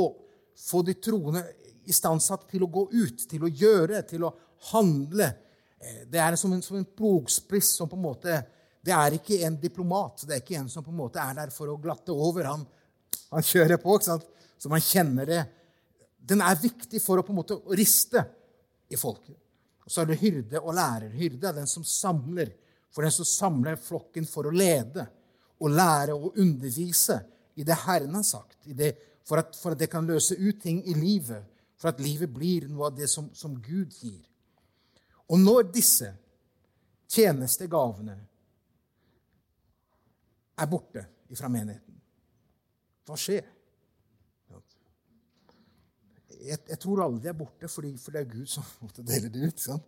få 0.56 0.80
de 0.88 0.96
troende 0.96 1.44
istandsatt 1.86 2.48
til 2.50 2.64
å 2.64 2.70
gå 2.72 2.86
ut, 2.96 3.26
til 3.28 3.44
å 3.44 3.52
gjøre, 3.52 4.00
til 4.08 4.24
å 4.24 4.32
handle. 4.72 5.28
Eh, 5.80 6.04
det 6.10 6.20
er 6.22 6.36
som 6.40 6.52
en, 6.52 6.62
som 6.62 6.78
en 6.78 6.86
plogspiss 6.86 7.74
som 7.78 7.90
på 7.90 7.98
en 7.98 8.06
måte 8.08 8.42
Det 8.86 8.94
er 8.94 9.16
ikke 9.16 9.40
en 9.42 9.56
diplomat. 9.58 10.22
Det 10.22 10.36
er 10.36 10.42
ikke 10.44 10.60
en 10.60 10.68
som 10.70 10.84
på 10.84 10.92
en 10.92 11.00
måte 11.00 11.18
er 11.18 11.34
der 11.34 11.50
for 11.50 11.72
å 11.72 11.80
glatte 11.82 12.14
over. 12.14 12.46
Han, 12.46 12.60
han 13.32 13.42
kjører 13.42 13.80
på, 13.82 13.96
ikke 13.96 14.12
sant? 14.12 14.28
så 14.56 14.70
man 14.70 14.80
kjenner 14.80 15.26
det. 15.26 15.40
Den 16.16 16.40
er 16.42 16.60
viktig 16.60 17.00
for 17.02 17.18
å 17.18 17.24
på 17.26 17.34
en 17.34 17.40
måte 17.40 17.58
riste 17.74 18.22
i 18.88 18.98
folket. 18.98 19.34
Og 19.86 19.90
så 19.90 20.02
er 20.02 20.10
det 20.10 20.20
hyrde 20.20 20.62
og 20.62 20.74
lærer. 20.74 21.10
Hyrde 21.14 21.50
er 21.50 21.58
den 21.60 21.68
som 21.70 21.84
samler. 21.86 22.52
For 22.94 23.02
den 23.02 23.14
som 23.14 23.28
samler 23.28 23.78
flokken 23.78 24.26
for 24.26 24.48
å 24.48 24.54
lede 24.54 25.04
og 25.62 25.72
lære 25.72 26.14
og 26.16 26.38
undervise 26.40 27.18
i 27.56 27.64
det 27.66 27.76
Herren 27.86 28.14
har 28.18 28.24
sagt. 28.26 28.58
Det, 28.64 28.92
for, 29.26 29.40
at, 29.40 29.56
for, 29.58 29.74
at, 29.74 29.80
det 29.80 29.90
kan 29.92 30.06
løse 30.06 30.36
ut 30.38 30.58
ting 30.62 30.82
i 30.86 30.94
livet. 30.96 31.44
For 31.76 31.92
at 31.92 32.00
livet 32.02 32.32
blir 32.32 32.68
noe 32.70 32.90
av 32.90 32.96
det 32.96 33.08
som, 33.12 33.28
som 33.36 33.54
Gud 33.62 33.94
gir. 34.00 34.22
Og 35.32 35.40
når 35.42 35.68
disse 35.74 36.12
tjenestegavene 37.10 38.16
er 40.56 40.70
borte 40.70 41.02
fra 41.36 41.50
menigheten, 41.52 41.98
hva 43.06 43.18
skjer? 43.18 43.44
Jeg, 46.36 46.58
jeg 46.68 46.78
tror 46.78 47.02
alle 47.04 47.20
de 47.22 47.30
er 47.30 47.38
borte, 47.38 47.68
fordi, 47.70 47.94
for 47.98 48.14
det 48.14 48.22
er 48.22 48.30
Gud 48.30 48.48
som 48.50 48.66
måtte 48.84 49.04
dele 49.06 49.30
det 49.32 49.50
ut. 49.50 49.62
Sant? 49.62 49.86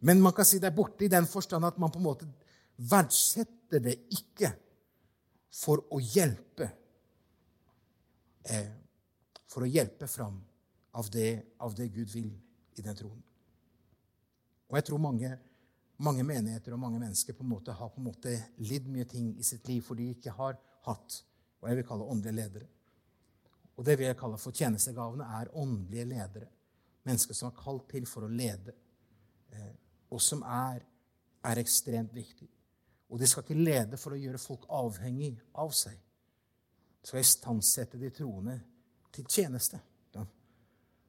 Men 0.00 0.22
man 0.22 0.34
kan 0.36 0.46
si 0.46 0.60
det 0.62 0.70
er 0.70 0.76
borte 0.76 1.04
i 1.04 1.12
den 1.12 1.26
forstand 1.26 1.66
at 1.66 1.78
man 1.80 1.90
på 1.92 1.98
en 2.00 2.06
måte 2.06 2.28
verdsetter 2.78 3.82
det 3.82 3.96
ikke 4.14 4.52
for 5.58 5.82
å 5.90 5.98
hjelpe 5.98 6.68
eh, 8.46 8.68
For 9.48 9.64
å 9.64 9.70
hjelpe 9.70 10.06
fram 10.06 10.36
av 11.00 11.08
det, 11.10 11.56
av 11.64 11.72
det 11.74 11.88
Gud 11.88 12.10
vil 12.12 12.28
i 12.78 12.84
den 12.84 12.96
troen. 12.96 13.22
Og 14.68 14.76
jeg 14.76 14.84
tror 14.88 15.00
mange, 15.00 15.30
mange, 16.04 16.24
menigheter 16.24 16.74
og 16.76 16.82
mange 16.82 17.00
mennesker 17.00 17.36
på 17.36 17.44
en 17.44 17.52
måte 17.52 17.72
har 17.72 17.88
på 17.92 18.00
en 18.00 18.08
måte 18.10 18.34
lidd 18.60 18.88
mye 18.92 19.06
ting 19.08 19.30
i 19.38 19.46
sitt 19.46 19.68
liv 19.68 19.82
fordi 19.84 20.08
de 20.08 20.18
ikke 20.18 20.36
har 20.36 20.58
hatt 20.86 21.22
hva 21.58 21.70
jeg 21.70 21.80
vil 21.80 21.88
kalle 21.88 22.06
åndelige 22.12 22.36
ledere. 22.36 22.68
Og 23.78 23.86
det 23.86 23.96
vil 23.98 24.08
jeg 24.08 24.18
kalle 24.18 24.38
for 24.38 24.54
tjenestegavene, 24.54 25.26
er 25.38 25.50
åndelige 25.56 26.04
ledere. 26.10 26.50
Mennesker 27.06 27.34
som 27.34 27.50
er 27.50 27.58
kalt 27.58 27.88
til 27.90 28.06
for 28.10 28.26
å 28.26 28.30
lede, 28.30 28.74
eh, 29.54 29.74
og 30.10 30.22
som 30.22 30.42
er, 30.42 30.82
er 31.46 31.60
ekstremt 31.62 32.14
viktig. 32.14 32.48
Og 33.08 33.20
de 33.20 33.26
skal 33.26 33.44
ikke 33.44 33.58
lede 33.58 33.98
for 33.98 34.14
å 34.14 34.20
gjøre 34.20 34.40
folk 34.42 34.66
avhengig 34.74 35.32
av 35.56 35.70
seg. 35.74 35.96
De 37.00 37.08
skal 37.08 37.24
istandsette 37.24 38.00
de 38.00 38.10
troende 38.12 38.58
til 39.14 39.26
tjeneste. 39.30 39.80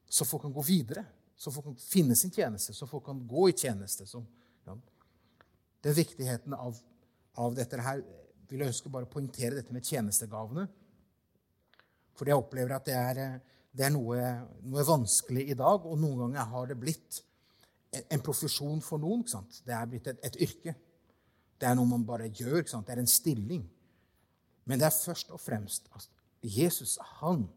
Så 0.09 0.25
folk 0.25 0.41
kan 0.41 0.53
gå 0.53 0.63
videre 0.65 1.03
så 1.39 1.51
folk 1.55 1.69
kan 1.69 1.77
finne 1.79 2.15
sin 2.19 2.33
tjeneste, 2.35 2.73
så 2.75 2.87
folk 2.87 3.05
kan 3.05 3.19
gå 3.27 3.49
i 3.49 3.55
tjeneste. 3.55 4.03
Så, 4.07 4.19
ja. 4.67 4.73
Den 5.85 5.95
viktigheten 5.95 6.53
av, 6.53 6.75
av, 7.39 7.53
dette 7.55 7.79
her 7.79 8.01
vil 8.49 8.59
jeg 8.59 8.73
ønske 8.73 8.91
bare 8.91 9.07
å 9.07 9.11
poengtere 9.13 9.55
dette 9.55 9.71
med 9.71 9.85
tjenestegavene. 9.87 10.65
Fordi 12.19 12.33
jeg 12.33 12.41
opplever 12.41 12.75
at 12.75 12.89
det 12.89 12.97
er, 12.99 13.21
det 13.71 13.85
er 13.87 13.93
noe, 13.95 14.17
noe, 14.65 14.83
vanskelig 14.83 15.45
i 15.47 15.55
dag, 15.55 15.85
og 15.87 16.01
noen 16.01 16.25
ganger 16.25 16.49
har 16.51 16.67
det 16.67 16.75
blitt 16.81 17.21
en, 17.95 18.19
profesjon 18.19 18.83
for 18.83 18.99
noen. 18.99 19.23
Det 19.63 19.75
er 19.77 19.87
blitt 19.87 20.09
et, 20.11 20.19
et, 20.27 20.39
yrke. 20.43 20.73
Det 21.55 21.69
er 21.69 21.77
noe 21.79 21.87
man 21.87 22.03
bare 22.07 22.27
gjør. 22.27 22.65
Det 22.67 22.95
er 22.97 22.99
en 22.99 23.07
stilling. 23.07 23.63
Men 24.67 24.81
det 24.81 24.89
er 24.89 24.97
først 24.97 25.31
og 25.31 25.39
fremst 25.39 25.87
at 25.95 26.09
Jesus, 26.43 26.97
han 27.21 27.47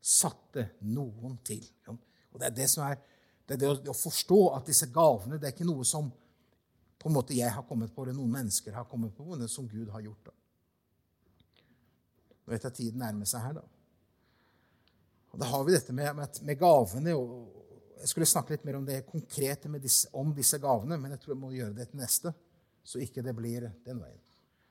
satte 0.00 0.70
noen 0.88 1.36
til. 1.44 1.60
Og 1.84 2.40
det 2.40 2.48
er 2.48 2.56
det 2.62 2.70
som 2.72 2.86
er 2.88 2.96
det 3.46 3.54
er 3.54 3.60
det 3.62 3.90
å, 3.92 3.94
forstå 3.94 4.40
at 4.56 4.66
disse 4.66 4.88
gavene 4.90 5.38
det 5.38 5.48
er 5.48 5.54
ikke 5.54 5.68
noe 5.68 5.86
som 5.86 6.08
på 6.98 7.10
en 7.10 7.14
måte 7.14 7.36
jeg 7.36 7.52
har 7.52 7.62
kommet 7.68 7.92
på, 7.94 8.02
eller 8.02 8.16
noen 8.16 8.32
mennesker 8.34 8.74
har 8.74 8.88
kommet 8.90 9.14
på, 9.14 9.24
men 9.28 9.44
det 9.44 9.50
som 9.52 9.68
Gud 9.70 9.92
har 9.94 10.02
gjort. 10.02 10.26
da. 10.26 10.34
Nå 12.42 12.54
vet 12.54 12.66
jeg 12.66 12.76
tiden 12.80 13.02
nærmer 13.02 13.28
seg 13.30 13.44
her, 13.44 13.60
da. 13.60 13.62
Og 15.30 15.38
Da 15.38 15.50
har 15.52 15.64
vi 15.66 15.74
dette 15.76 15.92
med, 15.92 16.08
med, 16.16 16.40
med, 16.48 16.58
gavene. 16.58 17.14
Jeg 18.00 18.10
skulle 18.10 18.28
snakke 18.30 18.54
litt 18.54 18.64
mer 18.66 18.78
om 18.78 18.86
det 18.86 19.02
konkrete 19.06 19.70
disse, 19.82 20.08
om 20.16 20.32
disse 20.34 20.58
gavene, 20.62 20.98
men 20.98 21.14
jeg 21.14 21.22
tror 21.22 21.34
jeg 21.34 21.42
må 21.42 21.52
gjøre 21.54 21.76
det 21.76 21.90
til 21.90 22.00
neste, 22.00 22.32
så 22.86 23.02
ikke 23.02 23.22
det 23.22 23.34
blir 23.36 23.68
den 23.84 24.00
veien. 24.00 24.22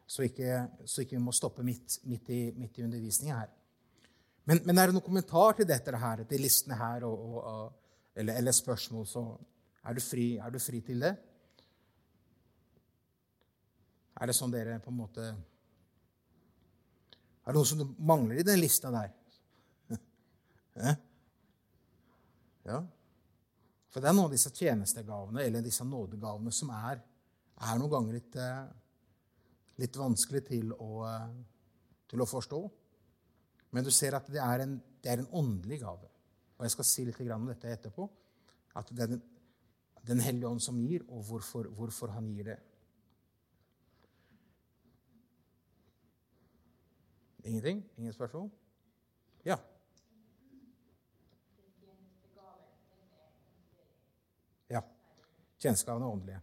Så 0.08 0.26
ikke, 0.26 0.66
så 0.86 1.04
ikke 1.04 1.18
vi 1.18 1.24
må 1.24 1.34
stoppe 1.36 1.64
midt, 1.66 2.00
midt 2.10 2.30
i, 2.34 2.42
midt 2.58 2.80
i 2.80 2.86
undervisninga 2.86 3.40
her. 3.40 3.54
Men, 4.46 4.62
men, 4.66 4.78
er 4.78 4.90
det 4.90 4.96
noen 4.98 5.06
kommentar 5.06 5.56
til 5.58 5.68
dette 5.70 5.98
her, 5.98 6.22
til 6.30 6.44
listene 6.44 6.78
her 6.78 7.08
og, 7.08 7.16
og, 7.16 7.38
og 7.42 7.85
eller, 8.16 8.40
eller 8.40 8.56
spørsmål, 8.56 9.08
så 9.08 9.24
er 9.86 9.94
du, 9.94 10.02
fri, 10.02 10.38
er 10.42 10.50
du 10.54 10.60
fri 10.60 10.82
til 10.86 11.04
det? 11.04 11.14
Er 14.16 14.32
det 14.32 14.36
sånn 14.38 14.54
dere 14.54 14.80
på 14.80 14.90
en 14.94 14.98
måte 15.02 15.24
Er 17.44 17.52
det 17.52 17.58
noe 17.58 17.68
som 17.68 17.96
mangler 18.00 18.40
i 18.40 18.48
den 18.48 18.62
lista 18.62 18.90
der? 18.94 19.12
ja. 22.70 22.80
For 23.92 24.04
det 24.04 24.10
er 24.10 24.16
noen 24.16 24.28
av 24.28 24.34
disse 24.34 24.52
tjenestegavene 24.56 25.44
eller 25.46 25.64
disse 25.64 25.86
nådegavene 25.88 26.52
som 26.56 26.72
er, 26.76 26.98
er 27.64 27.78
noen 27.80 27.94
ganger 27.94 28.18
litt, 28.18 28.36
eh, 28.36 28.66
litt 29.84 29.96
vanskelig 30.00 30.42
til 30.50 30.74
å, 30.74 30.90
eh, 31.08 31.30
til 32.10 32.20
å, 32.24 32.28
forstå. 32.28 32.60
Men 33.72 33.86
du 33.86 33.92
ser 33.94 34.18
at 34.18 34.28
det 34.32 34.42
er 34.42 34.66
en, 34.66 34.76
det 35.04 35.14
er 35.14 35.22
en 35.22 35.32
åndelig 35.44 35.80
gave. 35.86 36.10
Og 36.58 36.66
jeg 36.66 36.72
skal 36.72 36.88
si 36.88 37.06
litt 37.06 37.20
om 37.36 37.48
dette 37.50 37.72
etterpå. 37.72 38.08
At 38.76 38.90
det 38.92 39.04
er 39.04 39.08
Den, 39.08 39.22
den 40.08 40.20
hellige 40.20 40.48
ånd 40.48 40.60
som 40.62 40.80
gir, 40.80 41.04
og 41.10 41.24
hvorfor, 41.24 41.68
hvorfor 41.68 42.08
han 42.14 42.32
gir 42.34 42.44
det. 42.44 42.60
Ingenting? 47.46 47.84
Ingen 47.98 48.14
spørsmål? 48.14 48.50
Ja. 49.46 49.58
Ja. 54.70 54.82
Kjennskapene 55.60 56.06
er 56.06 56.10
åndelige. 56.10 56.42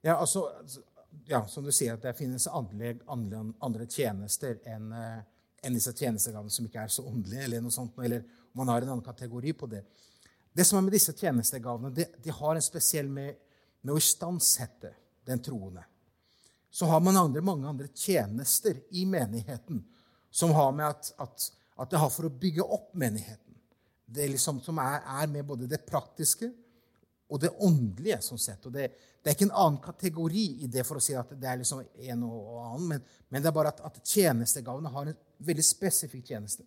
Ja, 0.00 0.16
altså, 0.16 0.46
ja, 1.28 1.42
som 1.48 1.64
du 1.64 1.72
sier, 1.72 1.94
at 1.94 2.04
det 2.04 2.16
finnes 2.18 2.46
andre, 2.48 2.94
andre, 3.10 3.44
andre 3.60 3.86
tjenester 3.90 4.60
enn 4.68 4.92
en 5.60 5.76
disse 5.76 5.92
tjenestegavene 5.92 6.52
som 6.52 6.66
ikke 6.66 6.84
er 6.84 6.92
så 6.92 7.04
åndelige, 7.08 7.44
eller 7.44 7.64
noe 7.64 7.74
sånt, 7.74 7.98
eller 8.00 8.24
man 8.56 8.70
har 8.72 8.82
en 8.82 8.94
annen 8.94 9.04
kategori 9.04 9.52
på 9.60 9.68
det. 9.70 9.82
Det 10.52 10.64
som 10.66 10.78
er 10.78 10.86
med 10.86 10.94
disse 10.96 11.14
tjenestegavene, 11.16 11.92
de, 11.94 12.06
de 12.24 12.32
har 12.34 12.56
en 12.56 12.64
spesiell 12.64 13.10
med, 13.12 13.36
med 13.82 13.94
å 13.94 14.00
istandsette 14.00 14.94
den 15.28 15.42
troende. 15.44 15.84
Så 16.70 16.86
har 16.86 17.02
man 17.02 17.18
andre, 17.18 17.42
mange 17.44 17.68
andre 17.68 17.90
tjenester 17.94 18.78
i 18.96 19.04
menigheten 19.06 19.82
som 20.30 20.54
har 20.54 20.72
med 20.72 20.86
at, 20.86 21.12
at, 21.18 21.46
at 21.76 21.92
det 21.92 22.00
har 22.00 22.10
for 22.14 22.28
å 22.28 22.32
bygge 22.42 22.64
opp 22.64 22.92
menigheten. 22.98 23.58
Det 24.10 24.26
liksom, 24.32 24.62
som 24.62 24.78
er, 24.82 25.02
er 25.22 25.30
med 25.30 25.46
både 25.46 25.68
det 25.70 25.82
praktiske 25.86 26.50
og 27.30 27.40
det 27.40 27.50
åndelige. 27.62 28.18
sånn 28.24 28.40
sett. 28.42 28.66
Og 28.66 28.74
det, 28.74 28.88
det, 29.20 29.30
er 29.30 29.36
ikke 29.36 29.48
en 29.48 29.56
annen 29.62 29.78
kategori 29.84 30.46
i 30.64 30.70
det 30.70 30.84
for 30.86 30.98
å 30.98 31.04
si 31.04 31.14
at 31.18 31.30
det 31.38 31.48
er 31.48 31.60
liksom 31.60 31.82
en 31.84 32.26
og 32.26 32.50
annen, 32.64 32.88
men, 32.94 33.04
men, 33.28 33.42
det 33.42 33.50
er 33.50 33.56
bare 33.56 33.72
at, 33.74 33.82
at 33.86 34.00
tjenestegavene 34.02 34.92
har 34.94 35.12
en 35.12 35.20
veldig 35.46 35.66
spesifikk 35.66 36.32
tjeneste. 36.32 36.66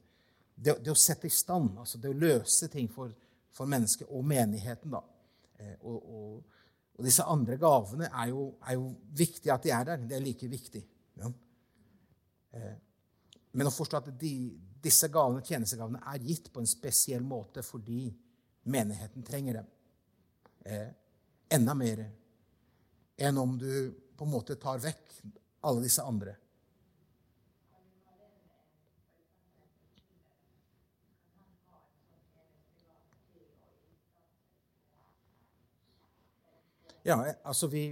Det, 0.55 0.77
det, 0.79 0.93
å 0.93 0.97
sette 0.99 1.27
i 1.27 1.33
stand, 1.33 1.75
altså 1.81 1.99
det 1.99 2.13
å 2.13 2.17
løse 2.17 2.69
ting 2.71 2.87
for, 2.91 3.11
for 3.53 3.69
mennesket 3.69 4.09
og 4.09 4.25
menigheten. 4.29 4.93
da. 4.93 5.03
Eh, 5.59 5.75
og, 5.81 5.99
og, 5.99 6.63
og, 6.95 7.03
disse 7.03 7.25
andre 7.27 7.59
gavene 7.59 8.07
er 8.07 8.31
jo, 8.31 8.47
er 8.63 8.79
jo 8.79 8.89
viktig 9.17 9.51
at 9.51 9.67
de 9.67 9.75
er 9.75 9.91
der. 9.91 10.07
Det 10.07 10.17
er 10.17 10.25
like 10.25 10.51
viktig. 10.51 10.83
Ja. 11.19 11.33
Eh, 12.55 12.73
men 13.53 13.69
å 13.69 13.73
forstå 13.73 13.99
at 13.99 14.13
de, 14.21 14.33
disse 14.83 15.11
gavene, 15.11 15.43
tjenestegavene 15.45 16.05
er 16.13 16.23
gitt 16.31 16.47
på 16.53 16.63
en 16.63 16.69
spesiell 16.69 17.25
måte 17.25 17.65
fordi 17.65 18.07
menigheten 18.71 19.25
trenger 19.27 19.59
dem 19.59 19.72
Eh, 20.63 20.87
enda 21.49 21.73
mer 21.75 22.05
enn 23.17 23.37
om 23.37 23.57
du 23.59 23.91
på 24.15 24.25
en 24.25 24.31
måte 24.31 24.55
tar 24.55 24.79
vekk 24.79 25.17
alle 25.67 25.83
disse 25.83 26.03
andre. 26.03 26.37
Ja, 37.03 37.17
eh, 37.27 37.35
altså 37.43 37.67
vi, 37.67 37.89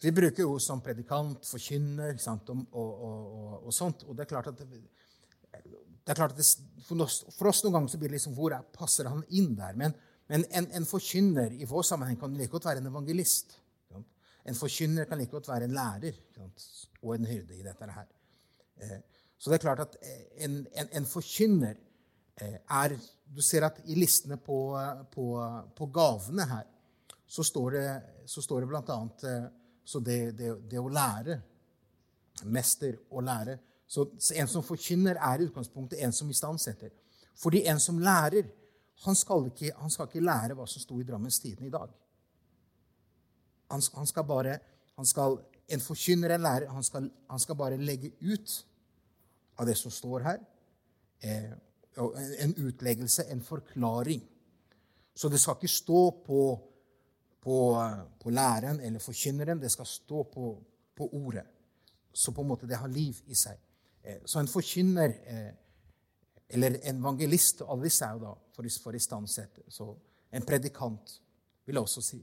vi 0.00 0.12
bruker 0.12 0.46
jo 0.46 0.58
som 0.62 0.82
predikant, 0.82 1.42
forkynner 1.46 2.14
sant, 2.22 2.50
og, 2.54 2.62
og, 2.70 3.04
og, 3.08 3.54
og, 3.64 3.74
sånt. 3.74 4.06
Og 4.06 4.14
det 4.14 4.24
er 4.24 4.30
klart 4.30 4.52
at, 4.52 4.62
det, 4.62 4.82
er 6.06 6.14
klart 6.14 6.36
at 6.36 6.38
det, 6.38 6.46
for, 6.86 7.02
oss, 7.02 7.24
for, 7.34 7.50
oss, 7.50 7.64
noen 7.64 7.80
ganger 7.80 7.94
så 7.94 8.00
blir 8.00 8.12
det 8.12 8.20
liksom 8.20 8.36
Hvor 8.38 8.54
er, 8.54 8.66
passer 8.74 9.10
han 9.10 9.24
inn 9.34 9.56
der? 9.58 9.74
Men 9.80 9.98
men 10.28 10.44
en, 10.50 10.66
en, 10.72 10.86
forkynner 10.88 11.52
i 11.52 11.66
vår 11.68 11.82
sammenheng 11.84 12.16
kan 12.20 12.34
like 12.36 12.52
godt 12.52 12.64
være 12.64 12.80
en 12.80 12.88
evangelist. 12.88 13.58
En 14.48 14.56
forkynner 14.56 15.08
kan 15.08 15.20
like 15.20 15.32
godt 15.32 15.48
være 15.48 15.68
en 15.68 15.74
lærer 15.76 16.16
og 17.02 17.14
en 17.14 17.26
hyrde 17.28 17.56
i 17.58 17.64
dette 17.64 17.90
her. 17.96 18.06
Eh, 18.80 19.00
så 19.38 19.50
det 19.50 19.58
er 19.58 19.64
klart 19.66 19.82
at 19.84 19.96
en, 20.46 20.62
en, 20.72 20.88
en 20.92 21.06
forkynner 21.06 21.76
eh, 22.40 22.56
er 22.70 22.96
Du 23.34 23.42
ser 23.42 23.64
at 23.66 23.80
i 23.88 23.94
listene 23.98 24.36
på, 24.36 24.78
på, 25.12 25.24
på 25.76 25.86
gavene 25.86 26.44
her 26.46 26.66
så 27.26 27.42
står 27.42 27.70
det, 27.70 27.86
så 28.30 28.42
står 28.42 28.60
det 28.60 28.68
blant 28.68 28.90
annet 28.94 29.24
eh, 29.24 29.46
så 29.84 30.00
det, 30.00 30.18
det, 30.38 30.52
det, 30.70 30.80
å 30.80 30.88
lære 30.88 31.40
Mester 32.44 32.96
å 33.10 33.22
lære. 33.22 33.58
Så 33.86 34.06
en 34.34 34.48
som 34.50 34.64
forkynner, 34.64 35.18
er 35.20 35.40
i 35.40 35.46
utgangspunktet 35.48 36.00
en 36.02 36.12
som 36.12 36.30
istandsetter. 36.30 36.90
Fordi 37.38 37.64
en 37.70 37.80
som 37.80 38.00
lærer, 38.02 38.48
han 39.04 39.16
skal, 39.18 39.46
ikke, 39.50 39.72
han 39.76 39.90
skal 39.90 40.08
ikke 40.08 40.24
lære 40.24 40.54
hva 40.54 40.66
som 40.70 40.82
sto 40.82 41.00
i 41.00 41.06
Drammens 41.06 41.40
Tidende 41.42 41.66
i 41.66 41.74
dag. 41.74 41.90
Han, 43.70 43.82
han, 43.96 44.06
skal 44.06 44.24
bare 44.24 44.58
han 44.96 45.06
skal, 45.06 45.38
En 45.68 45.80
forkynner, 45.80 46.34
en 46.34 46.42
lærer, 46.44 46.68
han 46.68 46.84
skal, 46.84 47.10
han 47.30 47.40
skal 47.40 47.56
bare 47.56 47.76
legge 47.80 48.12
ut 48.20 48.66
av 49.58 49.66
det 49.66 49.76
som 49.80 49.90
står 49.90 50.20
her. 50.20 50.42
Eh, 51.24 51.52
en 52.44 52.54
utleggelse, 52.58 53.24
en 53.32 53.40
forklaring. 53.42 54.20
Så 55.14 55.28
det 55.28 55.40
skal 55.40 55.56
ikke 55.56 55.72
stå 55.72 56.02
på 56.26 56.42
på, 57.44 57.90
på 58.22 58.30
læreren 58.30 58.80
eller 58.80 58.98
forkynneren. 58.98 59.60
Det 59.60 59.72
skal 59.72 59.86
stå 59.86 60.22
på, 60.22 60.62
på, 60.96 61.08
ordet. 61.12 61.44
Så 62.12 62.32
på 62.32 62.42
en 62.42 62.48
måte 62.48 62.66
det 62.66 62.76
har 62.76 62.88
liv 62.88 63.16
i 63.26 63.34
seg. 63.36 63.58
Eh, 64.04 64.22
så 64.24 64.40
en 64.40 64.48
forkynner 64.48 65.12
eh, 65.26 65.50
eller 66.48 66.78
en 66.82 67.00
evangelist 67.00 67.62
Alle 67.62 67.88
disse 67.88 68.04
er 68.04 68.16
jo 68.16 68.24
da 68.26 68.34
for, 68.54 68.68
for 68.82 68.96
istandsette. 68.96 69.64
Så 69.68 69.88
en 70.34 70.46
predikant, 70.46 71.18
vil 71.64 71.78
jeg 71.78 71.86
også 71.86 72.02
si. 72.04 72.20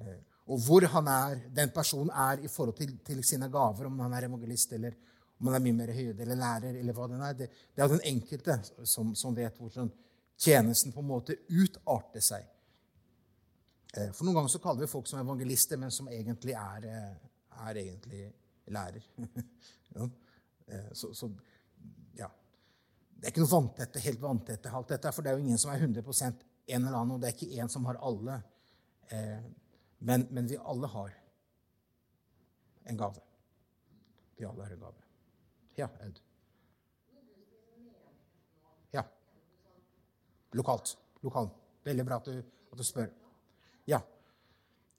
Eh, 0.00 0.16
og 0.46 0.62
hvor 0.62 0.86
han 0.92 1.08
er, 1.10 1.40
den 1.54 1.72
personen 1.74 2.12
er 2.14 2.44
i 2.44 2.48
forhold 2.48 2.76
til, 2.78 2.98
til, 3.04 3.22
sine 3.24 3.48
gaver, 3.50 3.88
om 3.88 3.98
han 4.04 4.12
er 4.14 4.28
evangelist 4.28 4.72
eller 4.76 4.94
om 5.40 5.48
han 5.50 5.58
er 5.58 5.64
mye 5.64 5.76
mer 5.76 5.92
høyde 5.92 6.22
eller 6.22 6.38
lærer, 6.38 6.76
eller 6.80 6.96
hva 6.96 7.08
den 7.10 7.24
er. 7.26 7.32
Det, 7.36 7.48
det 7.74 7.82
er 7.82 7.90
den 7.92 8.04
enkelte 8.12 8.58
som, 8.84 9.14
som 9.18 9.34
vet 9.36 9.58
hvordan 9.58 9.90
tjenesten 10.38 10.94
på 10.94 11.02
en 11.02 11.10
måte 11.10 11.38
utarter 11.50 12.24
seg. 12.24 12.46
Eh, 13.96 14.12
for 14.12 14.28
noen 14.28 14.38
ganger 14.38 14.54
så 14.54 14.62
kaller 14.62 14.86
vi 14.86 14.92
folk 14.92 15.10
som 15.10 15.20
evangelister, 15.20 15.80
men 15.80 15.92
som 15.94 16.08
egentlig 16.12 16.54
er, 16.60 16.88
eh, 16.92 17.58
er 17.66 17.82
egentlig 17.82 18.22
lærer. 18.70 19.10
ja. 19.96 20.08
Så, 20.98 21.12
så. 21.14 21.28
Det 23.16 23.28
er 23.28 23.32
ikke 23.32 23.44
noe 23.44 23.52
vanntette, 23.54 24.02
helt 24.04 24.20
vanntette 24.22 24.72
alt 24.72 24.92
dette, 24.92 25.12
for 25.12 25.24
det 25.24 25.32
er 25.32 25.38
jo 25.38 25.46
ingen 25.46 25.60
som 25.60 25.72
er 25.72 25.80
100% 25.80 26.44
en 26.66 26.84
eller 26.84 26.98
annen, 26.98 27.14
og 27.16 27.22
det 27.22 27.30
er 27.30 27.36
ikke 27.36 27.62
én 27.62 27.70
som 27.72 27.86
har 27.88 27.98
alle. 28.04 28.40
Men, 29.98 30.26
men, 30.30 30.46
vi 30.50 30.58
alle 30.58 30.86
har 30.86 31.14
en 32.84 32.96
gave. 32.96 33.22
Vi 34.36 34.44
alle 34.44 34.62
har 34.62 34.74
en 34.74 34.80
gave. 34.80 35.06
Ja, 35.76 35.88
Aud. 36.04 36.20
Ja. 38.90 39.04
Lokalt. 40.52 40.96
Lokalt. 41.20 41.54
Veldig 41.84 42.04
bra 42.06 42.20
at 42.20 42.28
du, 42.28 42.42
at 42.72 42.78
du 42.78 42.84
spør. 42.84 43.08
Ja. 43.86 44.00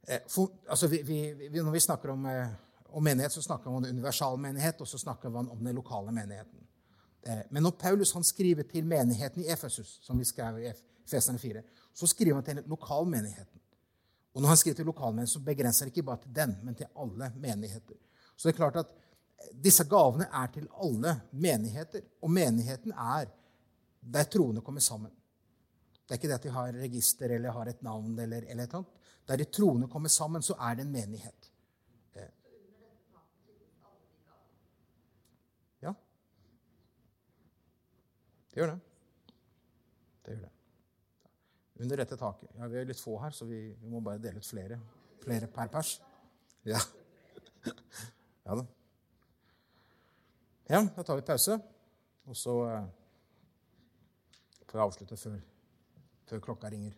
Eh, 0.07 0.22
for, 0.28 0.51
altså, 0.70 0.88
vi, 0.88 1.01
vi, 1.03 1.49
når 1.61 1.72
vi 1.72 1.80
snakker 1.80 2.09
om, 2.09 2.26
eh, 2.26 2.47
om, 2.89 3.03
menighet, 3.03 3.32
så 3.32 3.41
snakker 3.41 3.70
vi 3.70 3.76
om 3.76 3.84
universal 3.84 4.38
menighet, 4.38 4.82
og 4.82 4.88
så 4.88 4.97
snakker 4.97 5.30
vi 5.30 5.38
om 5.38 5.63
den 5.63 5.76
lokale 5.76 6.11
menigheten. 6.11 6.66
Eh, 7.24 7.39
men 7.49 7.63
når 7.63 7.72
Paulus 7.80 8.15
skriver 8.22 8.63
til 8.63 8.86
menigheten 8.86 9.43
i 9.43 9.47
Efesus, 9.51 9.99
som 10.01 10.20
vi 10.20 10.26
skrev 10.26 10.59
i 10.59 10.72
Efesene 11.05 11.39
4, 11.39 11.63
så 11.93 12.07
skriver 12.07 12.36
han 12.36 12.43
til 12.43 12.63
lokalmenigheten. 12.68 13.61
Og 14.34 14.41
når 14.41 14.47
han 14.47 14.57
skriver 14.57 14.76
til 14.76 14.86
lokalmenigheten, 14.86 15.34
så 15.34 15.39
begrenser 15.39 15.86
han 15.86 15.91
ikke 15.91 16.03
bare 16.03 16.22
til 16.22 16.36
den, 16.36 16.57
men 16.63 16.76
til 16.76 16.88
alle 16.95 17.32
menigheter. 17.36 17.95
Så 18.36 18.47
det 18.47 18.53
er 18.53 18.57
klart 18.57 18.76
at 18.76 18.93
disse 19.63 19.84
gavene 19.84 20.28
er 20.34 20.47
til 20.53 20.68
alle 20.84 21.20
menigheter, 21.32 22.01
og 22.22 22.32
menigheten 22.32 22.91
er 22.91 23.26
der 24.13 24.24
troende 24.24 24.61
kommer 24.61 24.82
sammen. 24.82 25.11
Det 26.07 26.15
er 26.15 26.20
ikke 26.22 26.28
det 26.28 26.39
at 26.39 26.43
de 26.43 26.49
har 26.55 26.72
register 26.72 27.34
eller 27.36 27.51
har 27.51 27.65
et 27.68 27.82
navn. 27.84 28.20
eller, 28.20 28.43
eller 28.47 28.63
et 28.63 28.74
annet. 28.74 28.88
Der 29.28 29.36
de 29.36 29.43
troende 29.43 29.88
kommer 29.88 30.09
sammen, 30.09 30.41
så 30.41 30.53
er 30.53 30.76
det 30.76 30.86
en 30.86 30.91
menighet. 30.91 31.51
Eh. 32.15 32.30
Ja. 35.82 35.93
Gjør 38.58 38.72
det. 38.74 38.78
Det 40.26 40.34
gjør 40.34 40.45
det. 40.47 40.53
Under 41.86 42.01
dette 42.01 42.18
taket. 42.18 42.49
Ja, 42.58 42.68
Vi 42.72 42.80
er 42.80 42.88
litt 42.89 43.01
få 43.01 43.18
her, 43.22 43.36
så 43.38 43.45
vi, 43.45 43.60
vi 43.78 43.91
må 43.91 44.01
bare 44.01 44.22
dele 44.22 44.41
ut 44.41 44.47
flere. 44.49 44.80
Flere 45.22 45.49
per 45.53 45.70
pers. 45.74 45.97
Ja. 46.66 46.82
Ja 48.47 48.55
da. 48.55 48.64
Ja, 50.68 50.80
da 50.95 51.03
tar 51.03 51.20
vi 51.20 51.24
pause, 51.28 51.58
og 52.28 52.36
så 52.36 52.53
eh, 52.72 52.86
får 54.68 54.80
jeg 54.80 54.86
avslutte 54.86 55.18
før 55.20 55.38
før 56.28 56.41
klokka 56.43 56.72
ringer. 56.72 56.95